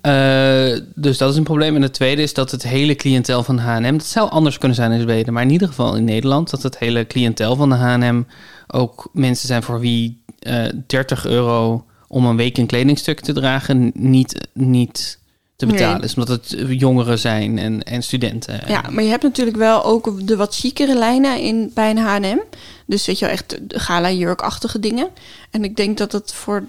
Eh, 0.00 0.78
dus 0.94 1.18
dat 1.18 1.30
is 1.30 1.36
een 1.36 1.44
probleem. 1.44 1.76
En 1.76 1.82
het 1.82 1.92
tweede 1.92 2.22
is 2.22 2.34
dat 2.34 2.50
het 2.50 2.62
hele 2.62 2.94
cliëntel 2.94 3.42
van 3.42 3.58
H&M... 3.58 3.92
Dat 3.92 4.06
zou 4.06 4.30
anders 4.30 4.58
kunnen 4.58 4.76
zijn 4.76 4.92
in 4.92 5.00
Zweden, 5.00 5.32
maar 5.32 5.42
in 5.42 5.50
ieder 5.50 5.68
geval 5.68 5.96
in 5.96 6.04
Nederland... 6.04 6.50
dat 6.50 6.62
het 6.62 6.78
hele 6.78 7.06
cliëntel 7.06 7.56
van 7.56 7.68
de 7.68 7.74
H&M 7.74 8.22
ook 8.66 9.08
mensen 9.12 9.46
zijn 9.46 9.62
voor 9.62 9.80
wie 9.80 10.22
eh 10.38 10.64
30 10.86 11.26
euro 11.26 11.84
om 12.12 12.26
een 12.26 12.36
week 12.36 12.58
een 12.58 12.66
kledingstuk 12.66 13.20
te 13.20 13.32
dragen 13.32 13.90
niet, 13.94 14.48
niet 14.52 15.18
te 15.56 15.66
betalen 15.66 15.96
Nee. 15.96 16.04
is. 16.04 16.14
Omdat 16.14 16.28
het 16.28 16.56
jongeren 16.68 17.18
zijn 17.18 17.58
en, 17.58 17.82
en 17.82 18.02
studenten. 18.02 18.60
Ja, 18.66 18.84
maar 18.90 19.02
je 19.02 19.10
hebt 19.10 19.22
natuurlijk 19.22 19.56
wel 19.56 19.84
ook 19.84 20.26
de 20.26 20.36
wat 20.36 20.54
chicere 20.54 20.94
lijnen 20.94 21.40
in, 21.40 21.70
bij 21.74 21.90
een 21.90 21.98
H&M. 21.98 22.38
Dus 22.86 23.06
weet 23.06 23.18
je 23.18 23.24
wel, 23.24 23.34
echt 23.34 23.58
de 23.70 23.78
gala-jurkachtige 23.78 24.80
dingen. 24.80 25.08
En 25.50 25.64
ik 25.64 25.76
denk 25.76 25.98
dat 25.98 26.12
het 26.12 26.32
voor, 26.32 26.66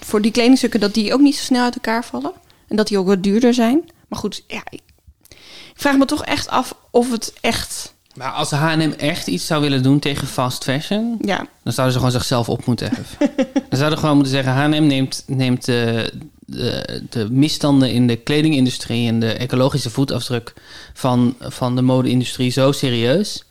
voor 0.00 0.20
die 0.20 0.30
kledingstukken... 0.30 0.80
dat 0.80 0.94
die 0.94 1.12
ook 1.12 1.20
niet 1.20 1.36
zo 1.36 1.42
snel 1.44 1.64
uit 1.64 1.74
elkaar 1.74 2.04
vallen. 2.04 2.32
En 2.68 2.76
dat 2.76 2.88
die 2.88 2.98
ook 2.98 3.06
wat 3.06 3.22
duurder 3.22 3.54
zijn. 3.54 3.90
Maar 4.08 4.18
goed, 4.18 4.44
ja, 4.46 4.62
ik, 4.70 4.80
ik 5.28 5.74
vraag 5.74 5.96
me 5.96 6.04
toch 6.04 6.24
echt 6.24 6.48
af 6.48 6.74
of 6.90 7.10
het 7.10 7.32
echt... 7.40 7.94
Maar 8.14 8.30
als 8.30 8.50
H&M 8.50 8.92
echt 8.98 9.26
iets 9.26 9.46
zou 9.46 9.60
willen 9.62 9.82
doen 9.82 9.98
tegen 9.98 10.26
fast 10.26 10.64
fashion... 10.64 11.18
Ja, 11.20 11.46
dan 11.62 11.72
zouden 11.72 11.92
ze 11.92 11.98
gewoon 12.04 12.20
zichzelf 12.20 12.48
op 12.48 12.66
moeten 12.66 12.90
heffen. 12.94 13.30
dan 13.68 13.78
zouden 13.78 13.90
ze 13.90 14.04
gewoon 14.04 14.14
moeten 14.14 14.32
zeggen... 14.32 14.52
H&M 14.52 14.86
neemt, 14.86 15.24
neemt 15.26 15.64
de, 15.64 16.12
de, 16.46 17.02
de 17.10 17.30
misstanden 17.30 17.92
in 17.92 18.06
de 18.06 18.16
kledingindustrie... 18.16 19.08
en 19.08 19.20
de 19.20 19.32
ecologische 19.32 19.90
voetafdruk 19.90 20.54
van, 20.94 21.34
van 21.40 21.76
de 21.76 21.82
mode-industrie 21.82 22.50
zo 22.50 22.72
serieus. 22.72 23.44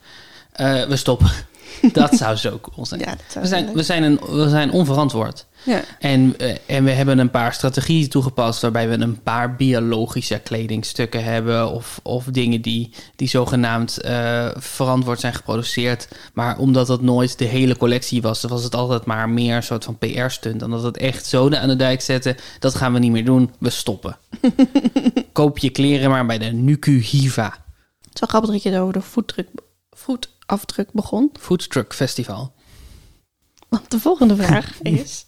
Eh, 0.51 0.83
we 0.83 0.95
stoppen. 0.95 1.31
dat 1.93 2.15
zou 2.15 2.35
zo 2.35 2.59
cool 2.61 2.85
zijn. 2.85 2.99
ja 2.99 3.15
we, 3.41 3.47
zijn, 3.47 3.65
leuk- 3.65 3.73
we, 3.73 3.83
zijn 3.83 4.03
een, 4.03 4.19
we 4.29 4.49
zijn 4.49 4.71
onverantwoord. 4.71 5.45
Ja. 5.63 5.83
En, 5.99 6.39
eh, 6.39 6.55
en 6.65 6.83
we 6.83 6.91
hebben 6.91 7.19
een 7.19 7.31
paar 7.31 7.53
strategieën 7.53 8.09
toegepast 8.09 8.61
waarbij 8.61 8.89
we 8.89 8.97
een 8.97 9.21
paar 9.21 9.55
biologische 9.55 10.39
kledingstukken 10.39 11.23
hebben. 11.23 11.71
Of, 11.71 11.99
of 12.03 12.25
dingen 12.25 12.61
die, 12.61 12.93
die 13.15 13.27
zogenaamd 13.27 13.97
eh, 13.97 14.49
verantwoord 14.55 15.19
zijn 15.19 15.33
geproduceerd. 15.33 16.07
Maar 16.33 16.57
omdat 16.57 16.87
dat 16.87 17.01
nooit 17.01 17.37
de 17.37 17.45
hele 17.45 17.77
collectie 17.77 18.21
was, 18.21 18.41
was 18.41 18.63
het 18.63 18.75
altijd 18.75 19.05
maar 19.05 19.29
meer 19.29 19.55
een 19.55 19.63
soort 19.63 19.83
van 19.83 19.97
PR-stunt. 19.97 20.61
En 20.61 20.69
dat 20.69 20.83
het 20.83 20.97
echt 20.97 21.25
zoden 21.25 21.61
aan 21.61 21.67
de 21.67 21.75
dijk 21.75 22.01
zetten, 22.01 22.35
dat 22.59 22.75
gaan 22.75 22.93
we 22.93 22.99
niet 22.99 23.11
meer 23.11 23.25
doen. 23.25 23.51
We 23.59 23.69
stoppen. 23.69 24.17
Koop 25.31 25.57
je 25.57 25.69
kleren 25.69 26.09
maar 26.09 26.25
bij 26.25 26.37
de 26.37 26.45
Nuku 26.45 26.99
Hiva 26.99 27.65
Het 28.01 28.13
is 28.13 28.19
wel 28.19 28.29
grappig 28.29 28.51
dat 28.51 28.63
je 28.63 28.69
het 28.69 28.79
over 28.79 28.93
de 28.93 29.01
voetdruk, 29.01 29.49
voetafdruk 29.91 30.91
begon. 30.91 31.31
Food 31.39 31.69
Truck 31.69 31.93
Festival. 31.93 32.53
Want 33.69 33.91
de 33.91 33.99
volgende 33.99 34.35
vraag 34.35 34.81
is... 34.81 35.25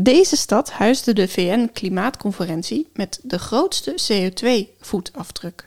Deze 0.00 0.36
stad 0.36 0.70
huisde 0.70 1.12
de 1.12 1.28
VN-klimaatconferentie 1.28 2.88
met 2.92 3.20
de 3.22 3.38
grootste 3.38 3.90
CO2-voetafdruk. 4.02 5.66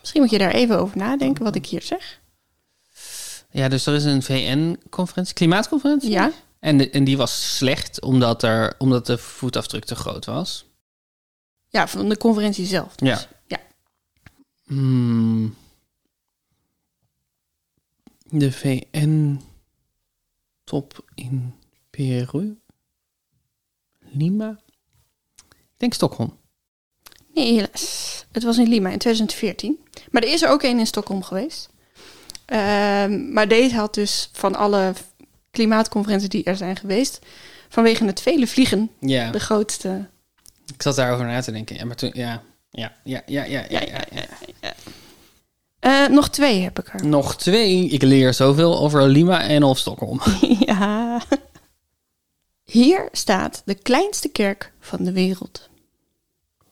Misschien 0.00 0.20
moet 0.22 0.30
je 0.30 0.38
daar 0.38 0.50
even 0.52 0.78
over 0.78 0.96
nadenken 0.96 1.44
wat 1.44 1.54
ik 1.54 1.66
hier 1.66 1.82
zeg. 1.82 2.20
Ja, 3.50 3.68
dus 3.68 3.86
er 3.86 3.94
is 3.94 4.04
een 4.04 4.22
VN-conferentie, 4.22 5.34
klimaatconferentie. 5.34 6.10
Ja, 6.10 6.32
En, 6.58 6.78
de- 6.78 6.90
en 6.90 7.04
die 7.04 7.16
was 7.16 7.56
slecht 7.56 8.00
omdat, 8.00 8.42
er, 8.42 8.74
omdat 8.78 9.06
de 9.06 9.18
voetafdruk 9.18 9.84
te 9.84 9.94
groot 9.94 10.24
was. 10.24 10.64
ja 11.68 11.88
van 11.88 12.08
de 12.08 12.16
conferentie 12.16 12.66
zelf. 12.66 12.94
Dus. 12.94 13.08
Ja. 13.08 13.26
ja. 13.46 13.58
Hmm. 14.64 15.54
De 18.24 18.52
VN-top 20.64 21.04
in 21.14 21.54
Peru? 21.90 22.56
Lima? 23.98 24.58
Ik 25.50 25.76
denk 25.76 25.94
Stockholm. 25.94 26.38
Nee, 27.34 27.52
helaas. 27.52 28.24
Het 28.32 28.42
was 28.42 28.58
in 28.58 28.68
Lima 28.68 28.90
in 28.90 28.98
2014. 28.98 29.78
Maar 30.10 30.22
er 30.22 30.32
is 30.32 30.42
er 30.42 30.48
ook 30.48 30.62
één 30.62 30.78
in 30.78 30.86
Stockholm 30.86 31.22
geweest. 31.22 31.68
Ehm, 32.44 33.32
maar 33.32 33.48
deze 33.48 33.74
had 33.74 33.94
dus 33.94 34.28
van 34.32 34.54
alle 34.54 34.92
klimaatconferenties 35.50 36.28
die 36.28 36.44
er 36.44 36.56
zijn 36.56 36.76
geweest... 36.76 37.18
vanwege 37.68 38.04
het 38.04 38.20
vele 38.20 38.46
vliegen 38.46 38.90
Ja, 39.00 39.30
de 39.30 39.40
grootste... 39.40 40.08
ik 40.74 40.82
zat 40.82 40.96
daarover 40.96 41.26
na 41.26 41.40
te 41.40 41.52
denken. 41.52 41.76
Ja, 41.76 41.84
maar 41.84 41.96
toen, 41.96 42.10
ja, 42.14 42.42
ja, 42.70 42.92
ja, 43.04 43.22
ja, 43.26 43.44
ja, 43.44 43.64
ja, 43.68 43.80
ja, 43.80 44.04
ja. 44.10 44.23
Eh, 45.84 46.06
nog 46.06 46.28
twee 46.28 46.60
heb 46.60 46.78
ik 46.78 46.92
er. 46.92 47.06
Nog 47.06 47.36
twee. 47.36 47.88
Ik 47.88 48.02
leer 48.02 48.34
zoveel 48.34 48.78
over 48.78 49.08
Lima 49.08 49.42
en 49.42 49.62
of 49.62 49.78
Stockholm. 49.78 50.20
ja. 50.66 51.20
Hier 52.64 53.08
staat 53.12 53.62
de 53.64 53.74
kleinste 53.74 54.28
kerk 54.28 54.72
van 54.80 55.04
de 55.04 55.12
wereld. 55.12 55.68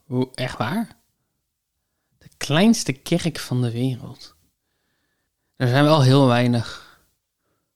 Hoe, 0.07 0.29
echt 0.35 0.59
waar? 0.59 0.89
De 2.19 2.29
kleinste 2.37 2.93
kerk 2.93 3.39
van 3.39 3.63
de 3.63 3.71
wereld. 3.71 4.35
Er 5.57 5.69
zijn 5.69 5.85
wel 5.85 6.03
heel 6.03 6.27
weinig 6.27 6.99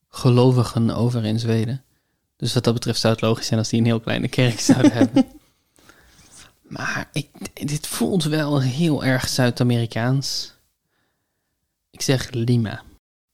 gelovigen 0.08 0.90
over 0.90 1.24
in 1.24 1.38
Zweden. 1.38 1.84
Dus 2.36 2.54
wat 2.54 2.64
dat 2.64 2.74
betreft 2.74 3.00
zou 3.00 3.12
het 3.12 3.22
logisch 3.22 3.46
zijn 3.46 3.58
als 3.58 3.68
die 3.68 3.80
een 3.80 3.86
heel 3.86 4.00
kleine 4.00 4.28
kerk 4.28 4.60
zouden 4.60 4.92
hebben. 5.00 5.26
Maar 6.62 7.08
ik, 7.12 7.28
dit 7.66 7.86
voelt 7.86 8.24
wel 8.24 8.60
heel 8.60 9.04
erg 9.04 9.28
Zuid-Amerikaans. 9.28 10.55
Ik 11.96 12.02
zeg 12.02 12.30
Lima. 12.30 12.82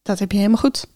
Dat 0.02 0.18
heb 0.18 0.30
je 0.32 0.36
helemaal 0.38 0.60
goed. 0.60 0.86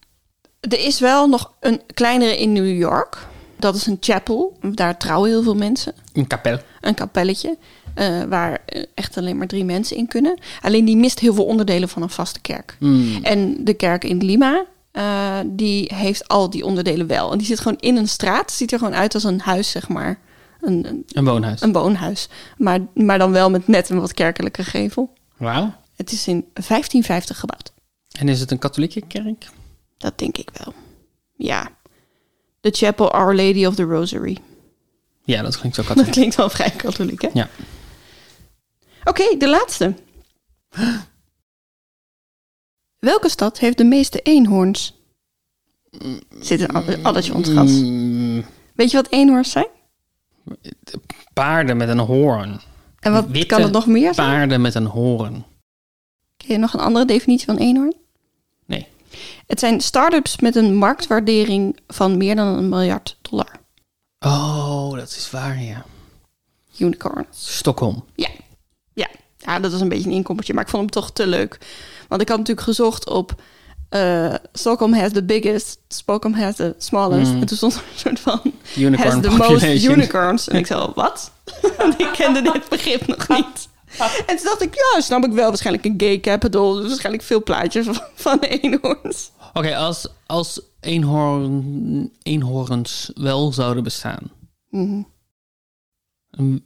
Er 0.60 0.84
is 0.84 1.00
wel 1.00 1.28
nog 1.28 1.52
een 1.60 1.80
kleinere 1.94 2.38
in 2.40 2.52
New 2.52 2.78
York. 2.78 3.26
Dat 3.56 3.74
is 3.74 3.86
een 3.86 3.96
chapel. 4.00 4.58
Daar 4.62 4.96
trouwen 4.98 5.30
heel 5.30 5.42
veel 5.42 5.54
mensen. 5.54 5.92
Een 6.12 6.26
kapel. 6.26 6.58
Een 6.80 6.94
kapelletje. 6.94 7.56
eh, 7.94 8.22
waar 8.22 8.62
eh, 8.66 8.82
echt 8.94 9.16
alleen 9.16 9.36
maar 9.38 9.46
drie 9.46 9.64
mensen 9.64 9.96
in 9.96 10.06
kunnen. 10.08 10.38
Alleen 10.60 10.84
die 10.84 10.96
mist 10.96 11.18
heel 11.18 11.34
veel 11.34 11.44
onderdelen 11.44 11.88
van 11.88 12.02
een 12.02 12.10
vaste 12.10 12.40
kerk. 12.40 12.76
Hmm. 12.78 13.18
En 13.24 13.64
de 13.64 13.74
kerk 13.74 14.04
in 14.04 14.24
Lima, 14.24 14.64
eh, 14.92 15.38
die 15.46 15.90
heeft 15.94 16.28
al 16.28 16.50
die 16.50 16.64
onderdelen 16.64 17.06
wel. 17.06 17.32
En 17.32 17.38
die 17.38 17.46
zit 17.46 17.60
gewoon 17.60 17.78
in 17.78 17.96
een 17.96 18.08
straat. 18.08 18.52
Ziet 18.52 18.72
er 18.72 18.78
gewoon 18.78 18.94
uit 18.94 19.14
als 19.14 19.24
een 19.24 19.40
huis, 19.40 19.70
zeg 19.70 19.88
maar. 19.88 20.18
Een, 20.60 20.86
een, 20.88 21.04
Een 21.12 21.24
woonhuis. 21.24 21.60
een 21.60 21.72
woonhuis. 21.72 22.28
Maar, 22.56 22.78
maar 22.94 23.18
dan 23.18 23.32
wel 23.32 23.50
met 23.50 23.68
net 23.68 23.88
een 23.88 24.00
wat 24.00 24.12
kerkelijke 24.14 24.64
gevel. 24.64 25.12
Wauw. 25.36 25.72
Het 25.96 26.12
is 26.12 26.26
in 26.28 26.40
1550 26.52 27.38
gebouwd. 27.40 27.72
En 28.18 28.28
is 28.28 28.40
het 28.40 28.50
een 28.50 28.58
katholieke 28.58 29.00
kerk? 29.06 29.50
Dat 29.96 30.18
denk 30.18 30.38
ik 30.38 30.50
wel. 30.64 30.74
Ja. 31.36 31.68
De 32.60 32.70
Chapel 32.70 33.10
Our 33.12 33.34
Lady 33.34 33.64
of 33.66 33.74
the 33.74 33.82
Rosary. 33.82 34.38
Ja, 35.24 35.42
dat 35.42 35.58
klinkt 35.58 35.76
Dat 35.76 35.86
katholiek. 35.86 36.12
klinkt 36.12 36.34
wel 36.34 36.50
vrij 36.50 36.70
katholiek, 36.70 37.22
hè? 37.22 37.28
Ja. 37.32 37.48
Oké, 39.04 39.36
de 39.38 39.48
laatste. 39.48 39.94
Welke 42.98 43.28
stad 43.28 43.58
heeft 43.58 43.78
de 43.78 43.84
meeste 43.84 44.20
eenhoorns? 44.22 44.94
Zit 46.40 46.60
een 46.60 46.70
ad- 46.70 47.02
addertje 47.02 47.34
onder 47.34 47.54
Weet 48.74 48.90
je 48.90 48.96
wat 48.96 49.10
eenhoorns 49.10 49.50
zijn? 49.50 49.66
paarden 51.32 51.76
met 51.76 51.88
een 51.88 51.98
hoorn. 51.98 52.60
En 53.00 53.12
wat 53.12 53.26
Witte 53.26 53.46
kan 53.46 53.62
het 53.62 53.72
nog 53.72 53.86
meer 53.86 54.14
zijn? 54.14 54.28
Paarden 54.28 54.60
met 54.60 54.74
een 54.74 54.86
hoorn. 54.86 55.44
Ken 56.36 56.48
je 56.48 56.58
nog 56.58 56.72
een 56.72 56.80
andere 56.80 57.04
definitie 57.04 57.46
van 57.46 57.56
eenhoorn? 57.56 57.94
Nee. 58.66 58.86
Het 59.46 59.58
zijn 59.58 59.80
start-ups 59.80 60.40
met 60.40 60.56
een 60.56 60.76
marktwaardering 60.76 61.78
van 61.88 62.16
meer 62.16 62.36
dan 62.36 62.46
een 62.46 62.68
miljard 62.68 63.16
dollar. 63.22 63.60
Oh, 64.20 64.96
dat 64.96 65.08
is 65.08 65.30
waar, 65.30 65.62
ja. 65.62 65.84
Unicorns. 66.78 67.56
Stockholm. 67.56 68.04
Ja. 68.14 68.28
Ja. 68.94 69.08
ja, 69.38 69.60
dat 69.60 69.72
is 69.72 69.80
een 69.80 69.88
beetje 69.88 70.08
een 70.08 70.16
inkompertje, 70.16 70.54
maar 70.54 70.62
ik 70.62 70.68
vond 70.68 70.82
hem 70.82 70.90
toch 71.02 71.12
te 71.12 71.26
leuk. 71.26 71.58
Want 72.08 72.20
ik 72.22 72.28
had 72.28 72.38
natuurlijk 72.38 72.66
gezocht 72.66 73.08
op 73.08 73.34
eh, 73.88 74.34
Stockholm 74.52 74.94
has 74.94 75.12
the 75.12 75.22
biggest, 75.24 75.78
Stockholm 75.88 76.34
has 76.34 76.56
the 76.56 76.74
smallest. 76.78 77.32
Mm. 77.32 77.40
En 77.40 77.46
toen 77.46 77.56
stond 77.56 77.74
er 77.74 77.82
een 77.92 77.98
soort 77.98 78.20
van 78.20 78.40
Unicorn 78.76 79.10
has 79.10 79.22
the 79.22 79.30
most 79.30 79.84
unicorns. 79.84 80.48
En 80.48 80.58
ik 80.58 80.66
zei, 80.72 80.92
wat? 80.94 81.30
Want 81.78 82.00
ik 82.00 82.08
kende 82.12 82.42
dit 82.42 82.68
begrip 82.68 83.06
nog 83.06 83.28
niet. 83.28 83.68
En 84.26 84.36
toen 84.36 84.44
dacht 84.44 84.62
ik, 84.62 84.74
ja, 84.74 85.00
snap 85.00 85.24
ik 85.24 85.32
wel. 85.32 85.48
Waarschijnlijk 85.48 85.84
een 85.84 85.94
gay 85.96 86.20
capital. 86.20 86.74
Dus 86.74 86.88
waarschijnlijk 86.88 87.24
veel 87.24 87.42
plaatjes 87.42 87.84
van, 87.86 88.00
van 88.14 88.38
eenhoorns. 88.60 89.30
Oké, 89.54 89.76
als, 89.76 90.08
als 90.26 90.60
eenhoorn, 90.80 92.12
eenhoorns 92.22 93.10
wel 93.14 93.52
zouden 93.52 93.82
bestaan, 93.82 94.30
Mhm. 94.70 95.02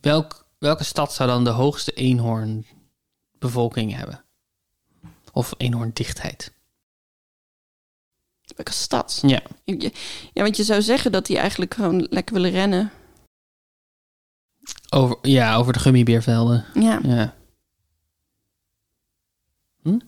welk, 0.00 0.44
welke 0.58 0.84
stad 0.84 1.12
zou 1.12 1.28
dan 1.28 1.44
de 1.44 1.50
hoogste 1.50 1.92
eenhoornbevolking 1.92 3.96
hebben? 3.96 4.24
Of 5.32 5.52
eenhoorndichtheid? 5.56 6.52
Welke 8.56 8.72
stad? 8.72 9.18
Ja. 9.26 9.42
Ja, 9.64 10.42
want 10.42 10.56
je 10.56 10.64
zou 10.64 10.82
zeggen 10.82 11.12
dat 11.12 11.26
die 11.26 11.38
eigenlijk 11.38 11.74
gewoon 11.74 12.06
lekker 12.10 12.34
willen 12.34 12.50
rennen. 12.50 12.90
Over, 14.90 15.18
ja, 15.22 15.54
over 15.56 15.72
de 15.72 15.78
gummibeervelden. 15.78 16.64
Ja, 16.74 17.00
Ja, 17.02 17.34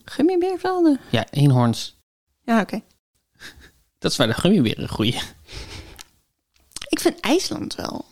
gummibeervelden. 0.05 0.99
ja 1.09 1.25
eenhoorns. 1.29 1.97
Ja, 2.45 2.61
oké. 2.61 2.81
Dat 3.99 4.11
is 4.11 4.17
waar 4.17 4.27
de 4.27 4.33
gummiberen 4.33 4.87
groeien. 4.89 5.21
Ik 6.89 6.99
vind 6.99 7.19
IJsland 7.19 7.75
wel. 7.75 8.05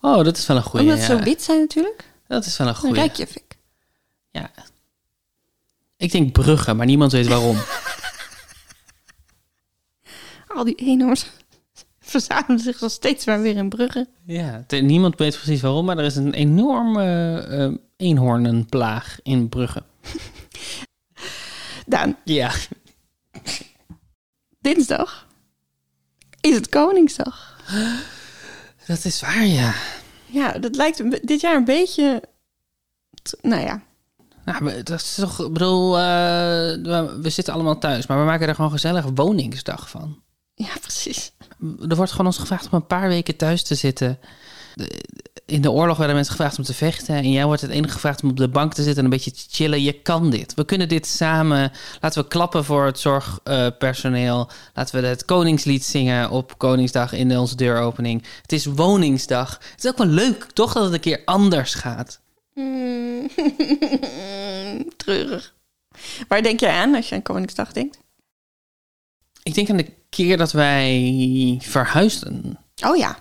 Oh, 0.00 0.24
dat 0.24 0.36
is 0.36 0.46
wel 0.46 0.56
een 0.56 0.62
goeie. 0.62 0.86
Omdat 0.86 1.04
ze 1.04 1.12
ja. 1.12 1.18
zo 1.18 1.24
wit 1.24 1.42
zijn 1.42 1.58
natuurlijk. 1.60 2.04
Dat 2.26 2.44
is 2.44 2.56
wel 2.56 2.66
een 2.66 2.72
Een 2.74 2.78
goeie. 2.80 2.94
Reykjavik. 2.94 3.56
Ja. 4.30 4.50
Ik 5.96 6.12
denk 6.12 6.32
Brugge, 6.32 6.74
maar 6.74 6.86
niemand 6.86 7.12
weet 7.12 7.26
waarom. 7.26 7.56
Al 10.56 10.64
die 10.64 10.74
eenhoorns 10.74 11.26
verzamelen 12.14 12.58
zich 12.58 12.80
nog 12.80 12.90
steeds 12.90 13.26
maar 13.26 13.40
weer 13.40 13.56
in 13.56 13.68
Brugge. 13.68 14.08
ja, 14.26 14.64
niemand 14.68 15.18
weet 15.18 15.36
precies 15.36 15.60
waarom, 15.60 15.84
maar 15.84 15.98
er 15.98 16.04
is 16.04 16.16
een 16.16 16.34
enorme 16.34 17.38
eh, 17.40 17.74
eenhoornenplaag 17.96 19.18
in 19.22 19.48
Brugge. 19.48 19.82
Daan, 21.86 22.16
Ja. 22.24 22.52
dinsdag 24.60 25.26
is 26.40 26.54
het 26.54 26.68
Koningsdag. 26.68 27.56
Dat 28.86 29.04
is 29.04 29.20
waar, 29.20 29.46
ja. 29.46 29.74
Ja, 30.26 30.52
dat 30.52 30.76
lijkt 30.76 31.26
dit 31.28 31.40
jaar 31.40 31.56
een 31.56 31.64
beetje... 31.64 32.22
Nou 33.42 33.62
ja, 33.62 33.82
Nou, 34.44 34.82
dat 34.82 35.00
is 35.00 35.14
toch, 35.14 35.40
ik 35.40 35.52
bedoel, 35.52 35.98
eh, 35.98 36.02
we, 36.82 37.18
we 37.22 37.30
zitten 37.30 37.54
allemaal 37.54 37.78
thuis, 37.78 38.06
maar 38.06 38.18
we 38.18 38.24
maken 38.24 38.48
er 38.48 38.54
gewoon 38.54 38.70
gezellig 38.70 39.04
woningsdag 39.14 39.90
van. 39.90 40.22
ja 40.54 40.72
precies. 40.80 41.32
Er 41.88 41.96
wordt 41.96 42.10
gewoon 42.10 42.26
ons 42.26 42.38
gevraagd 42.38 42.68
om 42.70 42.72
een 42.72 42.86
paar 42.86 43.08
weken 43.08 43.36
thuis 43.36 43.62
te 43.62 43.74
zitten. 43.74 44.18
In 45.46 45.62
de 45.62 45.70
oorlog 45.70 45.96
werden 45.96 46.14
mensen 46.14 46.34
gevraagd 46.34 46.58
om 46.58 46.64
te 46.64 46.74
vechten. 46.74 47.14
En 47.14 47.32
jij 47.32 47.44
wordt 47.44 47.60
het 47.60 47.70
enige 47.70 47.92
gevraagd 47.92 48.22
om 48.22 48.30
op 48.30 48.36
de 48.36 48.48
bank 48.48 48.74
te 48.74 48.82
zitten 48.82 48.98
en 48.98 49.04
een 49.04 49.16
beetje 49.16 49.30
te 49.30 49.44
chillen. 49.50 49.82
Je 49.82 49.92
kan 49.92 50.30
dit. 50.30 50.54
We 50.54 50.64
kunnen 50.64 50.88
dit 50.88 51.06
samen. 51.06 51.72
Laten 52.00 52.22
we 52.22 52.28
klappen 52.28 52.64
voor 52.64 52.86
het 52.86 52.98
zorgpersoneel. 52.98 54.50
Laten 54.74 55.00
we 55.00 55.06
het 55.06 55.24
Koningslied 55.24 55.84
zingen 55.84 56.30
op 56.30 56.58
Koningsdag 56.58 57.12
in 57.12 57.38
onze 57.38 57.56
deuropening. 57.56 58.24
Het 58.42 58.52
is 58.52 58.64
Woningsdag. 58.64 59.58
Het 59.70 59.84
is 59.84 59.90
ook 59.90 59.98
wel 59.98 60.06
leuk, 60.06 60.46
toch? 60.52 60.72
Dat 60.72 60.84
het 60.84 60.92
een 60.92 61.00
keer 61.00 61.22
anders 61.24 61.74
gaat. 61.74 62.20
Mm, 62.54 63.28
Treurig. 64.96 65.54
Waar 66.28 66.42
denk 66.42 66.60
jij 66.60 66.72
aan 66.72 66.94
als 66.94 67.08
je 67.08 67.14
aan 67.14 67.22
Koningsdag 67.22 67.72
denkt? 67.72 67.98
Ik 69.48 69.54
denk 69.54 69.70
aan 69.70 69.76
de 69.76 69.92
keer 70.08 70.36
dat 70.36 70.52
wij 70.52 71.58
verhuisden. 71.62 72.58
Oh 72.86 72.96
ja. 72.96 73.18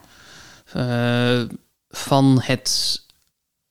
eh, 0.73 1.49
van 1.89 2.39
het 2.43 3.01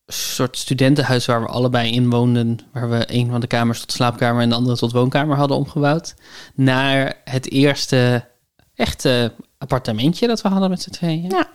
soort 0.06 0.58
studentenhuis 0.58 1.26
waar 1.26 1.40
we 1.40 1.46
allebei 1.46 1.92
in 1.92 2.10
woonden, 2.10 2.58
waar 2.72 2.90
we 2.90 3.04
een 3.06 3.30
van 3.30 3.40
de 3.40 3.46
kamers 3.46 3.80
tot 3.80 3.92
slaapkamer 3.92 4.42
en 4.42 4.48
de 4.48 4.54
andere 4.54 4.76
tot 4.76 4.92
woonkamer 4.92 5.36
hadden 5.36 5.56
omgebouwd, 5.56 6.14
naar 6.54 7.20
het 7.24 7.50
eerste 7.50 8.28
echte 8.74 9.32
appartementje 9.58 10.26
dat 10.26 10.42
we 10.42 10.48
hadden 10.48 10.70
met 10.70 10.82
z'n 10.82 10.90
tweeën. 10.90 11.30
Ja. 11.30 11.50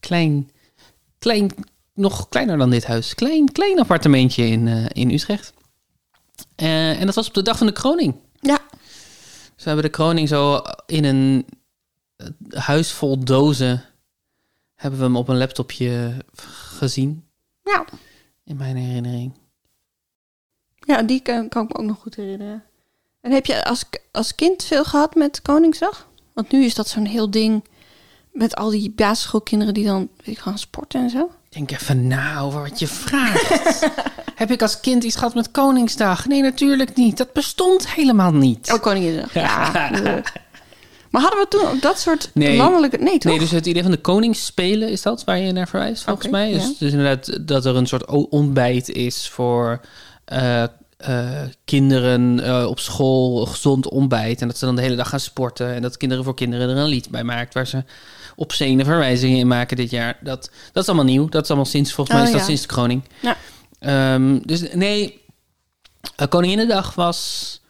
Klein, 0.00 0.50
klein, 1.18 1.54
nog 1.94 2.28
kleiner 2.28 2.58
dan 2.58 2.70
dit 2.70 2.86
huis. 2.86 3.14
Klein, 3.14 3.52
klein 3.52 3.80
appartementje 3.80 4.46
in, 4.46 4.68
eh, 4.68 4.84
in 4.92 5.10
Utrecht. 5.10 5.52
Eh, 6.54 7.00
en 7.00 7.06
dat 7.06 7.14
was 7.14 7.28
op 7.28 7.34
de 7.34 7.42
dag 7.42 7.58
van 7.58 7.66
de 7.66 7.72
kroning. 7.72 8.14
Ja. 8.40 8.58
We 9.56 9.62
hebben 9.64 9.84
de 9.84 9.90
kroning 9.90 10.28
zo 10.28 10.62
in 10.86 11.04
een 11.04 11.46
eh, 12.16 12.26
huis 12.62 12.92
vol 12.92 13.24
dozen. 13.24 13.84
Hebben 14.74 14.98
we 15.00 15.04
hem 15.06 15.16
op 15.16 15.28
een 15.28 15.38
laptopje 15.38 16.14
gezien, 16.78 17.24
Ja. 17.64 17.84
in 18.44 18.56
mijn 18.56 18.76
herinnering. 18.76 19.32
Ja, 20.78 21.02
die 21.02 21.20
kan, 21.20 21.48
kan 21.48 21.62
ik 21.64 21.68
me 21.72 21.78
ook 21.78 21.84
nog 21.86 21.98
goed 22.00 22.14
herinneren. 22.14 22.64
En 23.20 23.32
heb 23.32 23.46
je 23.46 23.64
als, 23.64 23.84
als 24.12 24.34
kind 24.34 24.64
veel 24.64 24.84
gehad 24.84 25.14
met 25.14 25.42
Koningsdag? 25.42 26.08
Want 26.32 26.50
nu 26.50 26.64
is 26.64 26.74
dat 26.74 26.88
zo'n 26.88 27.06
heel 27.06 27.30
ding 27.30 27.64
met 28.32 28.56
al 28.56 28.70
die 28.70 28.90
basisschoolkinderen 28.90 29.74
die 29.74 29.84
dan 29.84 30.08
weet 30.16 30.26
ik, 30.26 30.38
gaan 30.38 30.58
sporten 30.58 31.00
en 31.00 31.10
zo. 31.10 31.30
Denk 31.56 31.70
even 31.70 32.06
na 32.06 32.40
over 32.40 32.60
wat 32.60 32.78
je 32.78 32.86
vraagt. 32.86 33.88
Heb 34.34 34.50
ik 34.50 34.62
als 34.62 34.80
kind 34.80 35.04
iets 35.04 35.16
gehad 35.16 35.34
met 35.34 35.50
Koningsdag? 35.50 36.26
Nee, 36.26 36.42
natuurlijk 36.42 36.96
niet. 36.96 37.16
Dat 37.16 37.32
bestond 37.32 37.88
helemaal 37.88 38.32
niet. 38.32 38.72
Oh, 38.72 38.80
Koninginnedag. 38.80 39.34
Ja. 39.34 39.92
eh. 39.92 40.02
maar 41.10 41.22
hadden 41.22 41.40
we 41.40 41.46
toen 41.48 41.66
ook 41.66 41.82
dat 41.82 41.98
soort 41.98 42.30
Nee. 42.34 42.56
landelijke... 42.56 42.96
Nee, 42.96 43.18
toch? 43.18 43.30
Nee, 43.32 43.40
dus 43.40 43.50
het 43.50 43.66
idee 43.66 43.82
van 43.82 43.90
de 43.90 43.96
koningsspelen 43.96 44.88
is 44.88 45.02
dat 45.02 45.24
waar 45.24 45.38
je 45.38 45.52
naar 45.52 45.68
verwijst, 45.68 46.04
volgens 46.04 46.28
mij. 46.28 46.52
Dus, 46.52 46.62
ja. 46.62 46.72
dus 46.78 46.92
inderdaad 46.92 47.48
dat 47.48 47.64
er 47.64 47.76
een 47.76 47.86
soort 47.86 48.06
ontbijt 48.28 48.88
is 48.88 49.28
voor 49.28 49.80
eh, 50.24 50.62
eh, 50.62 50.68
kinderen 51.64 52.68
op 52.68 52.78
school, 52.78 53.46
gezond 53.46 53.88
ontbijt. 53.88 54.40
En 54.40 54.48
dat 54.48 54.58
ze 54.58 54.64
dan 54.64 54.76
de 54.76 54.82
hele 54.82 54.96
dag 54.96 55.08
gaan 55.08 55.20
sporten. 55.20 55.74
En 55.74 55.82
dat 55.82 55.96
kinderen 55.96 56.24
voor 56.24 56.34
kinderen 56.34 56.68
er 56.68 56.76
een 56.76 56.88
lied 56.88 57.10
bij 57.10 57.24
maakt 57.24 57.54
waar 57.54 57.66
ze 57.66 57.84
obscene 58.36 58.84
verwijzingen 58.84 59.38
in 59.38 59.46
maken 59.46 59.76
dit 59.76 59.90
jaar. 59.90 60.18
Dat, 60.20 60.50
dat 60.72 60.82
is 60.82 60.88
allemaal 60.88 61.06
nieuw. 61.06 61.28
Dat 61.28 61.42
is 61.42 61.48
allemaal 61.48 61.68
sinds, 61.68 61.92
volgens 61.92 62.16
mij 62.16 62.26
Oh, 62.26 62.32
is 62.32 62.36
dat 62.38 62.46
sinds 62.46 62.62
de 62.62 62.68
kroning. 62.68 63.02
Ja. 63.20 63.36
Ehm, 63.78 64.38
dus 64.42 64.72
nee, 64.72 65.20
uh, 66.20 66.28
Koninginnedag 66.28 66.94
was 66.94 67.60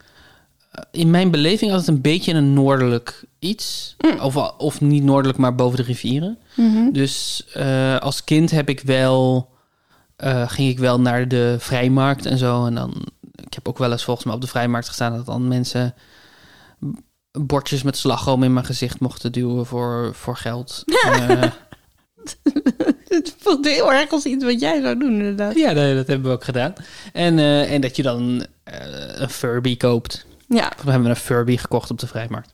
eh, 0.70 0.82
in 0.90 1.10
mijn 1.10 1.30
beleving 1.30 1.70
altijd 1.70 1.88
een 1.88 2.00
beetje 2.00 2.32
een 2.32 2.52
noordelijk 2.52 3.24
iets. 3.38 3.96
Of, 4.20 4.36
of 4.36 4.80
niet 4.80 5.02
noordelijk, 5.02 5.38
maar 5.38 5.54
boven 5.54 5.76
de 5.76 5.82
rivieren. 5.82 6.38
Mhm. 6.54 6.92
Dus 6.92 7.44
eh, 7.52 7.98
als 7.98 8.24
kind 8.24 8.50
heb 8.50 8.68
ik 8.68 8.80
wel, 8.80 9.48
eh, 10.16 10.50
ging 10.50 10.68
ik 10.68 10.78
wel 10.78 11.00
naar 11.00 11.28
de 11.28 11.56
vrijmarkt 11.58 12.26
en 12.26 12.38
zo. 12.38 12.66
En 12.66 12.74
dan, 12.74 13.06
ik 13.44 13.54
heb 13.54 13.68
ook 13.68 13.78
wel 13.78 13.92
eens 13.92 14.04
volgens 14.04 14.26
mij 14.26 14.34
op 14.34 14.40
de 14.40 14.46
vrijmarkt 14.46 14.86
gestaan 14.86 15.16
dat 15.16 15.26
dan 15.26 15.48
mensen 15.48 15.94
bordjes 17.38 17.82
met 17.82 17.96
slagroom 17.96 18.42
in 18.42 18.52
mijn 18.52 18.64
gezicht 18.66 19.00
mochten 19.00 19.32
duwen 19.32 19.66
voor, 19.66 20.10
voor 20.14 20.36
geld. 20.36 20.82
Eh, 21.04 21.50
Het 23.08 23.34
voelt 23.38 23.64
heel 23.66 23.92
erg 23.92 24.10
als 24.10 24.24
iets 24.24 24.44
wat 24.44 24.60
jij 24.60 24.80
zou 24.82 24.98
doen, 24.98 25.12
inderdaad. 25.12 25.54
ja, 25.54 25.74
dat, 25.74 25.94
dat 25.94 26.06
hebben 26.06 26.26
we 26.30 26.36
ook 26.36 26.44
gedaan. 26.44 26.72
En, 27.12 27.38
eh, 27.38 27.72
en 27.72 27.80
dat 27.80 27.96
je 27.96 28.02
dan 28.02 28.46
eh, 28.64 28.74
een 29.20 29.30
Furby 29.30 29.76
koopt. 29.76 30.26
Ja, 30.48 30.72
We 30.84 30.90
hebben 30.90 31.10
een 31.10 31.16
Furby 31.16 31.56
gekocht 31.56 31.90
op 31.90 31.98
de 31.98 32.06
vrijmarkt. 32.06 32.52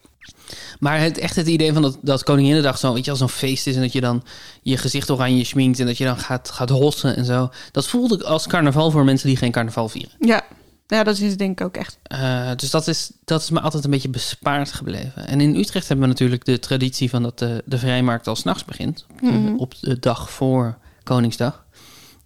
Maar 0.79 1.01
het, 1.01 1.18
echt 1.18 1.37
het 1.37 1.47
idee 1.47 1.73
van 1.73 1.83
dat, 1.83 1.99
dat 2.01 2.23
Koninginnedag 2.25 2.79
zo, 2.79 2.92
weet 2.95 3.05
je, 3.05 3.11
als 3.11 3.18
zo'n 3.21 3.29
feest 3.29 3.66
is... 3.66 3.75
en 3.75 3.81
dat 3.81 3.92
je 3.92 4.01
dan 4.01 4.23
je 4.62 4.77
gezicht 4.77 5.11
oranje 5.11 5.45
schminkt... 5.45 5.79
en 5.81 5.87
dat 5.87 5.99
je 5.99 6.05
dan 6.05 6.18
gaat, 6.18 6.51
gaat 6.51 6.68
hossen 6.68 7.16
en 7.16 7.25
zo. 7.25 7.51
Dat 7.71 7.87
voelde 7.87 8.14
ik 8.14 8.23
als 8.23 8.47
carnaval 8.47 8.90
voor 8.90 9.05
mensen 9.05 9.29
die 9.29 9.37
geen 9.37 9.53
carnaval 9.53 9.88
vieren. 9.88 10.12
ja. 10.18 10.45
Ja, 10.93 11.03
dat 11.03 11.19
is 11.19 11.37
denk 11.37 11.61
ik 11.61 11.67
ook 11.67 11.77
echt. 11.77 11.99
Eh, 12.03 12.51
dus 12.57 12.71
dat 12.71 12.87
is, 12.89 13.11
dat 13.25 13.43
is 13.43 13.51
me 13.51 13.61
altijd 13.61 13.85
een 13.85 13.91
beetje 13.91 14.09
bespaard 14.09 14.73
gebleven. 14.73 15.27
En 15.27 15.41
in 15.41 15.57
Utrecht 15.57 15.89
hebben 15.89 16.07
we 16.07 16.13
natuurlijk 16.13 16.45
de 16.45 16.59
traditie 16.59 17.11
van 17.11 17.23
dat 17.23 17.39
de, 17.39 17.63
de 17.67 17.79
vrijmarkt 17.79 18.27
al 18.27 18.37
s'nachts 18.37 18.65
begint. 18.65 19.07
Op 19.13 19.21
de- 19.21 19.27
Mhm. 19.27 19.55
Op 19.57 19.75
de 19.81 19.99
dag 19.99 20.31
voor 20.31 20.79
Koningsdag. 21.03 21.65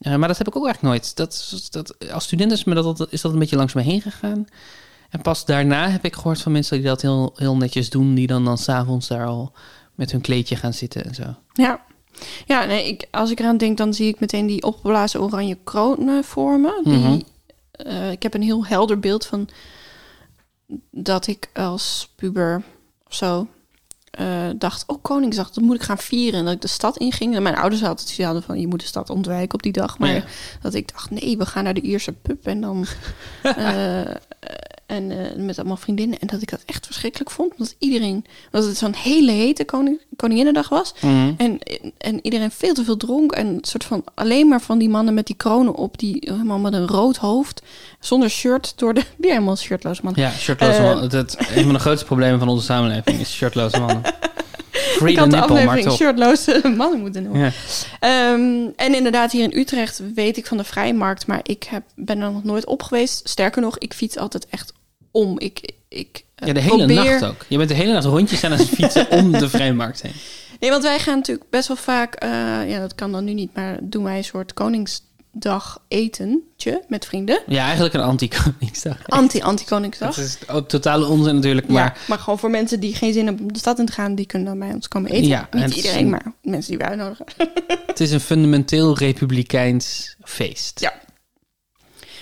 Eh, 0.00 0.14
maar 0.16 0.28
dat 0.28 0.38
heb 0.38 0.46
ik 0.48 0.56
ook 0.56 0.64
eigenlijk 0.64 0.94
nooit. 0.94 1.16
Dat, 1.16 1.54
dat, 1.70 2.10
als 2.12 2.24
student 2.24 2.52
is, 2.52 2.64
me 2.64 2.74
dat, 2.74 2.84
altijd- 2.84 3.12
is 3.12 3.20
dat 3.20 3.32
een 3.32 3.38
beetje 3.38 3.56
langs 3.56 3.72
me 3.72 3.82
heen 3.82 4.00
gegaan. 4.00 4.46
En 5.10 5.22
pas 5.22 5.44
daarna 5.44 5.88
heb 5.90 6.04
ik 6.04 6.14
gehoord 6.14 6.40
van 6.42 6.52
mensen 6.52 6.76
die 6.76 6.86
dat 6.86 7.02
heel, 7.02 7.32
heel 7.36 7.56
netjes 7.56 7.90
doen. 7.90 8.14
Die 8.14 8.26
dan, 8.26 8.44
dan 8.44 8.58
s'avonds 8.58 9.08
daar 9.08 9.26
al 9.26 9.52
met 9.94 10.12
hun 10.12 10.20
kleedje 10.20 10.56
gaan 10.56 10.72
zitten 10.72 11.04
en 11.04 11.14
zo. 11.14 11.22
Ja. 11.52 11.80
Ja, 12.46 12.64
nee, 12.64 12.88
ik, 12.88 13.06
als 13.10 13.30
ik 13.30 13.40
eraan 13.40 13.56
denk, 13.56 13.76
dan 13.76 13.94
zie 13.94 14.08
ik 14.08 14.20
meteen 14.20 14.46
die 14.46 14.62
opgeblazen 14.62 15.20
oranje 15.22 15.58
kronen 15.64 16.24
voor 16.24 16.60
me. 16.60 16.80
Die, 16.84 16.96
Mhm. 16.98 17.20
Eh, 17.76 18.10
ik 18.10 18.22
heb 18.22 18.34
een 18.34 18.42
heel 18.42 18.66
helder 18.66 18.98
beeld 18.98 19.26
van 19.26 19.48
dat 20.90 21.26
ik 21.26 21.50
als 21.54 22.12
puber 22.16 22.62
of 23.06 23.14
zo 23.14 23.46
eh, 24.10 24.48
dacht, 24.56 24.84
oh 24.86 25.02
Koningsdag, 25.02 25.50
dat 25.50 25.64
moet 25.64 25.74
ik 25.76 25.82
gaan 25.82 25.98
vieren. 25.98 26.38
En 26.38 26.44
dat 26.44 26.54
ik 26.54 26.60
de 26.60 26.68
stad 26.68 26.96
inging. 26.96 27.34
En 27.34 27.42
mijn 27.42 27.56
ouders 27.56 27.82
altijd 27.82 28.00
zoiets 28.08 28.24
hadden 28.24 28.42
van, 28.42 28.60
je 28.60 28.66
moet 28.66 28.80
de 28.80 28.86
stad 28.86 29.10
ontwijken 29.10 29.54
op 29.54 29.62
die 29.62 29.72
dag. 29.72 29.98
Maar 29.98 30.14
Ja. 30.14 30.24
dat 30.62 30.74
ik 30.74 30.92
dacht, 30.92 31.10
nee, 31.10 31.36
we 31.38 31.46
gaan 31.46 31.64
naar 31.64 31.74
de 31.74 31.80
Ierse 31.80 32.12
pub 32.12 32.46
en 32.46 32.60
dan... 32.60 32.86
eh, 33.42 34.00
en 34.86 35.10
eh, 35.10 35.36
met 35.36 35.58
allemaal 35.58 35.76
vriendinnen. 35.76 36.18
En 36.18 36.26
dat 36.26 36.42
ik 36.42 36.50
dat 36.50 36.62
echt 36.66 36.86
verschrikkelijk 36.86 37.30
vond. 37.30 37.52
Omdat 37.52 37.74
iedereen... 37.78 38.24
Dat 38.50 38.64
het 38.64 38.76
zo'n 38.76 38.94
hele 38.94 39.32
hete 39.32 39.64
koning, 39.64 40.00
Koninginnedag 40.16 40.68
was. 40.68 40.94
En, 41.36 41.58
en 41.98 42.18
iedereen 42.22 42.50
veel 42.50 42.74
te 42.74 42.84
veel 42.84 42.96
dronk. 42.96 43.32
En 43.32 43.46
een 43.46 43.58
soort 43.62 43.84
van 43.84 44.04
alleen 44.14 44.48
maar 44.48 44.60
van 44.60 44.78
die 44.78 44.88
mannen 44.88 45.14
met 45.14 45.26
die 45.26 45.36
kronen 45.36 45.74
op. 45.74 45.98
Die 45.98 46.16
helemaal 46.30 46.58
met 46.58 46.72
een 46.72 46.86
rood 46.86 47.16
hoofd. 47.16 47.62
Zonder 48.00 48.30
shirt 48.30 48.72
door 48.76 48.94
de... 48.94 49.02
Weer 49.16 49.32
helemaal 49.32 49.56
shirtloos 49.56 50.00
man. 50.00 50.12
Ja, 50.16 50.30
shirtloze 50.30 50.78
Eh, 50.78 50.82
mannen. 50.82 51.02
Het, 51.02 51.12
het, 51.12 51.38
een 51.54 51.64
van 51.64 51.72
de 51.72 51.78
grootste 51.78 52.06
problemen 52.06 52.38
van 52.38 52.48
onze 52.48 52.64
samenleving 52.64 53.20
is 53.20 53.32
shirtloze 53.32 53.78
mannen. 53.80 54.02
Free 54.96 55.12
ik 55.12 55.18
had 55.18 55.30
de 55.30 55.36
nipple, 55.36 55.54
aflevering 55.54 55.92
shirtloze 55.92 56.60
mannen 56.76 57.00
moeten 57.00 57.22
noemen. 57.22 57.40
Ja. 57.40 57.52
Ehm, 58.00 58.68
en 58.76 58.94
inderdaad, 58.94 59.32
hier 59.32 59.42
in 59.42 59.58
Utrecht 59.58 60.02
weet 60.14 60.36
ik 60.36 60.46
van 60.46 60.56
de 60.56 60.64
Vrijmarkt. 60.64 61.26
Maar 61.26 61.40
ik 61.42 61.64
heb, 61.64 61.82
ben 61.94 62.20
er 62.20 62.32
nog 62.32 62.44
nooit 62.44 62.66
op 62.66 62.82
geweest. 62.82 63.28
Sterker 63.28 63.62
nog, 63.62 63.78
ik 63.78 63.94
fiets 63.94 64.18
altijd 64.18 64.46
echt 64.50 64.72
om. 65.16 65.38
Ik, 65.38 65.72
ik 65.88 66.24
eh, 66.34 66.46
Ja, 66.48 66.52
de 66.54 66.60
hele 66.60 66.76
probeer... 66.86 67.04
nacht 67.04 67.24
ook. 67.24 67.44
Je 67.48 67.56
bent 67.56 67.68
de 67.68 67.74
hele 67.74 67.92
nacht 67.92 68.04
rondjes 68.04 68.44
aan 68.44 68.52
het 68.52 68.68
fietsen 68.76 69.10
om 69.10 69.32
de 69.32 69.48
vrijmarkt 69.48 70.02
heen. 70.02 70.12
Nee, 70.60 70.70
want 70.70 70.82
wij 70.82 70.98
gaan 70.98 71.16
natuurlijk 71.16 71.50
best 71.50 71.68
wel 71.68 71.76
vaak... 71.76 72.14
eh, 72.14 72.28
ja, 72.70 72.80
dat 72.80 72.94
kan 72.94 73.12
dan 73.12 73.24
nu 73.24 73.32
niet, 73.34 73.54
maar 73.54 73.78
doen 73.82 74.04
wij 74.04 74.16
een 74.16 74.24
soort 74.24 74.52
Koningsdag 74.54 75.82
etentje 75.88 76.82
met 76.88 77.06
vrienden. 77.06 77.42
Ja, 77.46 77.64
eigenlijk 77.64 77.94
een 77.94 78.00
anti-koningsdag. 78.00 78.98
Anti-anti-Koningsdag. 79.06 80.14
Dat 80.14 80.24
is 80.24 80.38
ook 80.48 80.68
totale 80.68 81.06
onzin 81.06 81.34
natuurlijk, 81.34 81.68
maar... 81.68 81.84
ja, 81.84 81.94
maar 82.08 82.18
gewoon 82.18 82.38
voor 82.38 82.50
mensen 82.50 82.80
die 82.80 82.94
geen 82.94 83.12
zin 83.12 83.26
hebben 83.26 83.44
om 83.46 83.52
de 83.52 83.58
stad 83.58 83.78
in 83.78 83.86
te 83.86 83.92
gaan, 83.92 84.14
die 84.14 84.26
kunnen 84.26 84.48
dan 84.48 84.58
bij 84.58 84.72
ons 84.74 84.88
komen 84.88 85.10
eten. 85.10 85.26
Ja, 85.28 85.48
Niet 85.50 85.74
iedereen, 85.76 86.04
een- 86.04 86.10
maar 86.10 86.32
mensen 86.42 86.70
die 86.70 86.78
wij 86.78 86.88
uitnodigen. 86.88 87.26
Het 87.86 88.00
is 88.00 88.10
een 88.10 88.20
fundamenteel 88.20 88.96
republikeins 88.98 90.16
feest. 90.22 90.80
Ja. 90.80 90.92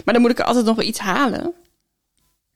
Maar 0.04 0.14
dan 0.14 0.22
moet 0.22 0.30
ik 0.32 0.38
er 0.38 0.44
altijd 0.44 0.64
nog 0.64 0.76
wel 0.76 0.86
iets 0.86 0.98
halen 0.98 1.52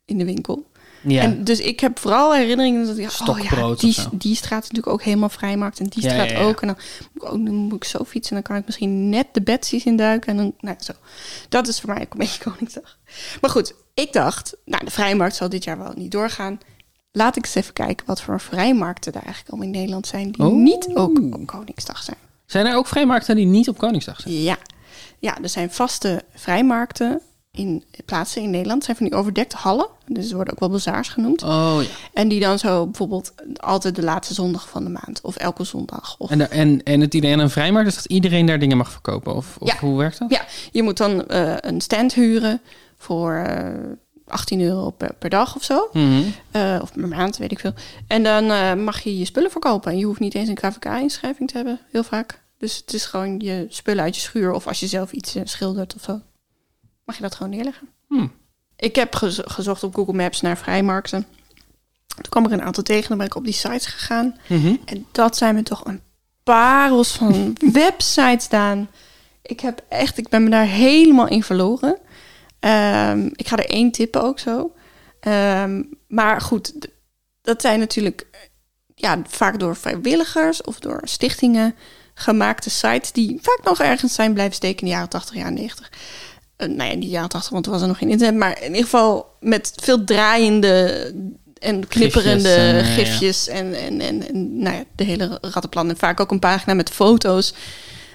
in 0.09 0.19
de 0.19 0.25
winkel. 0.25 0.67
Ja. 1.03 1.23
En 1.23 1.45
dus 1.45 1.61
ik 1.61 1.81
heb 1.81 1.99
vooral 1.99 2.35
herinneringen 2.35 2.87
dat 2.87 2.99
ik 2.99 3.29
oh 3.29 3.39
ja, 3.39 3.75
die, 3.75 3.97
die 4.13 4.35
straat 4.35 4.63
is 4.63 4.69
natuurlijk 4.69 4.87
ook 4.93 5.03
helemaal 5.03 5.29
vrijmarkt 5.29 5.81
en 5.81 5.87
die 5.87 6.03
Ja, 6.03 6.11
straat 6.11 6.31
ja, 6.31 6.41
ook. 6.41 6.61
En 6.61 6.67
dan 6.67 6.77
moet, 7.13 7.23
ik 7.23 7.45
dan 7.45 7.55
moet 7.55 7.75
ik 7.75 7.85
zo 7.85 8.05
fietsen 8.05 8.37
en 8.37 8.43
dan 8.43 8.53
kan 8.53 8.61
ik 8.61 8.67
misschien 8.67 9.09
net 9.09 9.27
de 9.33 9.43
Betsy's 9.43 9.85
induiken. 9.85 10.31
En 10.31 10.37
dan, 10.37 10.55
nou, 10.61 10.77
zo. 10.81 10.93
Dat 11.49 11.69
is 11.69 11.81
voor 11.81 11.91
mij 11.95 12.03
ook 12.03 12.13
een 12.13 12.19
beetje 12.19 12.43
Koningsdag. 12.51 12.99
Maar 13.41 13.51
goed, 13.51 13.75
ik 13.95 14.13
dacht, 14.13 14.57
nou, 14.65 14.85
de 14.85 14.91
vrijmarkt 14.91 15.37
zal 15.37 15.49
dit 15.49 15.65
jaar 15.65 15.79
wel 15.79 15.93
niet 15.97 16.11
doorgaan. 16.11 16.61
Laat 17.13 17.37
ik 17.37 17.45
eens 17.45 17.55
even 17.55 17.73
kijken 17.73 18.07
wat 18.07 18.21
voor 18.21 18.41
vrijmarkten 18.41 19.13
er 19.13 19.23
eigenlijk 19.23 19.55
al 19.55 19.63
in 19.63 19.71
Nederland 19.71 20.07
zijn 20.07 20.33
die 20.33 20.45
Oh. 20.45 20.55
niet 20.55 20.89
ook 20.95 21.19
op 21.19 21.47
Koningsdag 21.47 22.03
zijn. 22.03 22.17
Zijn 22.47 22.67
er 22.67 22.77
ook 22.77 22.87
vrijmarkten 22.87 23.37
die 23.37 23.47
niet 23.47 23.69
op 23.69 23.79
Koningsdag 23.79 24.21
zijn? 24.21 24.35
Ja. 24.43 24.57
ja, 25.19 25.39
er 25.43 25.49
zijn 25.49 25.71
vaste 25.71 26.25
vrijmarkten 26.35 27.21
in 27.59 27.85
plaatsen 28.05 28.43
in 28.43 28.51
Nederland. 28.51 28.85
Zijn 28.85 28.97
van 28.97 29.07
die 29.07 29.15
overdekte 29.15 29.57
hallen. 29.57 29.87
Dus 30.07 30.29
ze 30.29 30.35
worden 30.35 30.53
ook 30.53 30.61
wel 30.61 30.69
bazaars 30.71 31.09
genoemd. 31.09 31.43
Oh 31.43 31.77
ja. 31.81 31.89
En 32.13 32.29
die 32.29 32.41
dan 32.41 32.59
zo 32.59 32.85
bijvoorbeeld 32.85 33.33
altijd 33.57 33.95
de 33.95 34.03
laatste 34.03 34.35
zondag 34.35 34.69
van 34.69 34.85
de 34.85 34.91
maand. 34.91 35.21
Of 35.23 35.37
elke 35.37 35.65
zondag. 35.65 36.15
Of... 36.19 36.31
En, 36.31 36.39
de- 36.39 36.45
en, 36.45 36.83
en 36.83 37.01
het 37.01 37.15
idee 37.15 37.33
aan 37.33 37.39
een 37.39 37.51
vrijmarkt 37.51 37.89
is 37.89 37.95
dat 37.95 38.05
iedereen 38.05 38.47
daar 38.47 38.59
dingen 38.59 38.77
mag 38.77 38.91
verkopen? 38.91 39.35
Of, 39.35 39.57
of 39.59 39.69
Ja. 39.73 39.79
hoe 39.79 39.99
werkt 39.99 40.19
dat? 40.19 40.31
Ja, 40.31 40.45
je 40.73 40.83
moet 40.83 40.97
dan 40.97 41.27
eh, 41.27 41.55
een 41.61 41.81
stand 41.81 42.15
huren 42.15 42.61
voor 42.97 43.35
eh 43.35 43.73
18 44.27 44.61
euro 44.61 44.91
per, 44.91 45.15
per 45.19 45.31
dag 45.31 45.57
of 45.57 45.63
zo. 45.65 45.89
Mhm. 45.93 46.23
Eh, 46.51 46.79
of 46.83 46.93
per 46.93 47.09
maand, 47.09 47.37
weet 47.37 47.53
ik 47.53 47.59
veel. 47.59 47.73
En 48.07 48.23
dan 48.23 48.51
eh, 48.51 48.75
mag 48.75 49.01
je 49.01 49.19
je 49.19 49.25
spullen 49.25 49.51
verkopen. 49.51 49.93
En 49.93 49.99
je 49.99 50.05
hoeft 50.05 50.21
niet 50.21 50.35
eens 50.35 50.49
een 50.49 50.55
KVK-inschrijving 50.55 51.49
te 51.51 51.57
hebben, 51.57 51.81
heel 51.93 52.03
vaak. 52.05 52.43
Dus 52.59 52.77
het 52.77 52.93
is 52.95 53.05
gewoon 53.07 53.39
je 53.41 53.67
spullen 53.69 54.05
uit 54.05 54.15
je 54.15 54.21
schuur. 54.21 54.53
Of 54.53 54.67
als 54.67 54.81
je 54.81 54.87
zelf 54.87 55.13
iets 55.13 55.35
eh, 55.35 55.43
schildert 55.45 55.95
of 55.95 56.03
zo. 56.03 56.21
Mag 57.09 57.17
je 57.17 57.23
dat 57.23 57.35
gewoon 57.35 57.53
neerleggen. 57.53 57.89
Hmm. 58.07 58.33
Ik 58.77 58.95
heb 58.97 59.15
gez- 59.15 59.41
gezocht 59.45 59.83
op 59.83 59.95
Google 59.95 60.15
Maps 60.15 60.41
naar 60.41 60.59
vrijmarkten. 60.59 61.27
Toen 62.07 62.29
kwam 62.29 62.45
ik 62.45 62.51
er 62.51 62.59
een 62.59 62.65
aantal 62.65 62.83
tegen. 62.83 63.09
Dan 63.09 63.19
ben 63.19 63.27
ik 63.27 63.35
op 63.35 63.45
die 63.45 63.53
sites 63.53 63.87
gegaan. 63.87 64.37
Mhm. 64.49 64.75
En 64.85 65.07
dat 65.13 65.37
zijn 65.37 65.55
me 65.55 65.63
toch 65.63 65.85
een 65.85 66.01
parels 66.43 67.13
van 67.13 67.57
websites 67.73 68.45
staan. 68.45 68.91
Ik 69.43 69.61
heb 69.61 69.85
echt, 69.89 70.19
ik 70.19 70.29
ben 70.29 70.45
me 70.45 70.51
daar 70.51 70.67
helemaal 70.67 71.29
in 71.29 71.43
verloren. 71.43 71.99
Ehm, 72.61 73.29
ik 73.33 73.49
ga 73.49 73.57
er 73.57 73.71
één 73.71 73.91
tippen 73.91 74.23
ook 74.23 74.39
zo. 74.39 74.75
Ehm, 75.21 75.83
maar 76.09 76.41
goed, 76.41 76.89
dat 77.43 77.61
zijn 77.61 77.79
natuurlijk 77.79 78.27
eh, 78.31 78.41
ja, 78.95 79.23
vaak 79.27 79.59
door 79.59 79.77
vrijwilligers 79.77 80.63
of 80.63 80.79
door 80.79 81.01
stichtingen 81.05 81.75
gemaakte 82.15 82.71
sites 82.71 83.13
die 83.13 83.39
vaak 83.43 83.61
nog 83.65 83.81
ergens 83.81 84.15
zijn 84.15 84.33
blijven 84.33 84.55
steken 84.55 84.79
in 84.81 84.85
de 84.87 84.93
jaren 84.93 85.09
80, 85.09 85.35
jaren 85.35 85.55
90. 85.55 85.91
Uh, 86.59 86.69
nou 86.69 86.91
ja, 86.91 86.97
niet 86.97 87.11
jaren 87.11 87.29
80, 87.29 87.51
want 87.51 87.65
toen 87.65 87.73
was 87.73 87.83
er 87.83 87.89
nog 87.89 87.99
geen 87.99 88.11
internet. 88.11 88.37
Maar 88.37 88.59
in 88.63 88.69
ieder 88.69 88.83
geval 88.83 89.37
met 89.41 89.73
veel 89.77 90.05
draaiende 90.05 91.13
en 91.59 91.89
knipperende 91.89 92.81
Gifjes 92.85 93.49
en, 93.49 93.75
eh, 93.75 93.81
ja. 93.81 93.87
en, 93.87 94.01
en, 94.01 94.09
en, 94.09 94.29
en 94.29 94.59
nou 94.63 94.77
ja, 94.77 94.85
de 94.97 95.05
hele 95.05 95.39
rattenplan. 95.41 95.89
En 95.89 95.97
vaak 95.97 96.21
ook 96.21 96.31
een 96.31 96.39
pagina 96.39 96.75
met 96.75 96.91
foto's. 96.91 97.55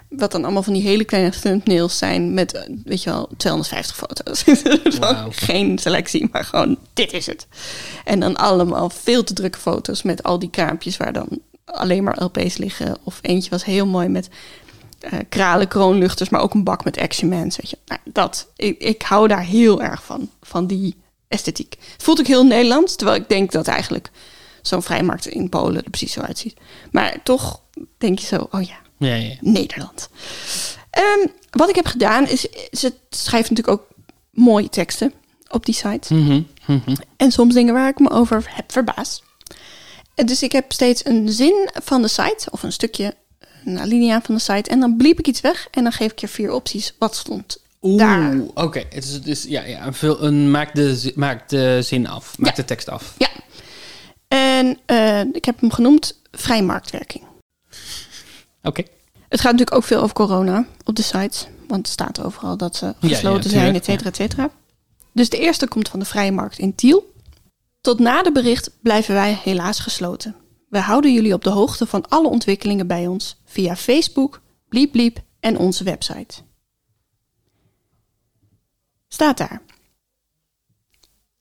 Wat 0.09 0.31
dan 0.31 0.43
allemaal 0.43 0.63
van 0.63 0.73
die 0.73 0.81
hele 0.81 1.03
kleine 1.03 1.29
thumbnails 1.29 1.97
zijn 1.97 2.33
met, 2.33 2.53
eh, 2.53 2.61
weet 2.83 3.03
je 3.03 3.09
wel, 3.09 3.29
250 3.37 3.95
foto's. 3.95 4.43
Geen 5.47 5.77
selectie, 5.77 6.29
maar 6.31 6.43
gewoon, 6.43 6.77
dit 6.93 7.13
is 7.13 7.25
het. 7.25 7.47
En 8.03 8.19
dan 8.19 8.35
allemaal 8.35 8.89
veel 8.89 9.23
te 9.23 9.33
drukke 9.33 9.59
foto's 9.59 10.01
met 10.01 10.23
al 10.23 10.39
die 10.39 10.49
kraampjes 10.49 10.97
waar 10.97 11.13
dan 11.13 11.27
alleen 11.65 12.03
maar 12.03 12.23
LP's 12.23 12.57
liggen. 12.57 12.97
Of 13.03 13.19
eentje 13.21 13.49
was 13.49 13.65
heel 13.65 13.85
mooi 13.85 14.07
met 14.07 14.29
eh, 15.03 15.19
kralen, 15.29 15.67
kroonluchters, 15.67 16.29
maar 16.29 16.41
ook 16.41 16.53
een 16.53 16.63
bak 16.63 16.83
met 16.83 16.97
Action 16.97 17.29
Mans, 17.29 17.57
weet 17.57 17.69
je. 17.69 17.77
Nou, 17.85 17.99
dat, 18.03 18.47
ik, 18.55 18.79
ik 18.79 19.01
hou 19.01 19.27
daar 19.27 19.43
heel 19.43 19.81
erg 19.81 20.03
van, 20.03 20.29
van 20.41 20.67
die 20.67 20.95
esthetiek. 21.27 21.75
Het 21.91 22.03
voelt 22.03 22.19
ook 22.19 22.27
heel 22.27 22.45
Nederlands, 22.45 22.95
terwijl 22.95 23.19
ik 23.19 23.29
denk 23.29 23.51
dat 23.51 23.67
eigenlijk 23.67 24.11
zo'n 24.61 24.81
vrijmarkt 24.81 25.25
in 25.25 25.49
Polen 25.49 25.83
er 25.83 25.89
precies 25.89 26.11
zo 26.13 26.21
uitziet. 26.21 26.57
Maar 26.91 27.23
toch 27.23 27.61
denk 27.97 28.19
je 28.19 28.25
zo, 28.25 28.47
oh 28.51 28.61
ja, 28.61 28.75
Ja, 28.97 29.15
ja. 29.15 29.35
Nederland. 29.39 30.09
Ehm, 30.89 31.27
wat 31.49 31.69
ik 31.69 31.75
heb 31.75 31.85
gedaan 31.85 32.27
is, 32.27 32.41
ze 32.71 32.93
schrijven 33.09 33.53
natuurlijk 33.55 33.81
ook 33.81 33.87
mooie 34.31 34.69
teksten 34.69 35.13
op 35.49 35.65
die 35.65 35.75
site. 35.75 36.13
Mhm. 36.13 36.41
Mhm. 36.65 36.95
En 37.17 37.31
soms 37.31 37.53
dingen 37.53 37.73
waar 37.73 37.89
ik 37.89 37.99
me 37.99 38.09
over 38.09 38.43
heb 38.47 38.71
verbaasd. 38.71 39.23
En 40.15 40.25
Dus 40.25 40.43
ik 40.43 40.51
heb 40.51 40.71
steeds 40.71 41.05
een 41.05 41.29
zin 41.29 41.69
van 41.83 42.01
de 42.01 42.07
site, 42.07 42.47
of 42.51 42.63
een 42.63 42.71
stukje, 42.71 43.15
een 43.65 43.79
alinea 43.79 44.21
van 44.21 44.35
de 44.35 44.41
site. 44.41 44.69
En 44.69 44.79
dan 44.79 44.97
bliep 44.97 45.19
ik 45.19 45.27
iets 45.27 45.41
weg 45.41 45.67
en 45.71 45.83
dan 45.83 45.91
geef 45.91 46.11
ik 46.11 46.19
je 46.19 46.27
vier 46.27 46.51
opties 46.51 46.93
wat 46.99 47.15
stond 47.15 47.61
Oeh, 47.81 47.97
daar. 47.99 48.39
oké. 48.53 48.83
Het 48.89 49.03
is, 49.03 49.19
is, 49.19 49.43
ja, 49.43 49.63
ja, 49.63 49.85
een, 49.85 49.93
vul- 49.93 50.23
een, 50.23 50.51
maak, 50.51 50.75
de, 50.75 51.11
maak 51.15 51.49
de 51.49 51.79
zin 51.81 52.07
af. 52.07 52.37
Maak 52.37 52.49
Ja. 52.49 52.55
de 52.55 52.65
tekst 52.65 52.89
af. 52.89 53.13
Ja. 53.17 53.27
En 54.27 54.79
eh, 54.85 55.19
ik 55.19 55.45
heb 55.45 55.59
hem 55.59 55.71
genoemd 55.71 56.19
vrijmarktwerking. 56.31 57.23
Oké. 58.63 58.83
Het 59.29 59.41
gaat 59.41 59.51
natuurlijk 59.51 59.75
ook 59.77 59.83
veel 59.83 60.01
over 60.01 60.15
corona 60.15 60.65
op 60.85 60.95
de 60.95 61.01
site. 61.01 61.45
Want 61.67 61.81
het 61.85 61.87
staat 61.87 62.21
overal 62.23 62.57
dat 62.57 62.75
ze 62.75 62.85
ja, 62.85 62.93
gesloten 62.99 63.49
zijn, 63.49 63.63
tuurlijk, 63.63 63.75
et 63.75 63.85
cetera, 63.85 64.09
et 64.09 64.15
cetera. 64.15 64.49
Dus 65.11 65.29
de 65.29 65.37
eerste 65.39 65.67
komt 65.67 65.89
van 65.89 65.99
de 65.99 66.05
vrije 66.05 66.31
markt 66.31 66.59
in 66.59 66.75
Tiel. 66.75 67.13
Tot 67.81 67.99
na 67.99 68.23
de 68.23 68.31
bericht 68.31 68.69
blijven 68.81 69.13
wij 69.13 69.39
helaas 69.43 69.79
gesloten. 69.79 70.35
We 70.73 70.79
houden 70.79 71.13
jullie 71.13 71.33
op 71.33 71.43
de 71.43 71.49
hoogte 71.49 71.85
van 71.85 72.09
alle 72.09 72.27
ontwikkelingen 72.27 72.87
bij 72.87 73.07
ons 73.07 73.41
via 73.45 73.75
Facebook, 73.75 74.41
Bliep 74.69 75.21
en 75.39 75.57
onze 75.57 75.83
website. 75.83 76.41
Staat 79.07 79.37
daar. 79.37 79.61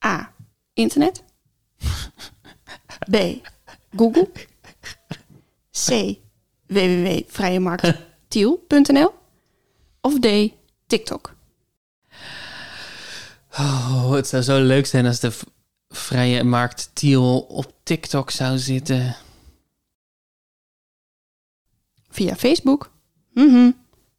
A. 0.04 0.32
Internet. 0.72 1.24
B. 3.10 3.16
Google. 3.96 4.30
C. 5.70 6.18
www.vrijemarkttiel.nl 6.66 9.14
Of 10.00 10.18
D. 10.18 10.28
TikTok. 10.86 11.34
Oh, 13.58 14.10
het 14.10 14.28
zou 14.28 14.42
zo 14.42 14.62
leuk 14.62 14.86
zijn 14.86 15.06
als 15.06 15.20
de 15.20 15.32
vrije 15.92 16.44
markt 16.44 16.90
Tiel 16.92 17.40
op 17.40 17.72
TikTok 17.82 18.30
zou 18.30 18.58
zitten. 18.58 19.16
Via 22.08 22.36
Facebook 22.36 22.90
mhm, 23.32 23.70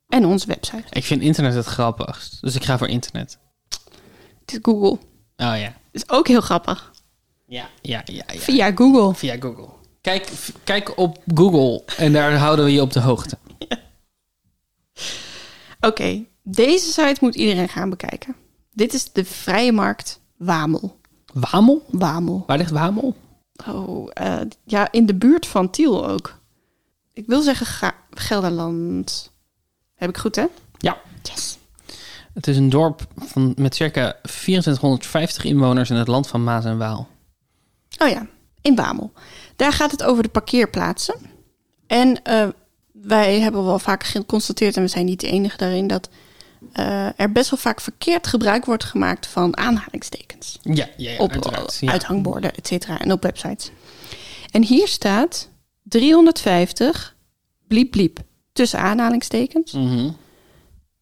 en 0.08 0.26
onze 0.26 0.48
website. 0.48 0.84
Ik 0.90 1.04
vind 1.04 1.22
internet 1.22 1.54
het 1.54 1.66
grappigst, 1.66 2.42
dus 2.42 2.56
ik 2.56 2.64
ga 2.64 2.78
voor 2.78 2.88
internet. 2.88 3.38
Het 4.40 4.52
is 4.52 4.60
Google. 4.62 4.98
Oh 5.38 5.58
ja. 5.60 5.74
is 5.92 6.10
ook 6.10 6.28
heel 6.28 6.42
grappig. 6.42 6.92
Ja, 7.46 7.70
ja, 7.82 8.02
ja. 8.06 8.24
ja. 8.28 8.40
Via 8.40 8.72
Google. 8.76 9.16
Via 9.16 9.36
Google. 9.40 9.70
Kijk, 10.02 10.30
kijk 10.64 10.98
op 10.98 11.22
Google 11.34 11.84
en 11.98 12.14
daar 12.14 12.34
houden 12.46 12.66
we 12.66 12.72
je 12.72 12.82
op 12.82 12.94
de 12.94 13.00
hoogte. 13.00 13.38
Oké, 15.80 16.26
deze 16.42 16.92
site 16.92 17.18
moet 17.20 17.36
iedereen 17.36 17.70
gaan 17.70 17.90
bekijken. 17.90 18.36
Dit 18.72 18.94
is 18.94 19.12
de 19.12 19.26
vrije 19.26 19.72
markt 19.72 20.20
Wamel. 20.38 21.02
Wamel? 21.34 21.86
Wamel. 21.90 22.44
Waar 22.48 22.58
ligt 22.58 22.72
Wamel? 22.72 23.16
Oh, 23.68 24.10
eh, 24.14 24.40
ja, 24.64 24.92
in 24.92 25.06
de 25.06 25.16
buurt 25.16 25.46
van 25.48 25.70
Tiel 25.70 26.08
ook. 26.10 26.40
Ik 27.14 27.24
wil 27.28 27.42
zeggen 27.42 27.66
Ga- 27.66 27.96
Gelderland. 28.10 29.32
Heb 29.96 30.10
ik 30.10 30.18
goed, 30.18 30.36
hè? 30.36 30.46
Ja. 30.78 30.98
Yes. 31.24 31.58
Het 32.34 32.48
is 32.48 32.58
een 32.58 32.70
dorp 32.70 33.08
van, 33.18 33.54
met 33.58 33.76
circa 33.76 34.16
2450 34.22 35.44
inwoners 35.44 35.90
in 35.90 35.96
het 35.96 36.08
land 36.08 36.28
van 36.28 36.44
Maas 36.44 36.66
en 36.66 36.78
Waal. 36.78 37.08
Oh 37.98 38.10
ja, 38.10 38.28
in 38.62 38.76
Wamel. 38.76 39.12
Daar 39.56 39.72
gaat 39.74 39.92
het 39.92 40.04
over 40.04 40.24
de 40.24 40.30
parkeerplaatsen. 40.30 41.16
En 41.88 42.24
eh, 42.24 42.48
wij 42.92 43.40
hebben 43.40 43.66
wel 43.66 43.80
vaak 43.80 44.04
geconstateerd, 44.04 44.76
en 44.78 44.82
we 44.82 44.88
zijn 44.88 45.06
niet 45.06 45.20
de 45.20 45.28
enige 45.28 45.58
daarin, 45.58 45.88
dat 45.88 46.10
eh, 46.72 47.20
er 47.20 47.32
best 47.32 47.50
wel 47.50 47.60
vaak 47.60 47.82
verkeerd 47.82 48.28
gebruik 48.28 48.66
wordt 48.66 48.84
gemaakt 48.84 49.28
van 49.28 49.58
aanhalingstekens. 49.58 50.60
Ja, 50.62 50.74
ja, 50.98 51.12
ja 51.12 51.18
op 51.18 51.32
eh, 51.32 51.66
Ja. 51.80 51.92
uithangborden, 51.92 52.56
et 52.56 52.68
cetera, 52.68 53.00
en 53.00 53.12
op 53.12 53.24
websites. 53.24 53.72
En 54.52 54.64
hier 54.64 54.88
staat 54.88 55.50
350 55.84 57.16
bliep 57.68 57.92
bliep 57.92 58.20
tussen 58.54 58.80
aanhalingstekens 58.80 59.72
Mhm. 59.72 60.10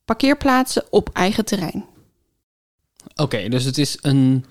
parkeerplaatsen 0.05 0.83
op 0.89 1.09
eigen 1.13 1.45
terrein. 1.45 1.85
Oké, 3.15 3.49
dus 3.49 3.63
het 3.63 3.77
is 3.77 3.97
een 4.01 4.45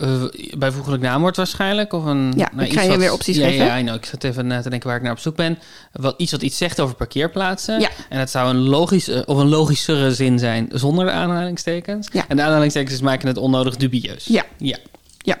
eh, 0.00 0.24
bijvoeglijk 0.58 1.02
naamwoord 1.02 1.36
waarschijnlijk? 1.36 1.92
Of 1.92 2.04
een, 2.04 2.32
Ja, 2.36 2.50
ik 2.52 2.66
iets 2.66 2.74
ga 2.74 2.82
je 2.82 2.88
wat- 2.88 2.98
weer 2.98 3.12
opties 3.12 3.36
ja, 3.36 3.48
geven. 3.48 3.64
Ja, 3.66 3.80
know. 3.80 3.94
ik 3.94 4.04
zat 4.04 4.24
even 4.24 4.46
na 4.46 4.62
te 4.62 4.70
denken 4.70 4.88
waar 4.88 4.96
ik 4.96 5.02
naar 5.02 5.12
op 5.12 5.18
zoek 5.18 5.36
ben. 5.36 5.58
Wat, 5.92 6.14
iets 6.20 6.32
wat 6.32 6.42
iets 6.42 6.56
zegt 6.56 6.80
over 6.80 6.94
parkeerplaatsen. 6.94 7.80
Ja. 7.80 7.90
En 8.08 8.18
het 8.18 8.30
zou 8.30 8.50
een 8.50 8.58
logische 8.60 9.22
of 9.26 9.38
een 9.38 9.48
logischere 9.48 10.14
zin 10.14 10.38
zijn 10.38 10.68
zonder 10.72 11.04
de 11.04 11.10
aanhalingstekens. 11.10 12.08
Ja. 12.12 12.24
En 12.28 12.36
de 12.36 12.42
aanhalingstekens 12.42 13.00
maken 13.00 13.28
het 13.28 13.36
onnodig 13.36 13.76
dubieus. 13.76 14.24
Ja. 14.24 14.44
Ja. 14.58 14.78
Ja. 15.18 15.38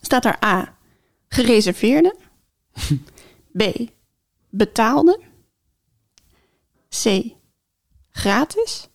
Staat 0.00 0.22
daar 0.22 0.38
A, 0.44 0.74
gereserveerde. 1.28 2.14
B, 3.56 3.62
betaalde. 4.50 5.20
C, 7.02 7.22
gratis. 8.10 8.88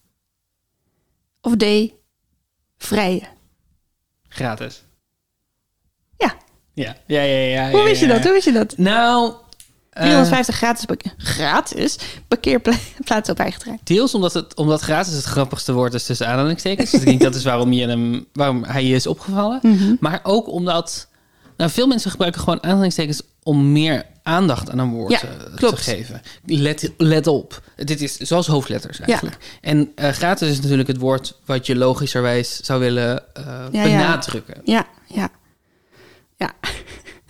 Of 1.41 1.55
D, 1.55 1.65
vrije. 2.77 3.21
Gratis. 4.33 4.83
Ja, 6.17 6.35
Ja, 6.73 6.95
ja, 7.07 7.21
ja. 7.23 7.63
ja, 7.65 7.69
hoe 7.69 7.79
ja, 7.79 7.85
wist 7.85 8.01
je 8.01 8.07
dat? 8.07 8.23
Hoe 8.23 8.31
wist 8.31 8.45
je 8.45 8.51
dat? 8.51 8.77
Nou... 8.77 9.33
eh, 9.89 10.03
350 10.03 10.55
gratis, 10.55 10.85
parke- 10.85 11.13
gratis 11.17 11.97
parkeerplaatsen 12.27 13.33
op 13.33 13.39
eigen 13.39 13.59
terrein. 13.59 13.79
Deels 13.83 14.13
omdat, 14.13 14.33
het, 14.33 14.55
omdat 14.55 14.81
gratis 14.81 15.13
het 15.13 15.23
grappigste 15.23 15.73
woord 15.73 15.93
is 15.93 16.05
tussen 16.05 16.27
aanhalingstekens. 16.27 16.91
Dus 16.91 16.99
ik 16.99 17.05
denk 17.05 17.21
dat 17.21 17.35
is 17.35 17.43
waarom, 17.43 17.73
je 17.73 17.87
hem, 17.87 18.25
waarom 18.33 18.63
hij 18.63 18.85
je 18.85 18.95
is 18.95 19.07
opgevallen. 19.07 19.59
Mhm. 19.61 19.95
Maar 19.99 20.19
ook 20.23 20.47
omdat 20.47 21.07
nou, 21.57 21.69
veel 21.71 21.87
mensen 21.87 22.11
gebruiken 22.11 22.41
gewoon 22.41 22.63
aanhalingstekens 22.63 23.21
om 23.43 23.71
meer 23.71 24.05
aandacht 24.23 24.69
aan 24.69 24.79
een 24.79 24.91
woord 24.91 25.11
Ja, 25.11 25.21
eh, 25.21 25.69
te 25.69 25.77
geven. 25.77 26.21
Let, 26.45 26.91
let 26.97 27.27
op. 27.27 27.61
Dit 27.75 28.01
is 28.01 28.17
zoals 28.17 28.47
hoofdletters 28.47 28.99
eigenlijk. 28.99 29.37
En 29.61 29.91
eh, 29.95 30.09
gratis 30.09 30.49
is 30.49 30.61
natuurlijk 30.61 30.87
het 30.87 30.97
woord 30.97 31.39
wat 31.45 31.65
je 31.65 31.75
logischerwijs 31.75 32.59
zou 32.59 32.79
willen 32.79 33.35
eh, 33.35 33.43
ja. 33.71 33.83
benadrukken. 33.83 34.61
Ja, 34.63 34.87
ja. 35.07 35.29
Ja. 36.37 36.51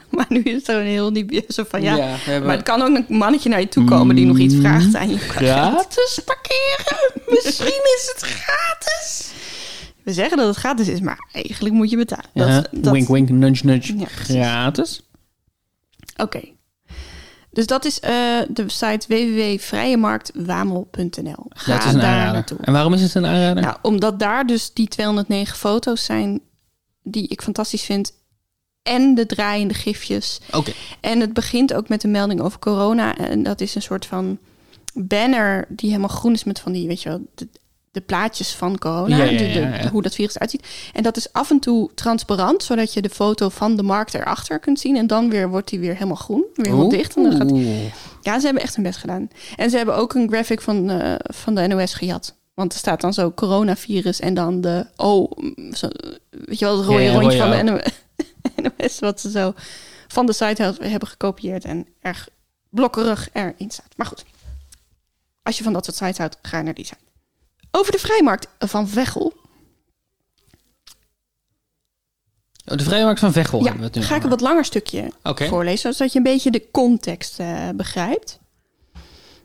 Maar 0.10 0.26
nu 0.30 0.42
is 0.42 0.54
het 0.54 0.66
zo 0.66 0.80
een 0.80 0.86
heel 0.86 1.14
diep 1.14 1.44
zo 1.48 1.64
van 1.68 1.82
ja. 1.82 1.96
hebben 1.98 2.48
Maar 2.48 2.56
het 2.56 2.66
kan 2.66 2.82
ook 2.82 2.96
een 2.96 3.18
mannetje 3.18 3.50
naar 3.50 3.60
je 3.60 3.70
toe 3.70 3.86
komen 3.86 4.16
die 4.16 4.26
nog 4.26 4.38
iets 4.38 4.56
vraagt 4.56 4.96
aan 4.96 5.10
je. 5.10 5.18
gratis 5.18 6.22
parkeren. 6.26 7.12
Misschien 7.36 7.82
is 7.98 8.12
het 8.16 8.22
gratis. 8.32 9.32
We 10.04 10.14
zeggen 10.14 10.38
dat 10.38 10.48
het 10.48 10.56
gratis 10.56 10.88
is, 10.88 11.00
maar 11.00 11.30
eigenlijk 11.32 11.76
moet 11.76 11.90
je 11.90 11.98
betalen. 11.98 12.26
Dat, 12.34 12.48
Ja, 12.48 12.64
dat- 12.72 12.94
Wink, 12.94 13.08
wink, 13.08 13.30
nudge, 13.30 13.66
nudge. 13.66 13.98
Ja, 13.98 14.06
precies. 14.16 14.36
gratis. 14.36 15.02
Oké. 16.18 16.42
Dus 17.54 17.66
dat 17.66 17.86
is 17.86 18.00
eh, 18.00 18.12
de 18.50 18.70
site 18.70 19.08
www.vrijemarktwamel.nl. 19.08 21.46
Ga 21.50 21.72
Ja, 21.72 21.78
het 21.78 21.86
is 21.86 21.94
een 21.94 22.00
daar 22.00 22.34
naartoe. 22.34 22.58
En 22.62 22.74
waarom 22.74 22.94
is 22.94 23.02
het 23.02 23.16
een 23.16 23.26
aanrader? 23.26 23.64
Nou, 23.64 23.78
omdat 23.82 24.20
daar 24.20 24.46
dus 24.46 24.74
die 24.74 24.88
209 24.88 25.58
foto's 25.58 26.06
zijn 26.06 26.42
die 27.04 27.28
ik 27.28 27.42
fantastisch 27.42 27.84
vind. 27.84 28.14
En 28.84 29.16
de 29.16 29.26
draaiende 29.26 29.74
gifjes. 29.74 30.40
Oké. 30.52 30.72
En 31.00 31.20
het 31.20 31.34
begint 31.34 31.74
ook 31.74 31.90
met 31.90 32.04
een 32.04 32.12
melding 32.12 32.42
over 32.42 32.60
corona. 32.60 33.18
En 33.18 33.44
dat 33.44 33.62
is 33.62 33.76
een 33.76 33.82
soort 33.82 34.06
van 34.06 34.38
banner 34.94 35.66
die 35.70 35.90
helemaal 35.90 36.10
groen 36.10 36.34
is 36.34 36.44
met 36.44 36.60
van 36.60 36.72
die, 36.72 36.88
weet 36.88 37.02
je 37.02 37.10
wel, 37.10 37.22
de, 37.36 37.48
de 37.94 38.02
plaatjes 38.02 38.52
van 38.56 38.78
corona. 38.78 39.18
Ja, 39.18 39.24
ja, 39.24 39.38
de- 39.38 39.38
de- 39.38 39.60
ja, 39.60 39.76
ja. 39.76 39.90
hoe 39.90 40.02
dat 40.02 40.16
virus 40.16 40.36
eruit 40.36 40.52
ziet. 40.52 40.68
En 40.94 41.04
dat 41.04 41.18
is 41.18 41.34
af 41.34 41.50
en 41.50 41.60
toe 41.60 41.90
transparant, 41.96 42.64
zodat 42.64 42.94
je 42.94 43.02
de 43.02 43.10
foto 43.10 43.50
van 43.50 43.76
de 43.76 43.84
markt 43.84 44.14
erachter 44.14 44.60
kunt 44.60 44.80
zien. 44.80 44.96
En 44.98 45.08
dan 45.08 45.30
weer 45.30 45.50
wordt 45.50 45.70
die 45.70 45.80
weer 45.80 45.94
helemaal 45.94 46.16
groen, 46.16 46.44
weer 46.56 46.66
helemaal 46.66 46.90
dicht. 46.90 47.16
En 47.16 47.24
dan 47.24 47.32
gaat 47.36 47.50
ja, 48.22 48.40
ze 48.40 48.46
hebben 48.46 48.64
echt 48.64 48.76
hun 48.76 48.84
best 48.84 49.00
gedaan. 49.00 49.28
En 49.56 49.70
ze 49.70 49.78
hebben 49.78 49.96
ook 49.96 50.14
een 50.14 50.30
graphic 50.30 50.62
van, 50.62 50.90
eh, 50.90 51.14
van 51.20 51.56
de 51.56 51.68
NOS 51.68 51.94
gejat. 51.94 52.36
Want 52.54 52.74
er 52.74 52.80
staat 52.80 53.02
dan 53.02 53.14
zo 53.14 53.32
coronavirus 53.32 54.20
en 54.20 54.34
dan 54.34 54.62
de 54.62 54.86
O. 54.96 55.30
mm, 55.36 55.74
Zo, 55.76 55.88
weet 56.30 56.60
je 56.60 56.66
wel, 56.66 56.78
het 56.78 56.86
rode 56.88 57.12
rondje 57.12 57.38
van 57.38 57.50
de 57.66 57.92
NOS. 58.78 59.00
Wat 59.00 59.22
ze 59.22 59.30
zo 59.32 59.54
van 60.08 60.26
de 60.26 60.34
site 60.34 60.64
he- 60.64 60.90
hebben 60.90 61.08
gekopieerd 61.08 61.66
en 61.66 61.88
erg 62.02 62.30
blokkerig 62.70 63.30
erin 63.34 63.72
staat. 63.72 63.94
Maar 63.96 64.06
goed, 64.08 64.26
als 65.44 65.58
je 65.58 65.64
van 65.64 65.74
dat 65.74 65.86
soort 65.86 65.98
sites 65.98 66.18
houdt, 66.18 66.38
ga 66.42 66.62
naar 66.62 66.74
die 66.74 66.86
site. 66.86 66.98
Over 67.76 67.92
de 67.92 68.00
vrijmarkt 68.00 68.48
van 68.60 68.88
Veghel. 68.88 69.34
Oh, 72.66 72.78
de 72.78 72.84
Vrijmarkt 72.84 73.20
van 73.20 73.32
Veghel 73.32 73.60
ja, 73.60 73.64
hebben 73.64 73.82
we 73.82 73.88
het 73.88 73.96
nu 73.96 74.04
ga 74.04 74.16
ik 74.16 74.24
een 74.24 74.30
wat 74.30 74.42
langer 74.42 74.66
stukje 74.66 75.12
voorlezen, 75.24 75.94
zodat 75.94 76.12
je 76.12 76.18
een 76.18 76.24
beetje 76.24 76.52
de 76.52 76.72
context 76.72 77.40
eh, 77.40 77.70
begrijpt. 77.76 78.40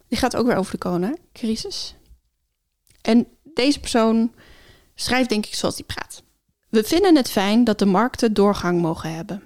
Die 0.08 0.18
gaat 0.18 0.36
ook 0.36 0.46
weer 0.46 0.56
over 0.56 0.72
de 0.72 0.78
coronacrisis. 0.78 1.94
En 3.00 3.26
deze 3.54 3.80
persoon 3.80 4.32
schrijft 4.94 5.28
denk 5.28 5.46
ik 5.46 5.54
zoals 5.54 5.76
hij 5.76 5.84
praat. 5.84 6.22
We 6.68 6.84
vinden 6.84 7.16
het 7.16 7.30
fijn 7.30 7.64
dat 7.64 7.78
de 7.78 7.86
markten 7.86 8.34
doorgang 8.34 8.80
mogen 8.80 9.14
hebben. 9.14 9.42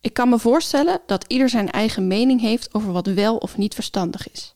Ik 0.00 0.14
kan 0.14 0.28
me 0.28 0.38
voorstellen 0.38 1.00
dat 1.06 1.24
ieder 1.28 1.48
zijn 1.48 1.70
eigen 1.70 2.06
mening 2.06 2.40
heeft 2.40 2.74
over 2.74 2.92
wat 2.92 3.06
wel 3.06 3.36
of 3.36 3.56
niet 3.56 3.74
verstandig 3.74 4.30
is. 4.30 4.54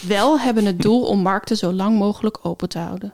Wel 0.00 0.40
hebben 0.40 0.64
het 0.64 0.82
doel 0.82 1.06
om 1.06 1.18
markten 1.18 1.56
zo 1.56 1.72
lang 1.72 1.98
mogelijk 1.98 2.38
open 2.42 2.68
te 2.68 2.78
houden. 2.78 3.12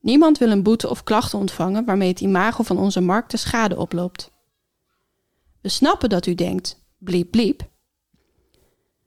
Niemand 0.00 0.38
wil 0.38 0.50
een 0.50 0.62
boete 0.62 0.88
of 0.88 1.02
klachten 1.02 1.38
ontvangen 1.38 1.84
waarmee 1.84 2.08
het 2.08 2.20
imago 2.20 2.62
van 2.62 2.78
onze 2.78 3.00
markten 3.00 3.38
schade 3.38 3.76
oploopt. 3.76 4.30
We 5.60 5.68
snappen 5.68 6.08
dat 6.08 6.26
u 6.26 6.34
denkt, 6.34 6.84
bliep 6.98 7.30
bliep. 7.30 7.68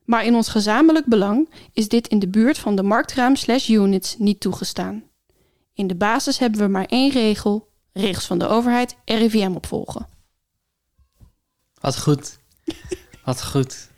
Maar 0.06 0.26
in 0.26 0.36
ons 0.36 0.48
gezamenlijk 0.48 1.06
belang 1.06 1.50
is 1.74 1.88
dit 1.88 2.08
in 2.08 2.20
de 2.20 2.28
buurt 2.28 2.58
van 2.58 2.76
de 2.76 2.84
marktruim 2.84 3.36
slash 3.36 3.70
units 3.70 4.16
niet 4.18 4.40
toegestaan. 4.40 5.04
In 5.74 5.88
de 5.88 5.96
basis 5.96 6.38
hebben 6.38 6.60
we 6.60 6.68
maar 6.68 6.86
één 6.86 7.12
regel, 7.12 7.70
regels 7.94 8.26
van 8.26 8.38
de 8.38 8.48
overheid, 8.48 8.96
RIVM 9.06 9.52
opvolgen. 9.56 10.08
Wat 11.82 12.00
goed. 12.00 12.40
Wat 13.26 13.44
goed. 13.44 13.91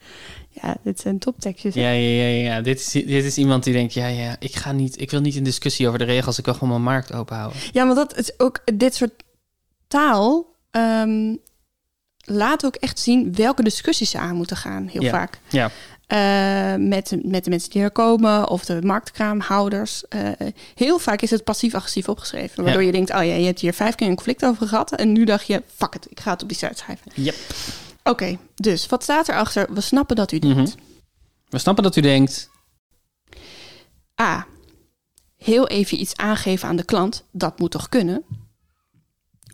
Ja, 0.61 0.77
dit 0.83 0.99
zijn 0.99 1.19
toptekstjes. 1.19 1.73
Ja, 1.73 1.89
ja, 1.89 2.23
ja, 2.25 2.43
ja. 2.53 2.61
Dit, 2.61 2.79
is, 2.79 2.89
dit 2.91 3.23
is 3.23 3.37
iemand 3.37 3.63
die 3.63 3.73
denkt, 3.73 3.93
ja, 3.93 4.07
ja, 4.07 4.35
ik 4.39 4.55
ga 4.55 4.71
niet, 4.71 5.01
ik 5.01 5.11
wil 5.11 5.21
niet 5.21 5.35
in 5.35 5.43
discussie 5.43 5.87
over 5.87 5.99
de 5.99 6.05
regels, 6.05 6.37
ik 6.37 6.45
wil 6.45 6.53
gewoon 6.53 6.69
mijn 6.69 6.81
markt 6.81 7.13
open 7.13 7.35
houden. 7.35 7.59
Ja, 7.71 7.83
maar 7.83 7.95
dat 7.95 8.17
is 8.17 8.39
ook 8.39 8.59
dit 8.73 8.95
soort 8.95 9.23
taal 9.87 10.45
ehm, 10.71 11.35
laten 12.25 12.67
ook 12.67 12.75
echt 12.75 12.99
zien 12.99 13.35
welke 13.35 13.63
discussies 13.63 14.09
ze 14.09 14.17
aan 14.17 14.35
moeten 14.35 14.57
gaan, 14.57 14.87
heel 14.87 15.01
Ja. 15.01 15.09
vaak. 15.09 15.39
Ja. 15.49 15.69
Eh, 16.07 16.75
met, 16.79 17.15
met 17.23 17.43
de 17.43 17.49
mensen 17.49 17.69
die 17.69 17.81
er 17.81 17.91
komen 17.91 18.49
of 18.49 18.65
de 18.65 18.81
marktkraamhouders. 18.81 20.07
Eh, 20.07 20.19
heel 20.75 20.99
vaak 20.99 21.21
is 21.21 21.29
het 21.29 21.43
passief-agressief 21.43 22.07
opgeschreven. 22.09 22.63
Waardoor 22.63 22.81
Ja. 22.81 22.87
je 22.87 22.93
denkt, 22.93 23.09
oh 23.13 23.15
ja, 23.23 23.33
je 23.33 23.45
hebt 23.45 23.59
hier 23.59 23.73
vijf 23.73 23.95
keer 23.95 24.07
een 24.07 24.15
conflict 24.15 24.45
over 24.45 24.67
gehad. 24.67 24.91
En 24.95 25.11
nu 25.11 25.23
dacht 25.25 25.47
je, 25.47 25.63
fuck 25.75 25.93
het, 25.93 26.07
ik 26.09 26.19
ga 26.19 26.31
het 26.31 26.41
op 26.41 26.47
die 26.47 26.57
site 26.57 26.73
schrijven. 26.75 27.11
Yep. 27.15 27.35
Oké, 28.03 28.39
dus 28.55 28.87
wat 28.87 29.03
staat 29.03 29.27
erachter? 29.29 29.73
We 29.73 29.81
snappen 29.81 30.15
dat 30.15 30.31
u 30.31 30.37
Mhm. 30.37 30.53
denkt. 30.55 30.75
We 31.49 31.57
snappen 31.57 31.83
dat 31.83 31.95
u 31.95 32.01
denkt... 32.01 32.49
A. 34.21 34.47
Heel 35.35 35.67
even 35.67 35.99
iets 35.99 36.15
aangeven 36.15 36.67
aan 36.67 36.75
de 36.75 36.83
klant, 36.85 37.25
dat 37.31 37.59
moet 37.59 37.71
toch 37.71 37.89
kunnen? 37.89 38.23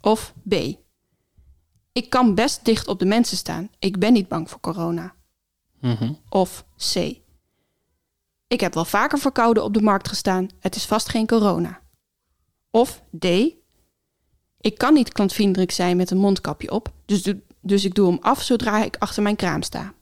Of 0.02 0.34
B. 0.50 0.54
Ik 1.92 2.10
kan 2.10 2.36
best 2.36 2.66
dicht 2.66 2.88
op 2.88 3.00
de 3.00 3.06
mensen 3.06 3.38
staan. 3.38 3.70
Ik 3.80 4.00
ben 4.00 4.14
niet 4.14 4.28
bang 4.28 4.50
voor 4.50 4.60
corona. 4.60 5.14
mhm. 5.82 6.14
Of 6.30 6.66
C. 6.94 6.96
Ik 8.48 8.60
heb 8.60 8.74
wel 8.74 8.86
vaker 8.86 9.18
verkouden 9.20 9.64
op 9.64 9.74
de 9.74 9.82
markt 9.82 10.08
gestaan. 10.08 10.50
Het 10.60 10.76
is 10.76 10.86
vast 10.86 11.10
geen 11.10 11.28
corona. 11.28 11.82
Of 12.72 13.04
D. 13.20 13.26
Ik 14.60 14.78
kan 14.78 14.94
niet 14.94 15.12
klantvriendelijk 15.14 15.72
zijn 15.72 15.98
met 15.98 16.12
een 16.12 16.18
mondkapje 16.18 16.72
op. 16.72 16.94
Dus, 17.06 17.24
doe- 17.24 17.42
dus 17.62 17.86
ik 17.86 17.96
doe 17.96 18.08
hem 18.08 18.18
af 18.22 18.42
zodra 18.42 18.84
ik 18.84 18.96
achter 19.00 19.24
mijn 19.24 19.36
kraam 19.36 19.62
sta. 19.62 19.94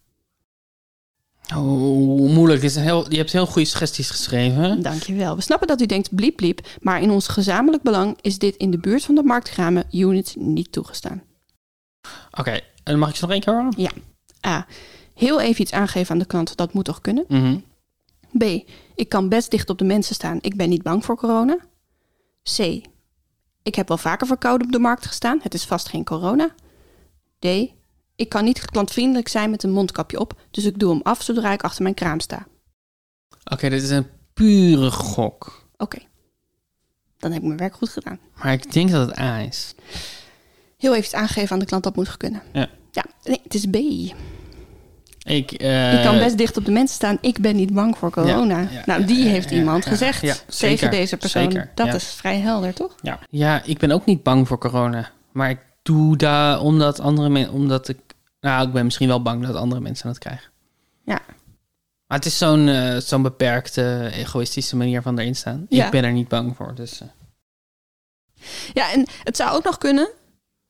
Oh, 1.55 2.29
moeilijk. 2.33 2.61
Is 2.61 2.75
heel, 2.75 3.11
je 3.11 3.17
hebt 3.17 3.31
heel 3.31 3.45
goede 3.45 3.67
suggesties 3.67 4.09
geschreven. 4.09 4.81
Dankjewel. 4.81 5.35
We 5.35 5.41
snappen 5.41 5.67
dat 5.67 5.81
u 5.81 5.85
denkt 5.85 6.15
bliep 6.15 6.35
bliep. 6.35 6.67
Maar 6.79 7.01
in 7.01 7.09
ons 7.09 7.27
gezamenlijk 7.27 7.83
belang 7.83 8.17
is 8.21 8.39
dit 8.39 8.55
in 8.55 8.71
de 8.71 8.79
buurt 8.79 9.03
van 9.03 9.15
de 9.15 9.23
marktkramen 9.23 9.83
units 9.91 10.35
niet 10.35 10.71
toegestaan. 10.71 11.23
Oké, 12.31 12.59
en 12.83 12.99
mag 12.99 13.09
ik 13.09 13.15
ze 13.15 13.21
nog 13.21 13.31
één 13.31 13.41
keer 13.41 13.53
horen? 13.53 13.91
A. 14.47 14.65
Heel 15.13 15.41
even 15.41 15.61
iets 15.61 15.71
aangeven 15.71 16.11
aan 16.11 16.19
de 16.19 16.25
klant. 16.25 16.57
Dat 16.57 16.73
moet 16.73 16.85
toch 16.85 17.01
kunnen? 17.01 17.25
Mhm. 17.27 17.57
B. 18.37 18.43
Ik 18.95 19.09
kan 19.09 19.29
best 19.29 19.51
dicht 19.51 19.69
op 19.69 19.77
de 19.77 19.85
mensen 19.85 20.15
staan. 20.15 20.37
Ik 20.41 20.55
ben 20.55 20.69
niet 20.69 20.83
bang 20.83 21.05
voor 21.05 21.17
corona. 21.17 21.57
C. 22.55 22.59
Ik 23.63 23.75
heb 23.75 23.87
wel 23.87 23.97
vaker 23.97 24.27
verkouden 24.27 24.67
op 24.67 24.73
de 24.73 24.79
markt 24.79 25.05
gestaan. 25.05 25.39
Het 25.41 25.53
is 25.53 25.65
vast 25.65 25.89
geen 25.89 26.03
corona. 26.03 26.49
D. 27.39 27.45
Ik 28.15 28.29
kan 28.29 28.43
niet 28.43 28.65
klantvriendelijk 28.65 29.27
zijn 29.27 29.49
met 29.49 29.63
een 29.63 29.71
mondkapje 29.71 30.19
op. 30.19 30.39
Dus 30.51 30.65
ik 30.65 30.79
doe 30.79 30.91
hem 30.91 31.01
af 31.03 31.23
zodra 31.23 31.51
ik 31.53 31.63
achter 31.63 31.83
mijn 31.83 31.95
kraam 31.95 32.19
sta. 32.19 32.47
Oké, 33.51 33.69
dit 33.69 33.83
is 33.83 33.89
een 33.89 34.07
pure 34.33 34.91
gok. 34.91 35.67
Oké. 35.77 35.97
Dan 37.17 37.31
heb 37.31 37.41
ik 37.41 37.47
mijn 37.47 37.59
werk 37.59 37.75
goed 37.75 37.89
gedaan. 37.89 38.19
Maar 38.43 38.53
ik 38.53 38.71
denk 38.73 38.91
dat 38.91 39.07
het 39.07 39.19
A 39.19 39.39
is. 39.39 39.75
Heel 40.77 40.95
even 40.95 41.17
aangeven 41.17 41.51
aan 41.51 41.59
de 41.59 41.65
klant. 41.65 41.83
Dat 41.83 41.95
moet 41.95 42.17
kunnen. 42.17 42.41
Ja. 42.53 42.69
Ja, 42.91 43.05
nee, 43.23 43.39
het 43.43 43.53
is 43.53 43.65
B. 43.65 43.75
Ik, 45.27 45.51
eh, 45.51 45.93
Ik 45.93 46.03
kan 46.03 46.17
best 46.17 46.37
dicht 46.37 46.57
op 46.57 46.65
de 46.65 46.71
mensen 46.71 46.95
staan. 46.95 47.17
Ik 47.21 47.39
ben 47.39 47.55
niet 47.55 47.73
bang 47.73 47.97
voor 47.97 48.11
corona. 48.11 48.59
Ja, 48.61 48.69
ja, 48.71 48.83
nou, 48.85 49.05
die 49.05 49.23
ja, 49.23 49.29
heeft 49.29 49.51
iemand 49.51 49.85
gezegd 49.85 50.19
tegen 50.19 50.43
zeker, 50.47 50.89
deze 50.89 51.17
persoon. 51.17 51.51
zeker, 51.51 51.71
dat 51.75 51.93
is 51.93 52.03
vrij 52.03 52.39
helder, 52.39 52.73
toch? 52.73 52.95
Ja. 53.01 53.19
ja, 53.29 53.63
ik 53.63 53.77
ben 53.77 53.91
ook 53.91 54.05
niet 54.05 54.23
bang 54.23 54.47
voor 54.47 54.57
corona. 54.57 55.09
Maar 55.31 55.49
ik 55.49 55.59
doe 55.87 56.17
dat 56.17 56.59
omdat 56.59 56.99
andere 56.99 57.29
mensen... 57.29 57.53
Omdat 57.53 57.87
ik... 57.87 57.97
Nou, 58.41 58.67
ik 58.67 58.73
ben 58.73 58.83
misschien 58.85 59.07
wel 59.07 59.21
bang 59.21 59.45
dat 59.45 59.55
andere 59.55 59.81
mensen 59.81 60.07
het 60.09 60.17
krijgen. 60.17 60.49
Ja. 61.05 61.21
Maar 62.07 62.17
het 62.17 62.25
is 62.25 62.37
zo'n 62.37 62.67
eh, 62.67 62.97
zo'n 62.97 63.21
beperkte, 63.21 64.09
egoïstische 64.13 64.75
manier 64.75 65.01
van 65.01 65.19
erin 65.19 65.35
staan. 65.35 65.65
Ja. 65.69 65.85
Ik 65.85 65.91
ben 65.91 66.03
er 66.03 66.11
niet 66.11 66.27
bang 66.27 66.55
voor, 66.55 66.75
dus... 66.75 67.01
eh, 67.01 67.07
Ja, 68.73 68.91
en 68.91 69.05
het 69.23 69.35
zou 69.35 69.55
ook 69.57 69.63
nog 69.63 69.77
kunnen 69.77 70.09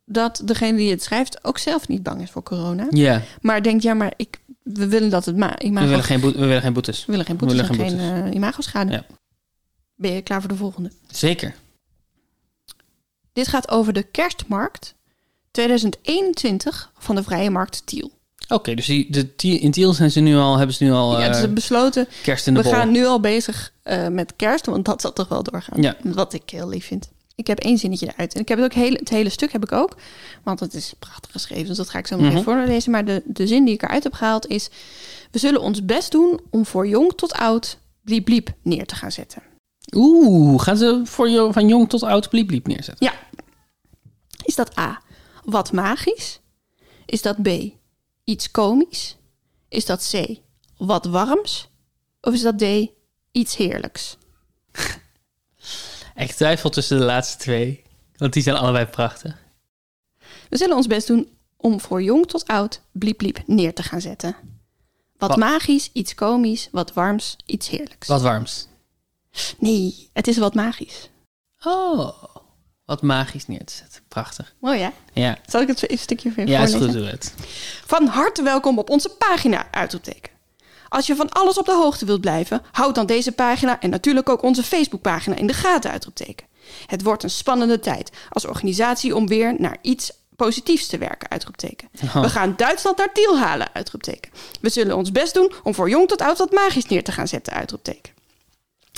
dat 0.05 0.41
degene 0.45 0.77
die 0.77 0.89
het 0.91 1.03
schrijft 1.03 1.43
ook 1.43 1.57
zelf 1.57 1.87
niet 1.87 2.03
bang 2.03 2.21
is 2.21 2.31
voor 2.31 2.43
corona. 2.43 2.87
Ja, 2.89 3.21
Maar 3.41 3.63
denkt, 3.63 3.83
ja, 3.83 3.93
maar 3.93 4.13
ik, 4.15 4.39
we 4.63 4.87
willen 4.87 5.09
dat 5.09 5.25
het 5.25 5.35
ma 5.37 5.59
imago... 5.59 5.83
we, 5.85 5.89
willen 5.89 6.05
geen 6.05 6.19
boete, 6.19 6.39
we 6.39 6.45
willen 6.45 6.61
geen 6.61 6.73
boetes. 6.73 7.05
we 7.05 7.11
willen 7.11 7.25
geen 7.25 7.37
we 7.37 7.45
boetes 7.45 7.67
willen 7.67 7.77
en 7.79 7.89
geen 7.89 7.99
geen 7.99 8.07
boetes. 8.09 8.29
eh, 8.29 8.35
imagoschade. 8.35 8.91
Ja. 8.91 9.05
Ben 9.95 10.11
je 10.11 10.21
klaar 10.21 10.39
voor 10.39 10.49
de 10.49 10.55
volgende? 10.55 10.91
Zeker. 11.07 11.55
Dit 13.33 13.47
gaat 13.47 13.69
over 13.69 13.93
de 13.93 14.03
kerstmarkt 14.03 14.95
2021 15.57 16.91
van 16.97 17.15
de 17.15 17.23
Vrije 17.23 17.49
Markt 17.49 17.81
Tiel. 17.85 18.11
Oké, 18.47 18.73
dus 18.75 18.85
die, 18.85 19.09
de, 19.09 19.31
in 19.59 19.71
Tiel 19.71 19.93
zijn 19.93 20.11
ze 20.11 20.19
nu 20.19 20.35
al, 20.35 20.57
hebben 20.57 20.75
ze 20.75 20.83
nu 20.83 20.91
al 20.91 21.19
ja, 21.19 21.25
eh, 21.25 21.31
dus 21.31 21.41
we 21.41 21.47
besloten, 21.47 22.07
kerst 22.23 22.47
in 22.47 22.53
de 22.53 22.59
we 22.61 22.65
bol. 22.65 22.75
gaan 22.77 22.91
nu 22.91 23.05
al 23.05 23.19
bezig 23.19 23.73
eh, 23.83 24.07
met 24.07 24.33
kerst, 24.35 24.65
want 24.65 24.85
dat 24.85 25.01
zal 25.01 25.13
toch 25.13 25.27
wel 25.27 25.43
doorgaan. 25.43 25.81
Ja. 25.81 25.95
Wat 26.03 26.33
ik 26.33 26.49
heel 26.49 26.67
lief 26.69 26.85
vind. 26.85 27.09
Ik 27.35 27.47
heb 27.47 27.59
één 27.59 27.77
zinnetje 27.77 28.07
eruit. 28.13 28.33
En 28.33 28.41
ik 28.41 28.47
heb 28.47 28.57
het 28.57 28.67
ook 28.67 28.73
hele, 28.73 28.97
het 28.97 29.09
hele 29.09 29.29
stuk 29.29 29.51
heb 29.51 29.63
ik 29.63 29.71
ook. 29.71 29.97
Want 30.43 30.59
het 30.59 30.73
is 30.73 30.93
prachtig 30.99 31.31
geschreven, 31.31 31.67
dus 31.67 31.77
dat 31.77 31.89
ga 31.89 31.99
ik 31.99 32.07
zo 32.07 32.15
meteen 32.17 32.33
Mhm. 32.33 32.43
voorlezen. 32.43 32.91
Maar 32.91 33.05
de, 33.05 33.21
de 33.25 33.47
zin 33.47 33.65
die 33.65 33.73
ik 33.73 33.83
eruit 33.83 34.03
heb 34.03 34.13
gehaald 34.13 34.47
is... 34.47 34.69
We 35.31 35.39
zullen 35.39 35.61
ons 35.61 35.85
best 35.85 36.11
doen 36.11 36.39
om 36.49 36.65
voor 36.65 36.87
jong 36.87 37.13
tot 37.15 37.33
oud 37.33 37.77
bliep 38.03 38.25
bliep 38.25 38.49
neer 38.61 38.85
te 38.85 38.95
gaan 38.95 39.11
zetten. 39.11 39.41
Oeh, 39.95 40.61
gaan 40.61 40.77
ze 40.77 41.01
voor 41.03 41.53
van 41.53 41.67
jong 41.67 41.89
tot 41.89 42.03
oud 42.03 42.29
bliep 42.29 42.47
bliep 42.47 42.67
neerzetten? 42.67 43.05
Ja. 43.07 43.13
Is 44.43 44.55
dat 44.55 44.77
A, 44.77 45.01
wat 45.49 45.71
magisch? 45.71 46.39
Is 47.05 47.21
dat 47.21 47.41
B, 47.41 47.47
iets 48.23 48.51
komisch? 48.51 49.15
Is 49.69 49.85
dat 49.85 50.09
C, 50.11 50.39
wat 50.77 51.05
warms? 51.05 51.69
Of 52.21 52.33
is 52.33 52.41
dat 52.41 52.59
D, 52.59 52.63
iets 53.31 53.55
heerlijks? 53.55 54.17
Ik 56.15 56.31
twijfel 56.31 56.69
tussen 56.69 56.97
de 56.97 57.03
laatste 57.03 57.37
twee, 57.37 57.83
want 58.15 58.33
die 58.33 58.43
zijn 58.43 58.55
allebei 58.55 58.85
prachtig. 58.85 59.43
We 60.49 60.57
zullen 60.57 60.75
ons 60.75 60.87
best 60.87 61.07
doen 61.07 61.37
om 61.57 61.79
voor 61.79 62.03
jong 62.03 62.27
tot 62.27 62.47
oud 62.47 62.81
bliep 62.91 63.17
bliep 63.17 63.43
neer 63.45 63.73
te 63.73 63.83
gaan 63.83 64.01
zetten. 64.01 64.35
Wat, 65.17 65.29
Wat- 65.29 65.37
magisch, 65.37 65.89
iets 65.93 66.15
komisch, 66.15 66.67
wat 66.71 66.93
warms, 66.93 67.35
iets 67.45 67.69
heerlijks. 67.69 68.07
Wat 68.07 68.21
warms. 68.21 68.67
Nee, 69.57 70.09
het 70.13 70.27
is 70.27 70.37
wat 70.37 70.53
magisch. 70.53 71.09
Oh, 71.63 72.23
wat 72.87 73.01
magisch 73.01 73.47
neer 73.47 73.65
te 73.65 73.73
zetten. 73.73 74.01
Prachtig. 74.07 74.53
Mooi 74.59 74.79
hè? 74.79 74.89
Ja, 75.13 75.37
Zal 75.45 75.61
ik 75.61 75.67
het 75.67 75.77
even 75.77 75.91
een 75.91 75.97
stukje 75.97 76.31
weer 76.31 76.47
ja 76.47 76.61
is 76.61 76.73
goed, 76.73 76.93
doe 76.93 77.05
het. 77.05 77.33
Van 77.85 78.05
harte 78.07 78.43
welkom 78.43 78.77
op 78.79 78.89
onze 78.89 79.09
pagina, 79.09 79.67
uitroepteken. 79.71 80.31
Als 80.89 81.07
je 81.07 81.15
van 81.15 81.29
alles 81.29 81.57
op 81.57 81.65
de 81.65 81.73
hoogte 81.73 82.05
wilt 82.05 82.21
blijven, 82.21 82.61
houd 82.71 82.95
dan 82.95 83.05
deze 83.05 83.31
pagina 83.31 83.79
en 83.79 83.89
natuurlijk 83.89 84.29
ook 84.29 84.41
onze 84.41 84.63
Facebookpagina 84.63 85.35
in 85.35 85.47
de 85.47 85.53
gaten, 85.53 85.91
uitroepteken. 85.91 86.47
Het 86.85 87.03
wordt 87.03 87.23
een 87.23 87.29
spannende 87.29 87.79
tijd 87.79 88.11
als 88.29 88.45
organisatie 88.45 89.15
om 89.15 89.27
weer 89.27 89.55
naar 89.57 89.77
iets 89.81 90.11
positiefs 90.35 90.87
te 90.87 90.97
werken, 90.97 91.29
uitroepteken. 91.29 91.89
Oh. 92.03 92.21
We 92.21 92.29
gaan 92.29 92.53
Duitsland 92.57 92.97
naar 92.97 93.13
Tiel 93.13 93.39
halen, 93.39 93.73
uitroepteken. 93.73 94.31
We 94.61 94.69
zullen 94.69 94.95
ons 94.95 95.11
best 95.11 95.33
doen 95.33 95.51
om 95.63 95.73
voor 95.73 95.89
jong 95.89 96.07
tot 96.07 96.21
oud 96.21 96.37
wat 96.37 96.51
magisch 96.51 96.85
neer 96.85 97.03
te 97.03 97.11
gaan 97.11 97.27
zetten, 97.27 97.53
uitroepteken. 97.53 98.13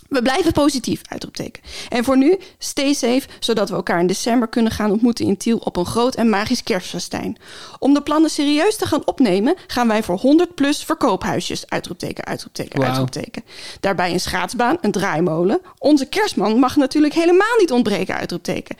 We 0.09 0.21
blijven 0.21 0.51
positief, 0.51 1.01
uitroepteken. 1.07 1.63
En 1.89 2.03
voor 2.03 2.17
nu, 2.17 2.37
stay 2.57 2.93
safe, 2.93 3.21
zodat 3.39 3.69
we 3.69 3.75
elkaar 3.75 3.99
in 3.99 4.07
december 4.07 4.47
kunnen 4.47 4.71
gaan 4.71 4.91
ontmoeten 4.91 5.25
in 5.25 5.37
Tiel 5.37 5.57
op 5.57 5.75
een 5.75 5.85
groot 5.85 6.15
en 6.15 6.29
magisch 6.29 6.63
kerstfestijn. 6.63 7.37
Om 7.79 7.93
de 7.93 8.01
plannen 8.01 8.29
serieus 8.29 8.75
te 8.75 8.85
gaan 8.85 9.05
opnemen, 9.05 9.55
gaan 9.67 9.87
wij 9.87 10.03
voor 10.03 10.17
100 10.17 10.55
plus 10.55 10.83
verkoophuisjes, 10.83 11.69
uitroepteken, 11.69 12.25
uitroepteken, 12.25 12.83
uitroepteken. 12.83 13.43
Daarbij 13.79 14.11
een 14.11 14.19
schaatsbaan, 14.19 14.77
een 14.81 14.91
draaimolen. 14.91 15.61
Onze 15.77 16.05
kerstman 16.05 16.59
mag 16.59 16.75
natuurlijk 16.75 17.13
helemaal 17.13 17.57
niet 17.57 17.71
ontbreken, 17.71 18.15
uitroepteken. 18.15 18.75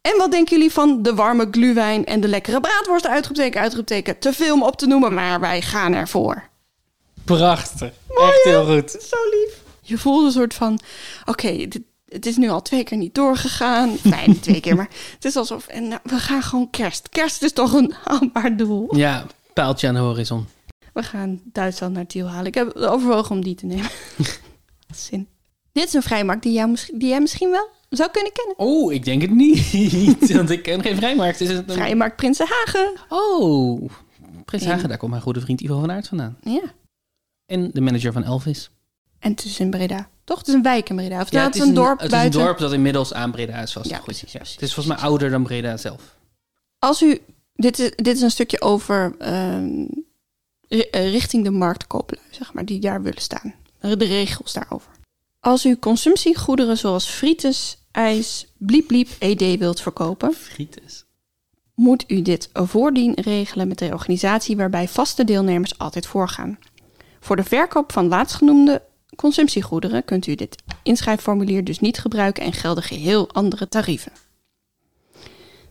En 0.00 0.16
wat 0.16 0.30
denken 0.30 0.56
jullie 0.56 0.72
van 0.72 1.02
de 1.02 1.14
warme 1.14 1.48
gluwijn 1.50 2.04
en 2.04 2.20
de 2.20 2.28
lekkere 2.28 2.60
braadworst, 2.60 3.06
uitroepteken, 3.06 3.60
uitroepteken? 3.60 4.18
Te 4.18 4.32
veel 4.32 4.54
om 4.54 4.62
op 4.62 4.76
te 4.76 4.86
noemen, 4.86 5.14
maar 5.14 5.40
wij 5.40 5.62
gaan 5.62 5.94
ervoor. 5.94 6.48
Prachtig. 7.24 7.90
Echt 8.08 8.42
heel 8.44 8.64
goed. 8.64 8.90
Zo 8.90 9.16
lief. 9.30 9.61
Je 9.84 9.98
voelt 9.98 10.24
een 10.24 10.32
soort 10.32 10.54
van, 10.54 10.78
oké, 11.24 11.66
het 12.08 12.26
is 12.26 12.36
nu 12.36 12.48
al 12.48 12.62
twee 12.62 12.84
keer 12.84 12.98
niet 12.98 13.14
doorgegaan. 13.14 13.96
Nee, 14.02 14.26
niet 14.28 14.42
twee 14.42 14.60
keer, 14.60 14.76
maar 14.76 14.88
het 15.14 15.24
is 15.24 15.36
alsof, 15.36 15.66
en 15.66 15.88
nou, 15.88 16.00
we 16.04 16.18
gaan 16.18 16.42
gewoon 16.42 16.70
kerst. 16.70 17.08
Kerst 17.08 17.42
is 17.42 17.52
toch 17.52 17.72
een 17.72 17.94
haalbaar 18.04 18.56
doel. 18.56 18.96
Ja, 18.96 19.26
pijltje 19.54 19.88
aan 19.88 19.94
de 19.94 20.00
horizon. 20.00 20.46
We 20.92 21.02
gaan 21.02 21.40
Duitsland 21.44 21.94
naar 21.94 22.06
Tiel 22.06 22.26
halen. 22.26 22.46
Ik 22.46 22.54
heb 22.54 22.74
overwogen 22.76 23.30
om 23.36 23.42
die 23.44 23.54
te 23.54 23.66
nemen. 23.66 23.90
Zin. 24.94 25.28
Dit 25.72 25.84
is 25.86 25.92
een 25.92 26.02
vrijmarkt 26.02 26.42
die, 26.42 26.52
jou, 26.52 26.76
die 26.94 27.08
jij 27.08 27.20
misschien 27.20 27.50
wel 27.50 27.68
zou 27.88 28.10
kunnen 28.10 28.32
kennen. 28.32 28.58
Oh, 28.58 28.92
ik 28.92 29.04
denk 29.04 29.22
het 29.22 29.30
niet. 29.30 30.32
want 30.32 30.50
ik 30.50 30.62
ken 30.62 30.82
geen 30.82 30.96
vrijmarkt. 30.96 31.40
Is 31.40 31.48
het 31.48 31.68
een... 31.68 31.74
Vrijmarkt 31.74 32.16
Prinsenhagen. 32.16 32.92
Oh, 33.08 33.90
Prins 34.44 34.62
In- 34.64 34.70
Hagen, 34.70 34.88
daar 34.88 34.98
komt 34.98 35.10
mijn 35.10 35.22
goede 35.22 35.40
vriend 35.40 35.60
Ivo 35.60 35.80
van 35.80 35.90
Aert 35.90 36.08
vandaan. 36.08 36.36
Ja. 36.42 36.62
En 37.46 37.70
de 37.72 37.80
manager 37.80 38.12
van 38.12 38.24
Elvis. 38.24 38.70
En 39.22 39.30
het 39.30 39.44
is 39.44 39.60
in 39.60 39.70
Breda. 39.70 40.08
Toch? 40.24 40.38
Het 40.38 40.48
is 40.48 40.54
een 40.54 40.62
wijk 40.62 40.88
in 40.88 40.96
Breda. 40.96 41.20
Of 41.20 41.30
ja, 41.30 41.44
het 41.44 41.54
is 41.54 41.60
een 41.60 41.74
dorp 41.74 42.00
het 42.00 42.10
buiten. 42.10 42.30
is 42.30 42.36
een 42.36 42.50
dorp 42.50 42.58
dat 42.58 42.72
inmiddels 42.72 43.12
aan 43.14 43.30
Breda 43.30 43.62
is 43.62 43.72
vast. 43.72 43.88
Ja, 43.90 43.96
Goed, 43.96 44.04
precies, 44.04 44.32
ja. 44.32 44.38
precies, 44.38 44.54
Het 44.54 44.64
is 44.64 44.74
volgens 44.74 44.94
mij 44.94 45.04
ouder 45.04 45.30
dan 45.30 45.42
Breda 45.42 45.76
zelf. 45.76 46.16
Als 46.78 47.02
u, 47.02 47.20
dit 47.54 47.78
is, 47.78 47.90
dit 47.96 48.16
is 48.16 48.20
een 48.22 48.30
stukje 48.30 48.60
over 48.60 49.14
ehm, 49.18 49.84
eh, 50.68 51.10
richting 51.10 51.44
de 51.44 51.50
marktkooplui, 51.50 52.22
zeg 52.30 52.52
maar, 52.52 52.64
die 52.64 52.80
daar 52.80 53.02
willen 53.02 53.22
staan. 53.22 53.54
De 53.80 54.04
regels 54.04 54.52
daarover. 54.52 54.90
Als 55.40 55.64
u 55.66 55.76
consumptiegoederen 55.78 56.78
zoals 56.78 57.06
frietens, 57.06 57.78
ijs, 57.90 58.46
bliep 58.58 58.86
bliep, 58.86 59.08
ED 59.18 59.58
wilt 59.58 59.80
verkopen, 59.80 60.34
moet 61.74 62.04
u 62.06 62.22
dit 62.22 62.50
voordien 62.52 63.14
regelen 63.14 63.68
met 63.68 63.78
de 63.78 63.90
organisatie 63.92 64.56
waarbij 64.56 64.88
vaste 64.88 65.24
deelnemers 65.24 65.78
altijd 65.78 66.06
voorgaan. 66.06 66.58
Voor 67.20 67.36
de 67.36 67.44
verkoop 67.44 67.92
van 67.92 68.08
laatstgenoemde 68.08 68.82
consumptiegoederen 69.16 70.04
kunt 70.04 70.26
u 70.26 70.34
dit 70.34 70.62
inschrijfformulier 70.82 71.64
dus 71.64 71.78
niet 71.78 71.98
gebruiken 71.98 72.42
en 72.42 72.52
gelden 72.52 72.82
geheel 72.82 73.30
andere 73.32 73.68
tarieven. 73.68 74.12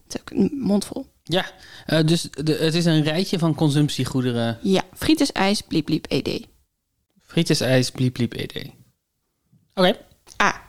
Het 0.03 0.15
is 0.15 0.21
ook 0.21 0.29
een 0.29 0.59
mondvol. 0.59 1.05
Ja, 1.23 1.51
eh, 1.85 2.05
dus 2.05 2.21
de, 2.21 2.53
het 2.53 2.73
is 2.75 2.85
een 2.85 3.03
rijtje 3.03 3.39
van 3.39 3.55
consumptiegoederen. 3.55 4.59
Ja, 4.61 4.83
frietjes, 4.93 5.31
ijs, 5.31 5.61
bliep, 5.61 5.85
bliep, 5.85 6.05
ed. 6.05 6.47
Frietjes, 7.19 7.59
ijs, 7.59 7.91
bliep, 7.91 8.13
bliep, 8.13 8.33
ed. 8.33 8.71
Oké. 9.73 9.97
A. 10.41 10.61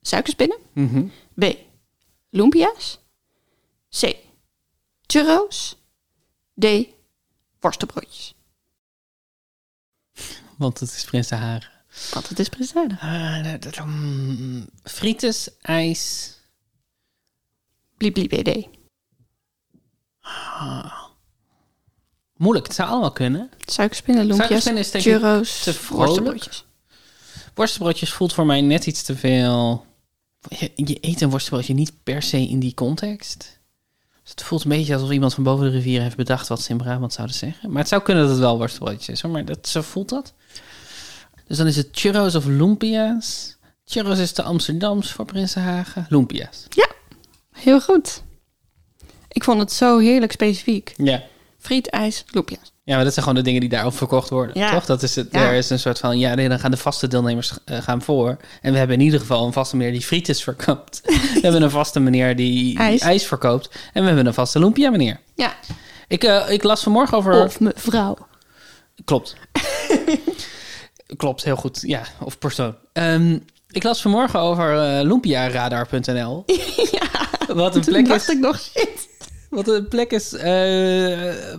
Suikerspinnen. 0.00 0.58
Mhm. 0.72 1.06
B. 1.34 1.56
Lumpia's. 2.30 2.98
C. 4.00 4.16
Churros. 5.06 5.76
D. 6.60 6.66
Worstenbroodjes. 7.60 8.34
Want 10.56 10.80
het 10.80 10.90
is 10.90 11.04
Prins 11.04 11.30
Want 12.12 12.28
het 12.28 12.38
is 12.38 12.48
presade. 12.48 12.94
Uh, 13.02 13.60
dat- 13.60 13.84
mm, 13.84 14.66
frietjes, 14.82 15.48
ijs. 15.60 16.32
Bliep, 17.96 18.16
ed. 18.16 18.66
Moeilijk, 22.36 22.66
het 22.66 22.76
zou 22.76 22.88
allemaal 22.88 23.12
kunnen. 23.12 23.50
Suikerspinnen, 23.66 24.24
lumpia's, 24.26 24.62
Suikerspinnen 24.62 24.82
is 24.82 24.90
denk 24.90 25.04
ik 25.04 25.12
churros, 25.12 25.62
te 25.62 25.94
worstenbroodjes. 25.96 26.64
Worstenbroodjes 27.54 28.12
voelt 28.12 28.32
voor 28.32 28.46
mij 28.46 28.60
net 28.60 28.86
iets 28.86 29.02
te 29.02 29.16
veel. 29.16 29.86
Je, 30.48 30.72
je 30.74 30.98
eet 31.00 31.20
een 31.20 31.30
worstenbroodje 31.30 31.74
niet 31.74 31.92
per 32.02 32.22
se 32.22 32.38
in 32.48 32.58
die 32.58 32.74
context. 32.74 33.60
Dus 34.22 34.30
het 34.30 34.42
voelt 34.42 34.62
een 34.64 34.68
beetje 34.70 34.94
alsof 34.94 35.10
iemand 35.10 35.34
van 35.34 35.44
boven 35.44 35.64
de 35.64 35.70
rivier 35.70 36.00
heeft 36.02 36.16
bedacht 36.16 36.48
wat 36.48 36.60
ze 36.62 36.70
in 36.70 36.76
Brabant 36.76 37.12
zouden 37.12 37.36
zeggen. 37.36 37.70
Maar 37.70 37.78
het 37.78 37.88
zou 37.88 38.02
kunnen 38.02 38.22
dat 38.22 38.32
het 38.32 38.40
wel 38.42 38.58
worstenbroodjes 38.58 39.08
is, 39.08 39.20
hoor. 39.20 39.30
maar 39.30 39.44
dat, 39.44 39.68
zo 39.68 39.80
voelt 39.82 40.08
dat. 40.08 40.32
Dus 41.46 41.56
dan 41.56 41.66
is 41.66 41.76
het 41.76 41.88
churros 41.92 42.34
of 42.34 42.44
lumpia's. 42.44 43.56
Churros 43.84 44.18
is 44.18 44.34
de 44.34 44.42
Amsterdams 44.42 45.12
voor 45.12 45.24
Prinsenhagen. 45.24 46.06
Lumpia's. 46.08 46.66
Ja, 46.68 46.86
heel 47.52 47.80
goed. 47.80 48.22
Ik 49.28 49.44
vond 49.44 49.60
het 49.60 49.72
zo 49.72 49.98
heerlijk 49.98 50.32
specifiek. 50.32 50.94
Ja. 50.96 51.22
Friet, 51.58 51.88
ijs, 51.90 52.24
lumpia's. 52.30 52.72
Ja, 52.82 52.94
maar 52.94 53.04
dat 53.04 53.12
zijn 53.12 53.24
gewoon 53.26 53.38
de 53.42 53.46
dingen 53.46 53.60
die 53.60 53.70
daarop 53.70 53.96
verkocht 53.96 54.30
worden, 54.30 54.58
Ja. 54.58 54.70
toch? 54.70 54.84
Dat 54.84 55.02
is 55.02 55.16
het, 55.16 55.28
Ja. 55.30 55.46
Er 55.46 55.52
is 55.54 55.70
een 55.70 55.78
soort 55.78 55.98
van, 55.98 56.18
ja, 56.18 56.34
nee, 56.34 56.48
dan 56.48 56.58
gaan 56.58 56.70
de 56.70 56.76
vaste 56.76 57.08
deelnemers 57.08 57.52
eh, 57.64 57.82
gaan 57.82 58.02
voor. 58.02 58.36
En 58.60 58.72
we 58.72 58.78
hebben 58.78 58.96
in 58.96 59.02
ieder 59.04 59.20
geval 59.20 59.46
een 59.46 59.52
vaste 59.52 59.76
meneer 59.76 59.92
die 59.92 60.02
frietjes 60.02 60.42
verkoopt. 60.42 61.00
we 61.34 61.38
hebben 61.42 61.62
een 61.62 61.70
vaste 61.70 62.00
meneer 62.00 62.36
die 62.36 62.78
IJs. 62.78 63.00
ijs, 63.00 63.26
verkoopt. 63.26 63.68
En 63.92 64.00
we 64.00 64.06
hebben 64.06 64.26
een 64.26 64.34
vaste 64.34 64.58
lumpia 64.58 64.90
meneer. 64.90 65.20
Ja, 65.34 65.54
Ik, 66.08 66.24
eh, 66.24 66.50
ik 66.50 66.62
las 66.62 66.82
vanmorgen 66.82 67.16
over... 67.16 67.44
of 67.44 67.60
mevrouw. 67.60 68.16
Klopt. 69.04 69.34
Klopt, 71.16 71.44
heel 71.44 71.56
goed. 71.56 71.80
Ja, 71.80 72.02
of 72.20 72.38
persoon. 72.38 72.74
Ehm, 72.92 73.38
ik 73.70 73.82
las 73.82 74.02
vanmorgen 74.02 74.40
over 74.40 74.78
eh 74.78 75.04
lumpiaradar.nl. 75.04 76.44
Wat 77.54 77.74
een 77.74 77.84
plek 77.84 78.06
dacht 78.06 78.28
is, 78.28 78.34
ik 78.34 78.40
nog, 78.40 78.58
shit. 78.60 79.08
wat 79.50 79.68
een 79.68 79.88
plek 79.88 80.10
is 80.10 80.32
eh, 80.32 80.42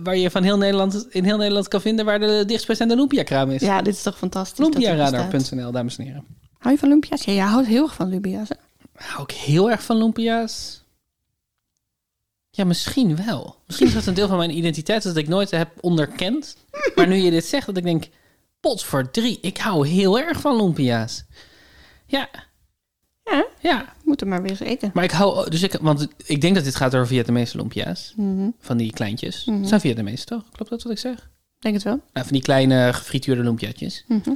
waar 0.02 0.16
je 0.16 0.30
van 0.30 0.42
heel 0.42 0.58
Nederland, 0.58 1.06
in 1.10 1.24
heel 1.24 1.36
Nederland 1.36 1.68
kan 1.68 1.80
vinden 1.80 2.04
waar 2.04 2.18
de 2.18 2.42
dichtstbijzijnde 2.46 2.96
lumpia-kraam 2.96 3.50
is. 3.50 3.60
Ja, 3.60 3.82
dit 3.82 3.94
is 3.94 4.02
toch 4.02 4.18
fantastisch. 4.18 4.58
Lumpiaradar.nl, 4.58 5.72
dames 5.72 5.98
en 5.98 6.04
heren. 6.04 6.24
Hou 6.58 6.72
je 6.74 6.78
van 6.78 6.88
lumpia's? 6.88 7.24
Ja, 7.24 7.32
jij 7.32 7.44
houdt 7.44 7.66
heel 7.66 7.82
erg 7.82 7.94
van 7.94 8.08
lumpia's. 8.08 8.48
hè? 8.48 8.54
Hou 8.94 9.22
ik 9.22 9.30
heel 9.34 9.70
erg 9.70 9.82
van 9.82 9.96
lumpia's? 9.96 10.84
Ja, 12.50 12.64
misschien 12.64 13.16
wel. 13.26 13.56
Misschien 13.66 13.86
is 13.86 13.94
dat 13.94 14.06
een 14.06 14.14
deel 14.14 14.28
van 14.28 14.36
mijn 14.36 14.56
identiteit 14.56 15.02
dat 15.02 15.16
ik 15.16 15.28
nooit 15.28 15.50
heb 15.50 15.68
onderkend. 15.80 16.56
Maar 16.94 17.06
nu 17.06 17.14
je 17.14 17.30
dit 17.30 17.44
zegt, 17.44 17.66
dat 17.66 17.76
ik 17.76 17.82
denk... 17.84 18.08
Pot 18.60 18.84
voor 18.84 19.10
drie, 19.10 19.38
ik 19.40 19.58
hou 19.58 19.88
heel 19.88 20.18
erg 20.18 20.40
van 20.40 20.56
lumpia's. 20.56 21.24
Ja, 22.06 22.28
Ja, 23.24 23.46
ja. 23.60 23.94
moet 24.04 24.20
er 24.20 24.26
maar 24.26 24.42
weer 24.42 24.50
eens 24.50 24.60
eten. 24.60 24.90
Maar 24.94 25.04
ik 25.04 25.10
hou... 25.10 25.50
Dus 25.50 25.62
ik, 25.62 25.72
want 25.80 26.08
ik 26.24 26.40
denk 26.40 26.54
dat 26.54 26.64
dit 26.64 26.76
gaat 26.76 26.94
over 26.94 27.06
Vietnamese 27.06 27.56
lumpia's. 27.56 28.12
Mhm, 28.16 28.48
Van 28.60 28.76
die 28.76 28.92
kleintjes. 28.92 29.44
Het 29.44 29.68
zijn 29.68 29.80
Vietnamese, 29.80 30.24
toch? 30.24 30.42
Klopt 30.52 30.70
dat 30.70 30.82
wat 30.82 30.92
ik 30.92 30.98
zeg? 30.98 31.28
Denk 31.58 31.74
het 31.74 31.84
wel. 31.84 31.94
Nou, 32.12 32.26
van 32.26 32.32
die 32.32 32.42
kleine 32.42 32.92
gefrituurde 32.92 33.42
lumpiaatjes. 33.42 34.04
Mhm. 34.08 34.30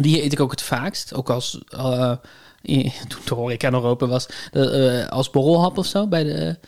Die 0.00 0.22
eet 0.22 0.32
ik 0.32 0.40
ook 0.40 0.50
het 0.50 0.62
vaakst. 0.62 1.14
Ook 1.14 1.30
als, 1.30 1.58
eh, 1.68 2.16
in- 2.62 2.92
toen 3.08 3.20
de 3.24 3.34
horeca 3.34 3.70
nog 3.70 3.84
open 3.84 4.08
was, 4.08 4.26
eh, 4.52 5.06
als 5.08 5.30
borrelhap 5.30 5.78
of 5.78 5.86
zo. 5.86 6.06
Bij 6.06 6.24
de, 6.24 6.58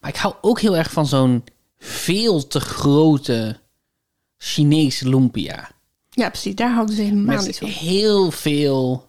maar 0.00 0.10
ik 0.10 0.16
hou 0.16 0.34
ook 0.40 0.60
heel 0.60 0.76
erg 0.76 0.90
van 0.90 1.06
zo'n 1.06 1.44
veel 1.78 2.46
te 2.46 2.60
grote 2.60 3.56
Chinese 4.38 5.08
lumpia. 5.08 5.70
Ja, 6.10 6.28
precies. 6.28 6.54
Daar 6.54 6.72
houden 6.72 6.94
ze 6.94 7.02
helemaal 7.02 7.36
niet 7.36 7.46
Met 7.46 7.58
van. 7.58 7.68
heel 7.68 8.30
veel, 8.30 9.06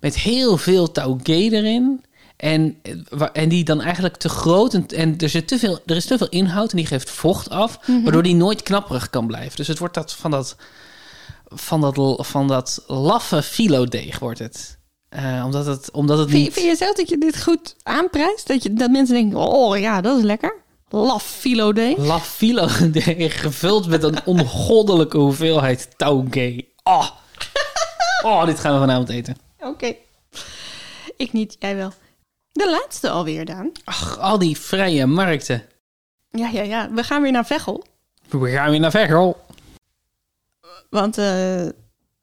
met 0.00 0.16
heel 0.18 0.56
veel 0.56 0.92
taugé 0.92 1.32
erin. 1.32 2.04
En, 2.36 2.78
eh, 2.82 3.26
en 3.32 3.48
die 3.48 3.64
dan 3.64 3.80
eigenlijk 3.80 4.16
te 4.16 4.28
groot 4.28 4.74
en, 4.74 4.86
en 4.86 5.18
er, 5.18 5.28
zit 5.28 5.48
te 5.48 5.58
veel, 5.58 5.78
er 5.86 5.96
is 5.96 6.06
te 6.06 6.18
veel 6.18 6.28
inhoud 6.28 6.70
en 6.70 6.76
die 6.76 6.86
geeft 6.86 7.10
vocht 7.10 7.50
af, 7.50 7.78
Mhm. 7.86 8.02
waardoor 8.02 8.22
die 8.22 8.34
nooit 8.34 8.62
knapperig 8.62 9.10
kan 9.10 9.26
blijven. 9.26 9.56
Dus 9.56 9.66
het 9.68 9.78
wordt 9.78 9.94
dat 9.94 10.12
van 10.14 10.30
dat, 10.30 10.56
van 11.48 11.80
dat, 11.80 12.26
van 12.26 12.48
dat 12.48 12.84
laffe 12.86 13.42
filodeeg 13.42 14.18
wordt 14.18 14.38
het. 14.38 14.78
Eh, 15.08 15.42
omdat 15.44 15.66
het, 15.66 15.90
omdat 15.90 16.18
het 16.18 16.30
Vind, 16.30 16.42
niet... 16.42 16.52
vind 16.52 16.66
je 16.66 16.76
zelf 16.76 16.96
dat 16.96 17.08
je 17.08 17.18
dit 17.18 17.42
goed 17.42 17.76
aanprijst? 17.82 18.46
Dat, 18.46 18.62
je, 18.62 18.72
dat 18.72 18.90
mensen 18.90 19.14
denken, 19.14 19.38
oh 19.38 19.78
ja, 19.78 20.00
dat 20.00 20.16
is 20.18 20.22
lekker. 20.24 20.54
Laf 20.90 21.24
filo 21.24 21.72
day. 21.72 21.94
Laf 21.98 22.28
filodeeg 22.28 23.40
gevuld 23.40 23.88
met 23.88 24.02
een 24.02 24.24
ongoddelijke 24.24 25.18
hoeveelheid 25.18 25.88
taugé. 25.96 26.60
Oh. 26.82 27.08
oh, 28.22 28.44
dit 28.44 28.60
gaan 28.60 28.72
we 28.72 28.78
vanavond 28.78 29.08
eten. 29.08 29.36
Oké. 29.60 29.94
Ik 31.16 31.32
niet, 31.32 31.56
jij 31.58 31.76
wel. 31.76 31.92
De 32.52 32.70
laatste 32.70 33.10
alweer, 33.10 33.44
Daan. 33.44 33.72
Ach, 33.84 34.18
al 34.18 34.38
die 34.38 34.58
vrije 34.58 35.06
markten. 35.06 35.62
Ja, 36.30 36.48
ja, 36.48 36.62
ja. 36.62 36.90
We 36.90 37.02
gaan 37.02 37.22
weer 37.22 37.32
naar 37.32 37.46
Veghel. 37.46 37.84
We 38.28 38.50
gaan 38.50 38.70
weer 38.70 38.80
naar 38.80 38.90
Veghel. 38.90 39.44
Want 40.90 41.18
eh, 41.18 41.66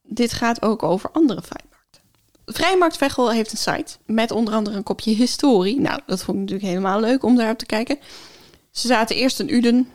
dit 0.04 0.34
gaat 0.34 0.62
ook 0.62 0.84
over 0.84 1.10
andere 1.12 1.42
vrijmarkten. 1.42 2.02
Vrijmarkt 2.46 2.98
Veghel 2.98 3.32
heeft 3.32 3.52
een 3.52 3.58
site 3.58 3.98
met 4.06 4.32
onder 4.32 4.54
andere 4.54 4.76
een 4.76 4.84
kopje 4.84 5.16
historie. 5.16 5.80
Nou, 5.80 6.00
dat 6.06 6.24
vond 6.24 6.38
ik 6.38 6.44
natuurlijk 6.44 6.70
helemaal 6.70 7.00
leuk 7.00 7.24
om 7.24 7.36
daarop 7.36 7.58
te 7.58 7.66
kijken. 7.66 8.00
Ze 8.78 8.88
zaten 8.88 9.16
eerst 9.16 9.40
in 9.40 9.54
Uden. 9.54 9.90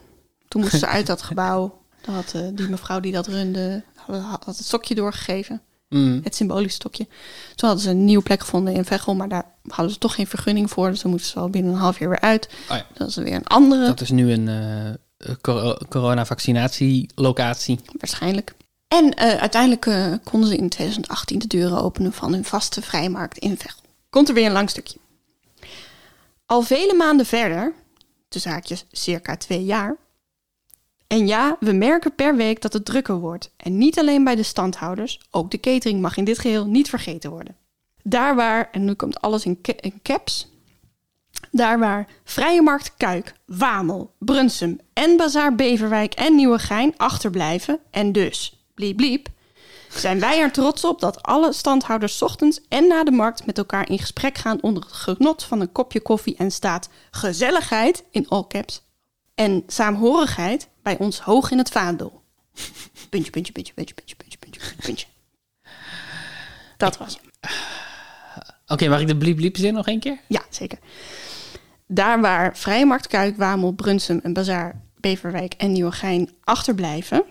Toen 0.49 0.61
moesten 0.61 0.79
ze 0.79 0.87
uit 0.87 1.07
dat 1.07 1.23
gebouw. 1.33 1.81
Dan 2.01 2.15
had 2.15 2.33
eh, 2.35 2.43
die 2.53 2.69
mevrouw 2.69 3.01
die 3.01 3.13
dat 3.13 3.27
runde 3.27 3.83
had, 4.07 4.45
had 4.45 4.57
het 4.57 4.67
stokje 4.67 4.95
doorgegeven. 4.95 5.63
Mm. 5.89 6.21
Het 6.25 6.35
symbolische 6.35 6.77
stokje. 6.77 7.07
Toen 7.55 7.69
hadden 7.69 7.81
ze 7.81 7.91
een 7.91 8.05
nieuwe 8.05 8.23
plek 8.23 8.41
gevonden 8.41 8.75
in 8.75 8.85
Veghel. 8.85 9.15
Maar 9.15 9.29
daar 9.29 9.45
hadden 9.67 9.93
ze 9.93 9.99
toch 9.99 10.15
geen 10.15 10.27
vergunning 10.27 10.71
voor. 10.71 10.91
Dus 10.91 11.01
dan 11.03 11.11
moesten 11.11 11.31
ze 11.31 11.39
al 11.39 11.49
binnen 11.51 11.73
een 11.73 11.79
half 11.79 11.99
jaar 11.99 12.09
weer 12.09 12.21
uit. 12.21 12.49
Oh 12.71 12.77
ja. 12.77 12.87
Dat 12.93 13.09
is 13.09 13.15
weer 13.15 13.35
een 13.35 13.47
andere. 13.47 13.87
Dat 13.87 14.01
is 14.01 14.11
nu 14.11 14.33
een 14.33 14.99
cor- 15.41 15.89
coronavaccinatielocatie. 15.89 17.81
Waarschijnlijk. 17.99 18.55
En 18.89 19.15
eh, 19.15 19.41
uiteindelijk 19.41 20.21
konden 20.25 20.49
ze 20.49 20.57
in 20.57 20.69
2018 20.69 21.39
de 21.39 21.47
deuren 21.47 21.83
openen 21.83 22.13
van 22.13 22.33
hun 22.33 22.45
vaste 22.45 22.83
vrijmarkt 22.83 23.39
in 23.39 23.57
Veghel. 23.59 23.81
Komt 24.11 24.29
er 24.29 24.35
weer 24.35 24.47
een 24.47 24.53
lang 24.53 24.71
stukje. 24.71 24.99
Al 26.47 26.63
vele 26.63 26.95
maanden 26.95 27.27
verder, 27.27 27.73
de 28.33 28.39
zaakjes 28.39 28.87
circa 28.93 29.37
twee 29.37 29.65
jaar. 29.65 29.97
En 31.07 31.27
ja, 31.27 31.57
we 31.61 31.73
merken 31.73 32.15
per 32.15 32.37
week 32.37 32.63
dat 32.63 32.73
het 32.73 32.85
drukker 32.85 33.19
wordt. 33.19 33.53
En 33.57 33.79
niet 33.79 33.99
alleen 33.99 34.25
bij 34.25 34.35
de 34.35 34.43
standhouders, 34.43 35.21
ook 35.31 35.51
de 35.51 35.61
catering 35.61 36.01
mag 36.01 36.17
in 36.17 36.25
dit 36.25 36.39
geheel 36.39 36.67
niet 36.67 36.89
vergeten 36.89 37.31
worden. 37.31 37.57
Daar 38.03 38.35
waar, 38.35 38.69
en 38.73 38.85
nu 38.85 38.95
komt 38.95 39.21
alles 39.21 39.45
in 39.45 39.61
caps, 40.03 40.53
daar 41.51 41.79
waar 41.79 42.07
Vrije 42.25 42.63
Markt 42.63 42.95
Kuik, 42.97 43.35
Wamel, 43.47 44.15
Brunsum 44.19 44.81
en 44.93 45.17
Bazaar 45.17 45.55
Beverwijk 45.55 46.15
en 46.15 46.35
Nieuwegein 46.35 46.95
achterblijven 46.97 47.79
en 47.91 48.13
dus 48.13 48.65
bliep 48.75 48.97
bliep, 48.97 49.29
zijn 49.95 50.21
wij 50.21 50.41
er 50.41 50.53
trots 50.53 50.85
op 50.85 51.01
dat 51.01 51.23
alle 51.23 51.53
standhouders 51.53 52.17
's 52.17 52.23
ochtends 52.23 52.61
en 52.69 52.87
na 52.87 53.05
de 53.05 53.11
markt 53.11 53.47
met 53.47 53.59
elkaar 53.59 53.91
in 53.91 53.99
gesprek 53.99 54.39
gaan 54.39 54.63
onder 54.63 54.83
het 54.83 54.93
genot 54.93 55.45
van 55.45 55.61
een 55.61 55.73
kopje 55.73 56.01
koffie 56.01 56.37
en 56.37 56.51
staat 56.51 56.89
gezelligheid 57.11 58.05
in 58.11 58.29
all 58.29 58.45
caps 58.49 58.83
en 59.35 59.63
saamhorigheid 59.67 60.69
bij 60.83 60.99
ons 60.99 61.21
hoog 61.21 61.51
in 61.51 61.59
het 61.59 61.71
vaandel. 61.71 62.23
Puntje, 63.11 63.31
puntje, 63.31 63.53
puntje, 63.53 63.75
puntje, 63.75 63.95
puntje, 63.95 64.17
puntje, 64.17 64.39
puntje, 64.39 64.77
puntje. 64.83 65.07
Dat 66.77 66.99
was 66.99 67.19
hem. 67.21 67.51
Oké, 68.67 68.89
mag 68.89 69.01
ik 69.01 69.07
de 69.07 69.17
bliep 69.17 69.37
bliep 69.37 69.57
zin 69.57 69.75
nog 69.75 69.87
één 69.87 70.01
keer? 70.01 70.19
Ja, 70.27 70.43
zeker. 70.51 70.79
Daar 71.87 72.21
waar 72.21 72.57
Vrijmarkt, 72.57 73.07
Kuik, 73.07 73.37
Wamel, 73.37 73.73
Brunsum 73.73 74.21
en 74.23 74.33
Bazaar, 74.33 74.81
Beverwijk 75.01 75.55
en 75.55 75.73
Nieuwegein 75.73 76.31
achterblijven. 76.45 77.25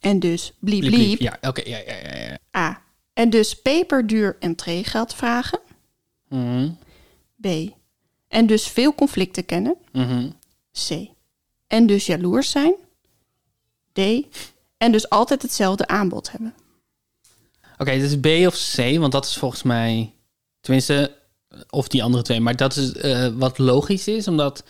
En 0.00 0.18
dus 0.18 0.52
bliep 0.58 0.80
bliep. 0.80 1.20
Ja, 1.20 1.38
oké, 1.40 1.62
ja, 1.68 1.78
ja, 1.78 1.94
ja. 1.94 2.16
ja. 2.16 2.60
A. 2.60 2.82
En 3.12 3.30
dus 3.30 3.54
peperduur 3.54 4.36
entreegeld 4.40 5.14
vragen. 5.14 5.60
Mhm, 6.28 6.70
B. 7.40 7.46
En 8.28 8.46
dus 8.46 8.68
veel 8.68 8.94
conflicten 8.94 9.44
kennen. 9.46 9.76
mhm. 9.92 10.28
C. 10.88 11.08
En 11.66 11.86
dus 11.86 12.06
jaloers 12.06 12.50
zijn. 12.50 12.74
D. 13.92 14.00
En 14.76 14.92
dus 14.92 15.08
altijd 15.08 15.42
hetzelfde 15.42 15.86
aanbod 15.86 16.30
hebben. 16.30 16.54
Oké, 17.78 17.90
is 17.90 18.20
B 18.20 18.26
of 18.26 18.74
C, 18.76 18.98
want 18.98 19.12
dat 19.12 19.24
is 19.24 19.36
volgens 19.36 19.62
mij... 19.62 20.12
Tenminste, 20.60 21.16
of 21.70 21.88
die 21.88 22.02
andere 22.02 22.22
twee. 22.22 22.40
Maar 22.40 22.56
dat 22.56 22.76
is 22.76 22.92
eh, 22.92 23.28
wat 23.34 23.58
logisch 23.58 24.08
is, 24.08 24.28
omdat... 24.28 24.64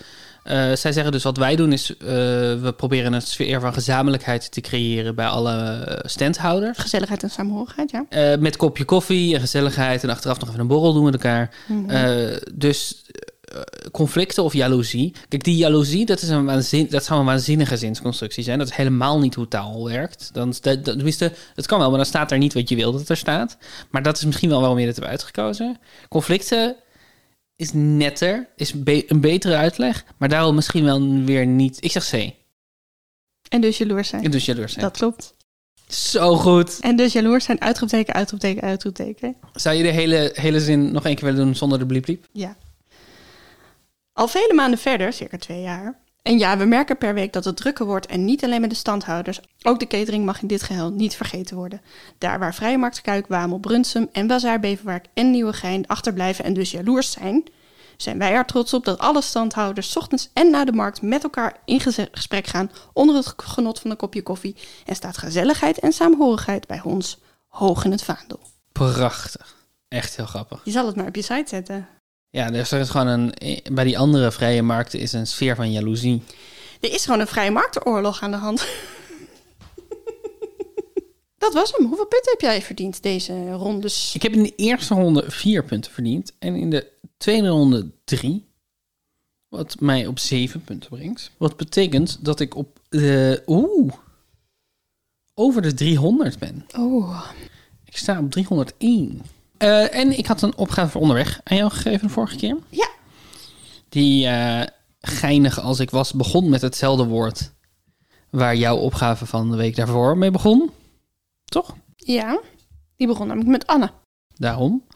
eh, 0.49 0.73
zij 0.75 0.93
zeggen 0.93 1.13
dus 1.13 1.23
wat 1.23 1.37
wij 1.37 1.57
doen 1.57 1.73
is... 1.73 1.97
eh, 1.97 2.07
we 2.07 2.75
proberen 2.77 3.13
een 3.13 3.23
sfeer 3.23 3.61
van 3.61 3.73
gezamenlijkheid 3.73 4.53
te 4.53 4.61
creëren 4.61 5.15
bij 5.15 5.27
alle 5.27 6.03
standhouders. 6.05 6.79
Gezelligheid 6.79 7.23
en 7.23 7.31
samenhorigheid, 7.31 7.91
ja. 7.91 8.05
Eh, 8.09 8.39
met 8.39 8.57
kopje 8.57 8.85
koffie 8.85 9.35
en 9.35 9.41
gezelligheid 9.41 10.03
en 10.03 10.11
achteraf 10.11 10.41
nog 10.41 10.49
even 10.49 10.61
een 10.61 10.67
borrel 10.67 10.93
doen 10.93 11.05
met 11.05 11.15
elkaar. 11.15 11.55
Eh, 11.87 12.37
dus 12.55 13.05
conflicten 13.93 14.45
of 14.45 14.53
jaloezie. 14.53 15.15
Kijk, 15.29 15.45
die 15.45 15.57
jaloezie, 15.57 16.07
dat, 16.07 16.23
is 16.23 16.29
een 16.29 16.45
waanzin, 16.45 16.87
dat 16.91 17.05
zou 17.05 17.21
een 17.21 17.27
waanzinnige 17.27 17.77
zinsconstructie 17.77 18.45
zijn. 18.45 18.59
Dat 18.59 18.69
is 18.69 18.77
helemaal 18.77 19.19
niet 19.19 19.35
hoe 19.35 19.49
taal 19.49 19.85
werkt. 19.85 20.31
Dan, 20.33 20.55
dat, 20.61 20.85
dat, 20.85 20.85
tenminste, 20.85 21.33
het 21.55 21.67
kan 21.67 21.79
wel, 21.79 21.89
maar 21.89 21.99
dan 21.99 22.07
staat 22.07 22.31
er 22.31 22.39
niet 22.39 22.55
wat 22.55 22.69
je 22.69 22.77
wil 22.77 22.93
dat 22.93 23.09
er 23.09 23.17
staat. 23.17 23.57
Maar 23.91 24.03
dat 24.03 24.17
is 24.17 24.25
misschien 24.25 24.49
wel 24.49 24.61
waarom 24.61 24.79
je 24.79 24.87
het 24.87 24.97
hebt 24.97 25.09
uitgekozen. 25.09 25.79
Conflicten 26.09 26.77
is 27.59 27.73
netter, 27.73 28.49
is 28.57 28.73
be- 28.83 29.05
een 29.11 29.21
betere 29.21 29.57
uitleg. 29.57 30.05
Maar 30.17 30.29
daarom 30.29 30.55
misschien 30.55 30.85
wel 30.85 31.23
weer 31.25 31.47
niet... 31.47 31.85
Ik 31.85 31.91
zeg 31.91 32.11
C. 32.11 32.33
En 33.49 33.61
dus 33.61 33.79
jaloers 33.79 34.09
zijn. 34.09 34.25
En 34.25 34.31
dus 34.31 34.45
jaloers 34.45 34.73
zijn. 34.73 34.85
Dat 34.85 34.97
klopt. 34.97 35.35
Zo 35.89 36.37
goed. 36.37 36.81
En 36.81 36.97
dus 36.97 37.13
jaloers 37.13 37.45
zijn, 37.45 37.61
uitroepteken, 37.61 38.15
uitroepteken, 38.15 38.63
uitroepteken. 38.63 39.37
Zou 39.53 39.77
je 39.77 39.83
de 39.83 39.89
hele, 39.89 40.31
hele 40.35 40.61
zin 40.61 40.93
nog 40.93 41.05
één 41.05 41.15
keer 41.15 41.25
willen 41.25 41.45
doen 41.45 41.55
zonder 41.55 41.79
de 41.79 41.87
bliep 41.87 42.03
bliep? 42.03 42.27
Ja. 42.33 42.57
Al 44.13 44.29
vele 44.29 44.53
maanden 44.55 44.79
verder, 44.79 45.13
circa 45.13 45.37
twee 45.39 45.61
jaar. 45.61 45.99
En 46.29 46.39
ja, 46.39 46.57
we 46.57 46.65
merken 46.65 46.99
per 46.99 47.15
week 47.15 47.33
dat 47.33 47.45
het 47.45 47.57
drukker 47.57 47.87
wordt 47.87 48.07
en 48.07 48.25
niet 48.25 48.45
alleen 48.45 48.61
met 48.61 48.71
de 48.71 48.77
standhouders. 48.77 49.41
Ook 49.63 49.79
de 49.79 49.87
catering 49.87 50.25
mag 50.25 50.43
in 50.43 50.49
dit 50.49 50.63
geheel 50.63 50.91
niet 50.91 51.17
vergeten 51.17 51.57
worden. 51.57 51.81
Daar 52.19 52.39
waar 52.39 52.55
Vrijmarktkuik, 52.55 53.27
Wamel, 53.27 53.59
Brunsum 53.59 54.09
en 54.13 54.27
Bazaar 54.27 54.61
Beverwerk 54.61 55.07
en 55.15 55.31
Nieuwegein 55.31 55.87
achterblijven 55.87 56.45
en 56.45 56.55
dus 56.55 56.71
jaloers 56.71 57.11
zijn, 57.11 57.45
zijn 57.97 58.19
wij 58.19 58.33
er 58.33 58.45
trots 58.45 58.75
op 58.75 58.85
dat 58.85 58.99
alle 58.99 59.23
standhouders 59.23 59.91
's 59.91 59.97
ochtends 59.97 60.31
en 60.33 60.51
na 60.51 60.65
de 60.65 60.73
markt 60.73 61.03
met 61.03 61.23
elkaar 61.23 61.57
in 61.65 61.81
gesprek 61.81 62.47
gaan 62.47 62.71
onder 62.93 63.17
het 63.17 63.35
genot 63.37 63.81
van 63.81 63.91
een 63.91 63.97
kopje 63.97 64.23
koffie 64.23 64.57
en 64.85 64.95
staat 64.95 65.19
gezelligheid 65.19 65.79
en 65.79 65.93
saamhorigheid 65.93 66.67
bij 66.67 66.81
ons 66.85 67.19
hoog 67.47 67.85
in 67.85 67.91
het 67.91 68.03
vaandel. 68.03 68.41
Prachtig. 68.73 69.57
Echt 69.89 70.17
heel 70.17 70.27
grappig. 70.27 70.61
Je 70.65 70.71
zal 70.71 70.87
het 70.87 70.97
maar 70.97 71.07
op 71.07 71.15
je 71.15 71.23
site 71.23 71.49
zetten. 71.49 71.89
Ja, 72.31 72.51
dus 72.51 72.71
er 72.71 72.81
is 72.81 72.91
gewoon 72.91 73.07
een. 73.07 73.35
Bij 73.73 73.85
die 73.85 73.99
andere 73.99 74.33
vrije 74.33 74.63
markten 74.63 75.01
is 75.01 75.13
een 75.13 75.27
sfeer 75.27 75.57
van 75.57 75.73
jaloezie. 75.73 76.23
Er 76.81 76.93
is 76.93 77.05
gewoon 77.05 77.21
een 77.21 77.27
vrije 77.27 77.51
marktenoorlog 77.51 78.23
aan 78.23 78.31
de 78.31 78.37
hand. 78.37 78.67
Dat 81.39 81.53
was 81.53 81.73
hem. 81.77 81.87
Hoeveel 81.87 82.07
punten 82.07 82.33
heb 82.33 82.41
jij 82.41 82.63
verdiend 82.63 83.03
deze 83.03 83.53
rondes? 83.53 84.15
Ik 84.15 84.23
heb 84.23 84.33
in 84.33 84.43
de 84.43 84.55
eerste 84.57 84.95
ronde 84.95 85.25
vier 85.31 85.65
punten 85.65 85.93
verdiend. 85.93 86.33
En 86.39 86.55
in 86.55 86.71
de 86.71 86.93
tweede 87.17 87.49
ronde 87.49 87.91
drie. 88.05 88.47
Wat 89.49 89.81
mij 89.81 90.07
op 90.07 90.19
zeven 90.19 90.63
punten 90.63 90.91
brengt. 90.91 91.31
Wat 91.37 91.57
betekent 91.57 92.25
dat 92.25 92.41
ik 92.41 92.55
op. 92.55 92.81
de 92.89 93.43
Oeh. 93.47 93.93
Over 95.35 95.63
de 95.63 95.75
300 95.75 96.39
ben. 96.39 96.67
Oh. 96.77 97.27
Ik 97.85 97.97
sta 97.97 98.19
op 98.19 98.31
301. 98.31 99.23
Eh, 99.59 99.95
en 99.95 100.19
ik 100.19 100.27
had 100.27 100.43
een 100.43 100.57
opgave 100.57 100.91
voor 100.91 101.01
onderweg 101.01 101.41
aan 101.45 101.57
jou 101.57 101.71
gegeven 101.71 102.07
de 102.07 102.13
vorige 102.13 102.37
keer. 102.37 102.57
Ja. 102.69 102.89
Die 103.89 104.27
eh, 104.27 104.67
geinig 105.01 105.61
als 105.61 105.81
ik 105.81 105.91
was 105.91 106.13
begon 106.13 106.49
met 106.49 106.61
hetzelfde 106.61 107.05
woord. 107.05 107.53
Waar 108.31 108.57
jouw 108.57 108.77
opgave 108.77 109.27
van 109.27 109.51
de 109.51 109.57
week 109.57 109.77
daarvoor 109.77 110.19
mee 110.19 110.31
begon. 110.31 110.71
Toch? 111.45 111.75
Ja. 111.97 112.41
Die 112.97 113.07
begon 113.07 113.27
namelijk 113.27 113.51
met 113.51 113.67
Anne. 113.67 113.91
Daarom. 114.37 114.87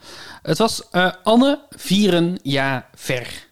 Het 0.41 0.57
was 0.57 0.89
eh, 0.89 1.11
Anne 1.23 1.65
vieren 1.69 2.39
ja 2.41 2.89
ver. 2.95 3.47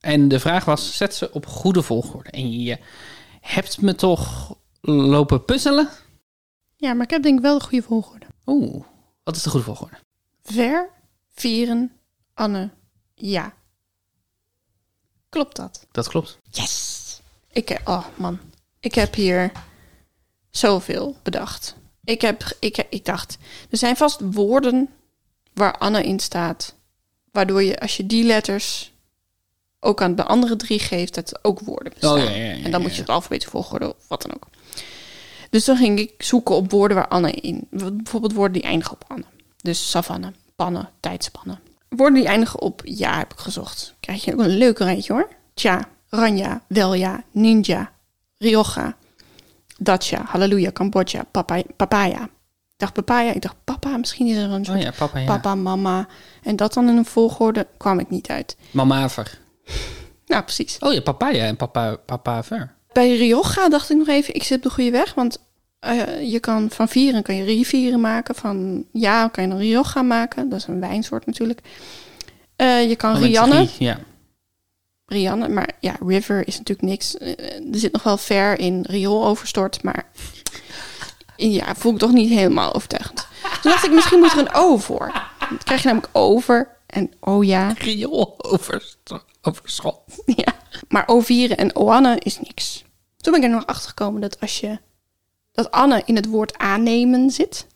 En 0.00 0.28
de 0.28 0.40
vraag 0.40 0.64
was, 0.64 0.96
zet 0.96 1.14
ze 1.14 1.32
op 1.32 1.46
goede 1.46 1.82
volgorde. 1.82 2.30
En 2.30 2.62
je 2.62 2.78
hebt 3.40 3.80
me 3.80 3.94
toch 3.94 4.56
lopen 4.80 5.44
puzzelen? 5.44 5.88
Ja, 6.76 6.94
maar 6.94 7.04
ik 7.04 7.10
heb 7.10 7.22
denk 7.22 7.36
ik 7.36 7.42
wel 7.42 7.58
de 7.58 7.64
goede 7.64 7.82
volgorde. 7.82 8.26
Oeh, 8.46 8.84
wat 9.24 9.36
is 9.36 9.42
de 9.42 9.50
goede 9.50 9.64
volgorde? 9.64 9.96
Ver, 10.44 10.88
vieren, 11.34 11.92
Anne, 12.34 12.70
ja. 13.14 13.52
Klopt 15.28 15.56
dat? 15.56 15.86
Dat 15.92 16.08
klopt. 16.08 16.38
Yes! 16.50 17.02
Ik, 17.52 17.68
heb- 17.68 17.88
oh 17.88 18.06
man, 18.16 18.38
ik 18.80 18.94
heb 18.94 19.14
hier 19.14 19.52
zoveel 20.50 21.16
bedacht. 21.22 21.76
Ik, 22.04 22.20
heb, 22.20 22.56
ik, 22.60 22.86
ik 22.90 23.04
dacht, 23.04 23.38
er 23.70 23.76
zijn 23.78 23.96
vast 23.96 24.20
woorden 24.30 24.88
waar 25.52 25.78
Anne 25.78 26.02
in 26.02 26.20
staat, 26.20 26.74
waardoor 27.32 27.62
je 27.62 27.80
als 27.80 27.96
je 27.96 28.06
die 28.06 28.24
letters 28.24 28.92
ook 29.80 30.02
aan 30.02 30.14
de 30.14 30.24
andere 30.24 30.56
drie 30.56 30.78
geeft, 30.78 31.14
dat 31.14 31.44
ook 31.44 31.60
woorden 31.60 31.92
bestaan. 31.92 32.18
Oh, 32.18 32.24
ja, 32.24 32.30
ja, 32.30 32.52
ja, 32.52 32.64
en 32.64 32.70
dan 32.70 32.82
moet 32.82 32.94
je 32.94 33.00
het 33.00 33.08
alfabetisch 33.10 33.48
volgorde 33.48 33.88
of 33.94 34.08
wat 34.08 34.22
dan 34.22 34.34
ook. 34.34 34.46
Dus 35.50 35.64
dan 35.64 35.76
ging 35.76 35.98
ik 35.98 36.22
zoeken 36.22 36.54
op 36.54 36.70
woorden 36.70 36.96
waar 36.96 37.08
Anne 37.08 37.30
in. 37.30 37.66
Bijvoorbeeld 37.70 38.32
woorden 38.32 38.52
die 38.52 38.62
eindigen 38.70 38.92
op 38.94 39.04
Anne. 39.08 39.24
Dus 39.64 39.90
savanne, 39.90 40.32
pannen, 40.56 40.88
tijdspannen. 41.00 41.60
Woorden 41.88 42.18
die 42.18 42.28
eindigen 42.28 42.60
op 42.60 42.80
ja 42.84 43.18
heb 43.18 43.32
ik 43.32 43.38
gezocht. 43.38 43.94
Krijg 44.00 44.24
je 44.24 44.32
ook 44.32 44.38
een 44.40 44.56
leuk 44.56 44.78
rijtje 44.78 45.12
hoor. 45.12 45.28
Tja, 45.54 45.88
ranja, 46.08 46.62
welja, 46.66 47.22
ninja, 47.30 47.92
rioja, 48.38 48.96
dacha, 49.78 50.22
halleluja, 50.24 50.72
Cambodja, 50.72 51.24
papa, 51.30 51.62
papaya. 51.76 52.22
Ik 52.22 52.80
dacht 52.80 52.92
papaya, 52.92 53.32
ik 53.32 53.42
dacht 53.42 53.56
papa, 53.64 53.96
misschien 53.96 54.26
is 54.26 54.36
er 54.36 54.50
een 54.50 54.64
soort 54.64 54.78
Oh 54.78 54.84
ja, 54.84 54.92
papa 54.98 55.18
ja. 55.18 55.26
papa, 55.26 55.54
mama. 55.54 56.06
En 56.42 56.56
dat 56.56 56.74
dan 56.74 56.88
in 56.88 56.96
een 56.96 57.04
volgorde 57.04 57.66
kwam 57.76 57.98
ik 57.98 58.10
niet 58.10 58.28
uit. 58.28 58.56
Mamaver. 58.70 59.38
Nou, 60.26 60.42
precies. 60.42 60.78
Oh 60.78 60.92
ja, 60.92 61.00
papaya 61.00 61.44
en 61.46 61.56
papa, 61.56 61.96
papa 61.96 62.42
ver. 62.42 62.74
Bij 62.92 63.16
Rioja 63.16 63.68
dacht 63.68 63.90
ik 63.90 63.96
nog 63.96 64.08
even, 64.08 64.34
ik 64.34 64.42
zit 64.42 64.56
op 64.56 64.62
de 64.62 64.70
goede 64.70 64.90
weg. 64.90 65.14
Want 65.14 65.38
eh, 65.84 66.30
je 66.32 66.40
kan 66.40 66.70
van 66.70 66.88
vieren 66.88 67.22
kan 67.22 67.36
je 67.36 67.44
rivieren 67.44 68.00
maken. 68.00 68.34
Van 68.34 68.84
ja 68.92 69.28
kan 69.28 69.44
je 69.44 69.50
een 69.50 69.58
Rioja 69.58 70.02
maken. 70.02 70.48
Dat 70.48 70.58
is 70.58 70.66
een 70.66 70.80
wijnsoort 70.80 71.26
natuurlijk. 71.26 71.60
Eh, 72.56 72.88
je 72.88 72.96
kan 72.96 73.14
Oh, 73.14 73.20
Rianne. 73.20 73.68
Ja. 73.78 73.98
Rianne, 75.06 75.48
maar 75.48 75.68
ja, 75.80 75.96
river 76.06 76.46
is 76.46 76.58
natuurlijk 76.58 76.88
niks. 76.88 77.16
Eh, 77.16 77.28
er 77.72 77.78
zit 77.78 77.92
nog 77.92 78.02
wel 78.02 78.16
ver 78.16 78.58
in 78.58 78.84
riool 78.88 79.26
overstort, 79.26 79.82
maar 79.82 80.06
ja, 81.36 81.74
voel 81.74 81.92
ik 81.92 81.98
toch 81.98 82.12
niet 82.12 82.30
helemaal 82.30 82.74
overtuigend. 82.74 83.26
Toen 83.62 83.70
dacht 83.70 83.84
ik, 83.84 83.92
misschien 83.92 84.18
moet 84.18 84.32
er 84.32 84.38
een 84.38 84.54
O 84.54 84.76
voor. 84.76 85.12
Dan 85.38 85.58
krijg 85.64 85.82
je 85.82 85.86
namelijk 85.86 86.12
over 86.16 86.68
en 86.86 87.12
oh 87.20 87.44
ja. 87.44 87.74
Riool 87.78 88.34
over, 88.38 88.94
overschot. 89.42 89.98
Ja, 90.36 90.52
maar 90.88 91.08
O-vieren 91.08 91.56
en 91.56 91.76
O-Anne 91.76 92.18
is 92.18 92.38
niks. 92.40 92.84
Toen 93.16 93.32
ben 93.32 93.42
ik 93.42 93.48
er 93.48 93.54
nog 93.54 93.66
achter 93.66 93.88
gekomen 93.88 94.20
dat 94.20 94.40
als 94.40 94.60
je 94.60 94.78
dat 95.54 95.70
Anne 95.70 96.02
in 96.04 96.16
het 96.16 96.26
woord 96.26 96.58
aannemen 96.58 97.30
zit, 97.30 97.66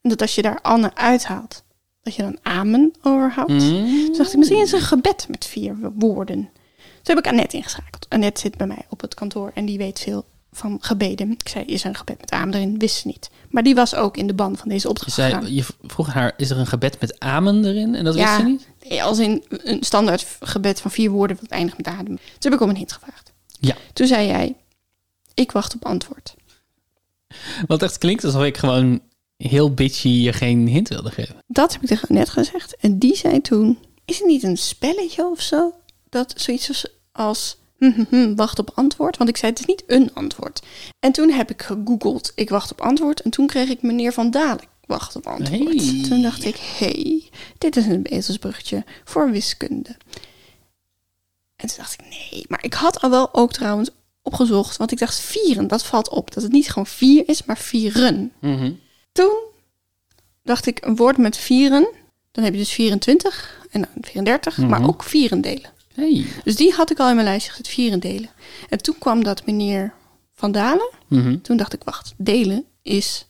en 0.00 0.10
dat 0.10 0.20
als 0.20 0.34
je 0.34 0.42
daar 0.42 0.60
Anne 0.62 0.94
uithaalt, 0.94 1.62
dat 2.02 2.14
je 2.14 2.22
dan 2.22 2.38
amen 2.42 2.92
overhoudt. 3.02 3.50
Mm. 3.50 3.60
Toen 3.60 4.16
dacht 4.16 4.32
ik, 4.32 4.38
misschien 4.38 4.60
is 4.60 4.70
het 4.70 4.80
een 4.80 4.86
gebed 4.86 5.26
met 5.28 5.44
vier 5.44 5.76
woorden. 5.94 6.50
Toen 6.76 7.14
heb 7.14 7.18
ik 7.18 7.32
Annette 7.32 7.56
ingeschakeld. 7.56 8.06
Annette 8.08 8.40
zit 8.40 8.56
bij 8.56 8.66
mij 8.66 8.84
op 8.88 9.00
het 9.00 9.14
kantoor 9.14 9.50
en 9.54 9.64
die 9.64 9.78
weet 9.78 10.00
veel 10.00 10.24
van 10.52 10.78
gebeden. 10.80 11.30
Ik 11.30 11.48
zei, 11.48 11.64
is 11.64 11.82
er 11.82 11.88
een 11.88 11.96
gebed 11.96 12.20
met 12.20 12.30
amen 12.30 12.54
erin? 12.54 12.78
Wist 12.78 12.96
ze 12.96 13.06
niet. 13.06 13.30
Maar 13.48 13.62
die 13.62 13.74
was 13.74 13.94
ook 13.94 14.16
in 14.16 14.26
de 14.26 14.34
ban 14.34 14.56
van 14.56 14.68
deze 14.68 14.88
opdracht 14.88 15.16
je 15.48 15.64
vroeg 15.82 16.12
haar, 16.12 16.32
is 16.36 16.50
er 16.50 16.58
een 16.58 16.66
gebed 16.66 17.00
met 17.00 17.20
amen 17.20 17.64
erin? 17.64 17.94
En 17.94 18.04
dat 18.04 18.14
wist 18.14 18.34
ze 18.34 18.42
niet? 18.42 18.68
Als 19.00 19.18
in 19.18 19.44
een 19.48 19.82
standaard 19.82 20.26
gebed 20.40 20.80
van 20.80 20.90
vier 20.90 21.10
woorden 21.10 21.36
wat 21.40 21.50
eindigt 21.50 21.76
met 21.76 21.86
adem. 21.86 22.16
Toen 22.16 22.16
heb 22.38 22.52
ik 22.52 22.60
om 22.60 22.68
een 22.68 22.76
hint 22.76 22.92
gevraagd. 22.92 23.32
Ja. 23.60 23.74
Toen 23.92 24.06
zei 24.06 24.26
jij, 24.26 24.56
ik 25.34 25.52
wacht 25.52 25.74
op 25.74 25.84
antwoord. 25.84 26.34
Wat 27.66 27.82
echt 27.82 27.98
klinkt 27.98 28.24
alsof 28.24 28.44
ik 28.44 28.56
gewoon 28.56 29.00
heel 29.36 29.74
bitchy 29.74 30.08
je 30.08 30.32
geen 30.32 30.66
hint 30.66 30.88
wilde 30.88 31.10
geven. 31.10 31.36
Dat 31.46 31.72
heb 31.72 31.82
ik 31.82 31.88
tegen 31.88 32.14
net 32.14 32.28
gezegd. 32.28 32.76
En 32.76 32.98
die 32.98 33.16
zei 33.16 33.40
toen, 33.40 33.78
is 34.04 34.18
het 34.18 34.26
niet 34.26 34.42
een 34.42 34.56
spelletje 34.56 35.24
of 35.24 35.40
zo? 35.40 35.74
Dat 36.08 36.34
zoiets 36.36 36.68
als, 36.68 36.86
als 37.12 37.56
hm, 37.78 37.90
hm, 37.90 38.04
hm, 38.08 38.34
wacht 38.34 38.58
op 38.58 38.70
antwoord. 38.74 39.16
Want 39.16 39.30
ik 39.30 39.36
zei, 39.36 39.50
het 39.50 39.60
is 39.60 39.66
niet 39.66 39.84
een 39.86 40.10
antwoord. 40.14 40.62
En 41.00 41.12
toen 41.12 41.30
heb 41.30 41.50
ik 41.50 41.62
gegoogeld, 41.62 42.32
ik 42.34 42.48
wacht 42.48 42.72
op 42.72 42.80
antwoord. 42.80 43.20
En 43.20 43.30
toen 43.30 43.46
kreeg 43.46 43.68
ik 43.68 43.82
meneer 43.82 44.12
Van 44.12 44.30
Dalen, 44.30 44.64
wacht 44.86 45.16
op 45.16 45.26
antwoord. 45.26 45.84
Hey. 45.84 46.02
Toen 46.08 46.22
dacht 46.22 46.44
ik, 46.44 46.56
hey, 46.56 47.28
dit 47.58 47.76
is 47.76 47.86
een 47.86 48.02
betelsbruggetje 48.02 48.84
voor 49.04 49.30
wiskunde. 49.30 49.96
En 51.56 51.68
toen 51.68 51.76
dacht 51.76 51.92
ik, 51.92 52.06
nee. 52.08 52.44
Maar 52.48 52.64
ik 52.64 52.74
had 52.74 53.00
al 53.00 53.10
wel 53.10 53.34
ook 53.34 53.52
trouwens 53.52 53.90
opgezocht. 54.24 54.76
Want 54.76 54.92
ik 54.92 54.98
dacht, 54.98 55.18
vieren, 55.20 55.66
dat 55.68 55.84
valt 55.84 56.08
op. 56.08 56.34
Dat 56.34 56.42
het 56.42 56.52
niet 56.52 56.68
gewoon 56.68 56.86
vier 56.86 57.22
is, 57.28 57.44
maar 57.44 57.58
vieren. 57.58 58.32
Mhm. 58.40 58.72
Toen 59.12 59.36
dacht 60.42 60.66
ik, 60.66 60.84
een 60.84 60.96
woord 60.96 61.16
met 61.18 61.36
vieren. 61.36 61.88
Dan 62.32 62.44
heb 62.44 62.52
je 62.52 62.58
dus 62.58 62.70
24 62.72 63.66
en 63.70 63.80
dan 63.80 63.90
34, 64.02 64.56
maar 64.58 64.80
Mhm. 64.80 64.88
ook 64.88 65.02
vierendelen. 65.02 65.70
Hey. 65.94 66.26
Dus 66.44 66.56
die 66.56 66.72
had 66.72 66.90
ik 66.90 66.98
al 66.98 67.08
in 67.08 67.14
mijn 67.14 67.26
lijstje 67.26 67.50
gezet, 67.50 67.68
vieren 67.68 68.00
delen. 68.00 68.30
En 68.68 68.78
toen 68.78 68.98
kwam 68.98 69.24
dat 69.24 69.46
meneer 69.46 69.94
Van 70.34 70.52
Dalen. 70.52 70.90
Mhm. 71.08 71.40
Toen 71.40 71.56
dacht 71.56 71.72
ik, 71.72 71.82
wacht, 71.84 72.14
delen 72.16 72.64
is 72.82 73.26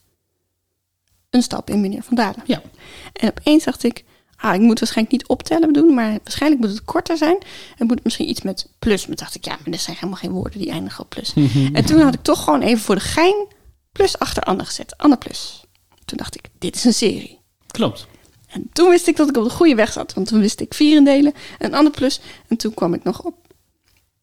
een 1.30 1.42
stap 1.42 1.70
in 1.70 1.80
meneer 1.80 2.02
Van 2.02 2.14
Dalen. 2.16 2.42
Ja. 2.46 2.62
En 3.12 3.28
opeens 3.28 3.64
dacht 3.64 3.82
ik, 3.82 4.04
ah, 4.44 4.54
ik 4.54 4.60
moet 4.60 4.78
waarschijnlijk 4.78 5.16
niet 5.16 5.28
optellen 5.28 5.72
doen, 5.72 5.94
maar 5.94 6.18
waarschijnlijk 6.22 6.62
moet 6.62 6.70
het 6.70 6.84
korter 6.84 7.16
zijn. 7.16 7.38
En 7.76 7.86
moet 7.86 7.94
het 7.94 8.04
misschien 8.04 8.28
iets 8.28 8.42
met 8.42 8.68
plus. 8.78 9.06
Maar 9.06 9.16
dacht 9.16 9.34
ik, 9.34 9.44
ja, 9.44 9.56
maar 9.64 9.72
er 9.72 9.78
zijn 9.78 9.96
helemaal 9.96 10.18
geen 10.18 10.30
woorden 10.30 10.58
die 10.58 10.70
eindigen 10.70 11.04
op 11.04 11.10
plus. 11.10 11.34
En 11.72 11.84
toen 11.84 12.00
had 12.00 12.14
ik 12.14 12.22
toch 12.22 12.44
gewoon 12.44 12.62
even 12.62 12.84
voor 12.84 12.94
de 12.94 13.00
gein 13.00 13.46
plus 13.92 14.18
achter 14.18 14.42
Anne 14.42 14.64
gezet. 14.64 14.96
Anne 14.96 15.16
plus. 15.16 15.64
Toen 16.04 16.18
dacht 16.18 16.34
ik, 16.34 16.48
dit 16.58 16.74
is 16.74 16.84
een 16.84 16.94
serie. 16.94 17.38
Klopt. 17.66 18.06
En 18.46 18.68
toen 18.72 18.90
wist 18.90 19.06
ik 19.06 19.16
dat 19.16 19.28
ik 19.28 19.36
op 19.36 19.44
de 19.44 19.50
goede 19.50 19.74
weg 19.74 19.92
zat. 19.92 20.14
Want 20.14 20.26
toen 20.26 20.40
wist 20.40 20.60
ik 20.60 20.74
vierendelen 20.74 21.32
en 21.58 21.74
Anne 21.74 21.90
plus. 21.90 22.20
En 22.48 22.56
toen 22.56 22.74
kwam 22.74 22.94
ik 22.94 23.04
nog 23.04 23.22
op 23.22 23.34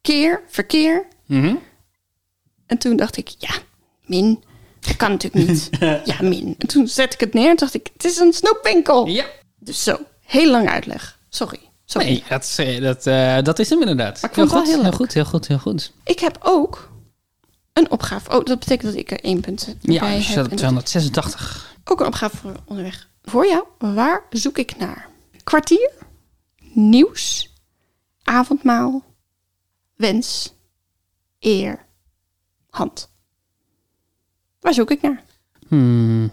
keer, 0.02 0.42
verkeer. 0.48 1.08
Mhm. 1.26 1.56
En 2.66 2.78
toen 2.78 2.96
dacht 2.96 3.18
ik, 3.18 3.30
ja, 3.38 3.54
min. 4.06 4.44
Dat 4.80 4.96
kan 4.96 5.12
natuurlijk 5.12 5.48
niet. 5.48 5.70
Ja, 6.06 6.18
min. 6.22 6.56
En 6.58 6.68
toen 6.68 6.88
zette 6.88 7.14
ik 7.14 7.20
het 7.20 7.34
neer 7.34 7.50
en 7.50 7.56
dacht 7.56 7.74
ik, 7.74 7.90
het 7.94 8.06
is 8.06 8.18
een 8.18 8.34
snoepwinkel. 8.34 9.06
Ja. 9.06 9.26
Dus 9.60 9.84
zo, 9.84 10.00
heel 10.32 10.52
lang 10.52 10.70
uitleg. 10.70 11.20
Sorry. 11.30 11.60
Sorry. 11.86 12.08
Nee, 12.08 12.24
dat, 12.30 12.44
is, 12.44 12.58
eh, 12.58 12.82
dat, 12.82 13.08
eh, 13.08 13.42
dat 13.42 13.60
is 13.60 13.70
hem 13.70 13.80
inderdaad. 13.80 14.22
Maar 14.22 14.30
ik 14.30 14.36
vond 14.36 14.52
het 14.52 14.52
wel 14.52 14.62
goed, 14.62 14.74
heel 14.74 14.84
heel 14.84 14.92
goed, 14.92 15.14
heel 15.14 15.26
goed, 15.26 15.48
heel 15.48 15.60
goed. 15.60 15.92
Ik 16.04 16.20
heb 16.20 16.38
ook 16.42 16.92
een 17.74 17.92
opgave. 17.92 18.30
Oh, 18.30 18.46
dat 18.46 18.60
betekent 18.60 18.92
dat 18.92 19.02
ik 19.02 19.12
er 19.12 19.20
één 19.24 19.40
punt 19.42 19.76
Ja, 19.82 20.00
bij 20.00 20.16
dus 20.18 20.28
heb. 20.28 20.36
dat- 20.50 20.58
286. 20.58 21.76
ook 21.86 22.00
een 22.00 22.06
opgave 22.08 22.38
voor 22.38 22.56
onderweg. 22.66 23.10
Voor 23.24 23.48
jou, 23.48 23.64
waar 23.78 24.24
zoek 24.30 24.58
ik 24.58 24.78
naar? 24.78 25.10
Kwartier, 25.44 25.92
nieuws, 26.74 27.54
avondmaal, 28.24 29.04
wens, 29.96 30.54
eer, 31.40 31.86
hand. 32.70 33.10
Waar 34.60 34.74
zoek 34.74 34.92
ik 34.92 35.02
naar? 35.02 35.24
Hmm. 35.68 36.32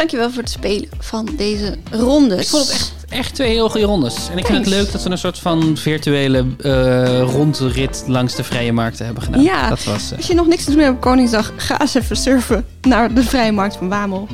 Dankjewel 0.00 0.30
voor 0.30 0.42
het 0.42 0.50
spelen 0.50 0.88
van 0.98 1.28
deze 1.36 1.76
rondes. 1.90 2.40
Ik 2.40 2.48
vond 2.48 2.62
het 2.66 2.72
echt, 2.72 2.92
echt 3.08 3.34
twee 3.34 3.50
heel 3.50 3.70
goede 3.70 3.86
rondes. 3.86 4.28
En 4.30 4.38
ik 4.38 4.46
vind 4.46 4.58
het 4.58 4.66
leuk 4.66 4.92
dat 4.92 5.02
we 5.02 5.10
een 5.10 5.18
soort 5.18 5.38
van 5.38 5.76
virtuele 5.76 6.44
eh 6.58 7.20
rondrit 7.22 8.04
langs 8.06 8.34
de 8.34 8.44
vrije 8.44 8.72
markten 8.72 9.04
hebben 9.04 9.22
gedaan. 9.22 9.42
Ja. 9.42 9.68
Dat 9.68 9.84
was... 9.84 10.10
eh, 10.10 10.16
Als 10.16 10.26
je 10.26 10.34
nog 10.34 10.46
niks 10.46 10.64
te 10.64 10.70
doen 10.70 10.80
hebt 10.80 10.94
op 10.94 11.00
Koningsdag, 11.00 11.52
ga 11.56 11.80
eens 11.80 11.94
even 11.94 12.16
surfen 12.16 12.66
naar 12.82 13.14
de 13.14 13.22
Vrije 13.22 13.52
Markt 13.52 13.76
van 13.76 13.88
Wamel. 13.88 14.28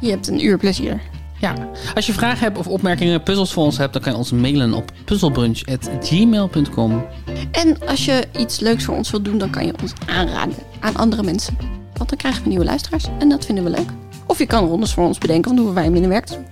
Je 0.00 0.10
hebt 0.10 0.28
een 0.28 0.44
uur 0.44 0.58
plezier. 0.58 1.00
Ja, 1.38 1.54
als 1.94 2.06
je 2.06 2.12
vragen 2.12 2.38
hebt 2.40 2.58
of 2.58 2.66
opmerkingen, 2.66 3.22
puzzels 3.22 3.52
voor 3.52 3.64
ons 3.64 3.78
hebt, 3.78 3.92
dan 3.92 4.02
kan 4.02 4.12
je 4.12 4.18
ons 4.18 4.32
mailen 4.32 4.72
op 4.74 4.90
puzzelbrunch.gmail.com. 5.04 7.04
En 7.52 7.76
als 7.88 8.04
je 8.04 8.24
iets 8.38 8.60
leuks 8.60 8.84
voor 8.84 8.96
ons 8.96 9.10
wilt 9.10 9.24
doen, 9.24 9.38
dan 9.38 9.50
kan 9.50 9.66
je 9.66 9.72
ons 9.82 9.92
aanraden 10.06 10.54
aan 10.80 10.96
andere 10.96 11.22
mensen. 11.22 11.56
Want 11.96 12.08
dan 12.08 12.18
krijgen 12.18 12.42
we 12.42 12.48
nieuwe 12.48 12.64
luisteraars 12.64 13.04
en 13.18 13.28
dat 13.28 13.44
vinden 13.44 13.64
we 13.64 13.70
leuk. 13.70 13.88
Of 14.26 14.38
je 14.38 14.46
kan 14.46 14.66
rondes 14.68 14.92
voor 14.92 15.06
ons 15.06 15.18
bedenken, 15.18 15.44
want 15.44 15.56
dan 15.56 15.64
hoeven 15.66 15.82
wij 15.82 15.90
minder 15.92 16.10
werk 16.10 16.24
te 16.26 16.34
doen. 16.34 16.46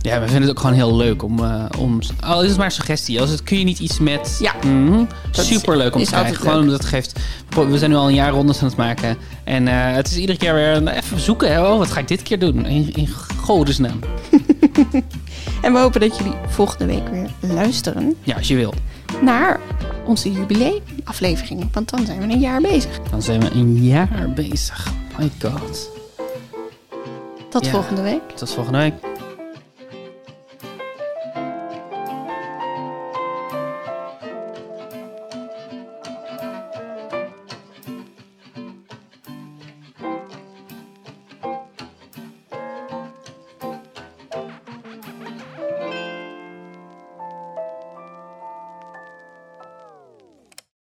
Ja, 0.00 0.20
we 0.20 0.24
vinden 0.24 0.42
het 0.42 0.50
ook 0.50 0.58
gewoon 0.60 0.74
heel 0.76 0.96
leuk 0.96 1.22
om... 1.22 1.38
eh, 1.44 1.64
om 1.78 1.98
al 2.20 2.42
is 2.42 2.48
het 2.48 2.56
maar 2.56 2.66
een 2.66 2.72
suggestie. 2.72 3.20
Als 3.20 3.30
het 3.30 3.42
kun 3.42 3.58
je 3.58 3.64
niet 3.64 3.78
iets 3.78 3.98
met... 3.98 4.36
Ja. 4.40 4.52
Mhm. 4.66 5.04
Super 5.30 5.76
leuk 5.76 5.94
om 5.94 6.00
is 6.00 6.08
te 6.08 6.14
krijgen. 6.14 6.36
Gewoon 6.36 6.54
leuk. 6.54 6.62
omdat 6.62 6.78
het 6.78 6.88
geeft... 6.88 7.18
We 7.68 7.78
zijn 7.78 7.90
nu 7.90 7.96
al 7.96 8.08
een 8.08 8.14
jaar 8.14 8.30
rondes 8.30 8.60
aan 8.60 8.68
het 8.68 8.76
maken. 8.76 9.16
En 9.44 9.68
eh, 9.68 9.74
het 9.94 10.06
is 10.08 10.16
iedere 10.16 10.38
keer 10.38 10.54
weer 10.54 10.88
even 10.88 11.20
zoeken. 11.20 11.52
hè. 11.52 11.66
Oh, 11.68 11.78
wat 11.78 11.90
ga 11.90 12.00
ik 12.00 12.08
dit 12.08 12.22
keer 12.22 12.38
doen? 12.38 12.66
In, 12.66 12.92
in 12.94 13.08
godesnaam. 13.40 13.98
En 15.62 15.72
we 15.72 15.78
hopen 15.78 16.00
dat 16.00 16.16
jullie 16.16 16.32
volgende 16.48 16.86
week 16.86 17.08
weer 17.08 17.52
luisteren 17.54 18.14
Ja, 18.22 18.36
als 18.36 18.48
je 18.48 18.54
wil. 18.56 18.74
naar 19.22 19.60
onze 20.06 20.32
jubileumaflevering. 20.32 21.68
Want 21.72 21.90
dan 21.90 22.06
zijn 22.06 22.18
we 22.18 22.24
een 22.34 22.38
jaar 22.40 22.60
bezig. 22.60 23.00
Dan 23.10 23.22
zijn 23.22 23.40
we 23.40 23.50
een 23.50 23.84
jaar 23.84 24.30
bezig. 24.34 24.92
My 25.18 25.30
god. 25.42 25.90
Tot 27.50 27.64
Ja. 27.64 27.70
volgende 27.70 28.02
week. 28.02 28.20
Tot 28.34 28.50
volgende 28.54 28.78
week. 28.78 28.94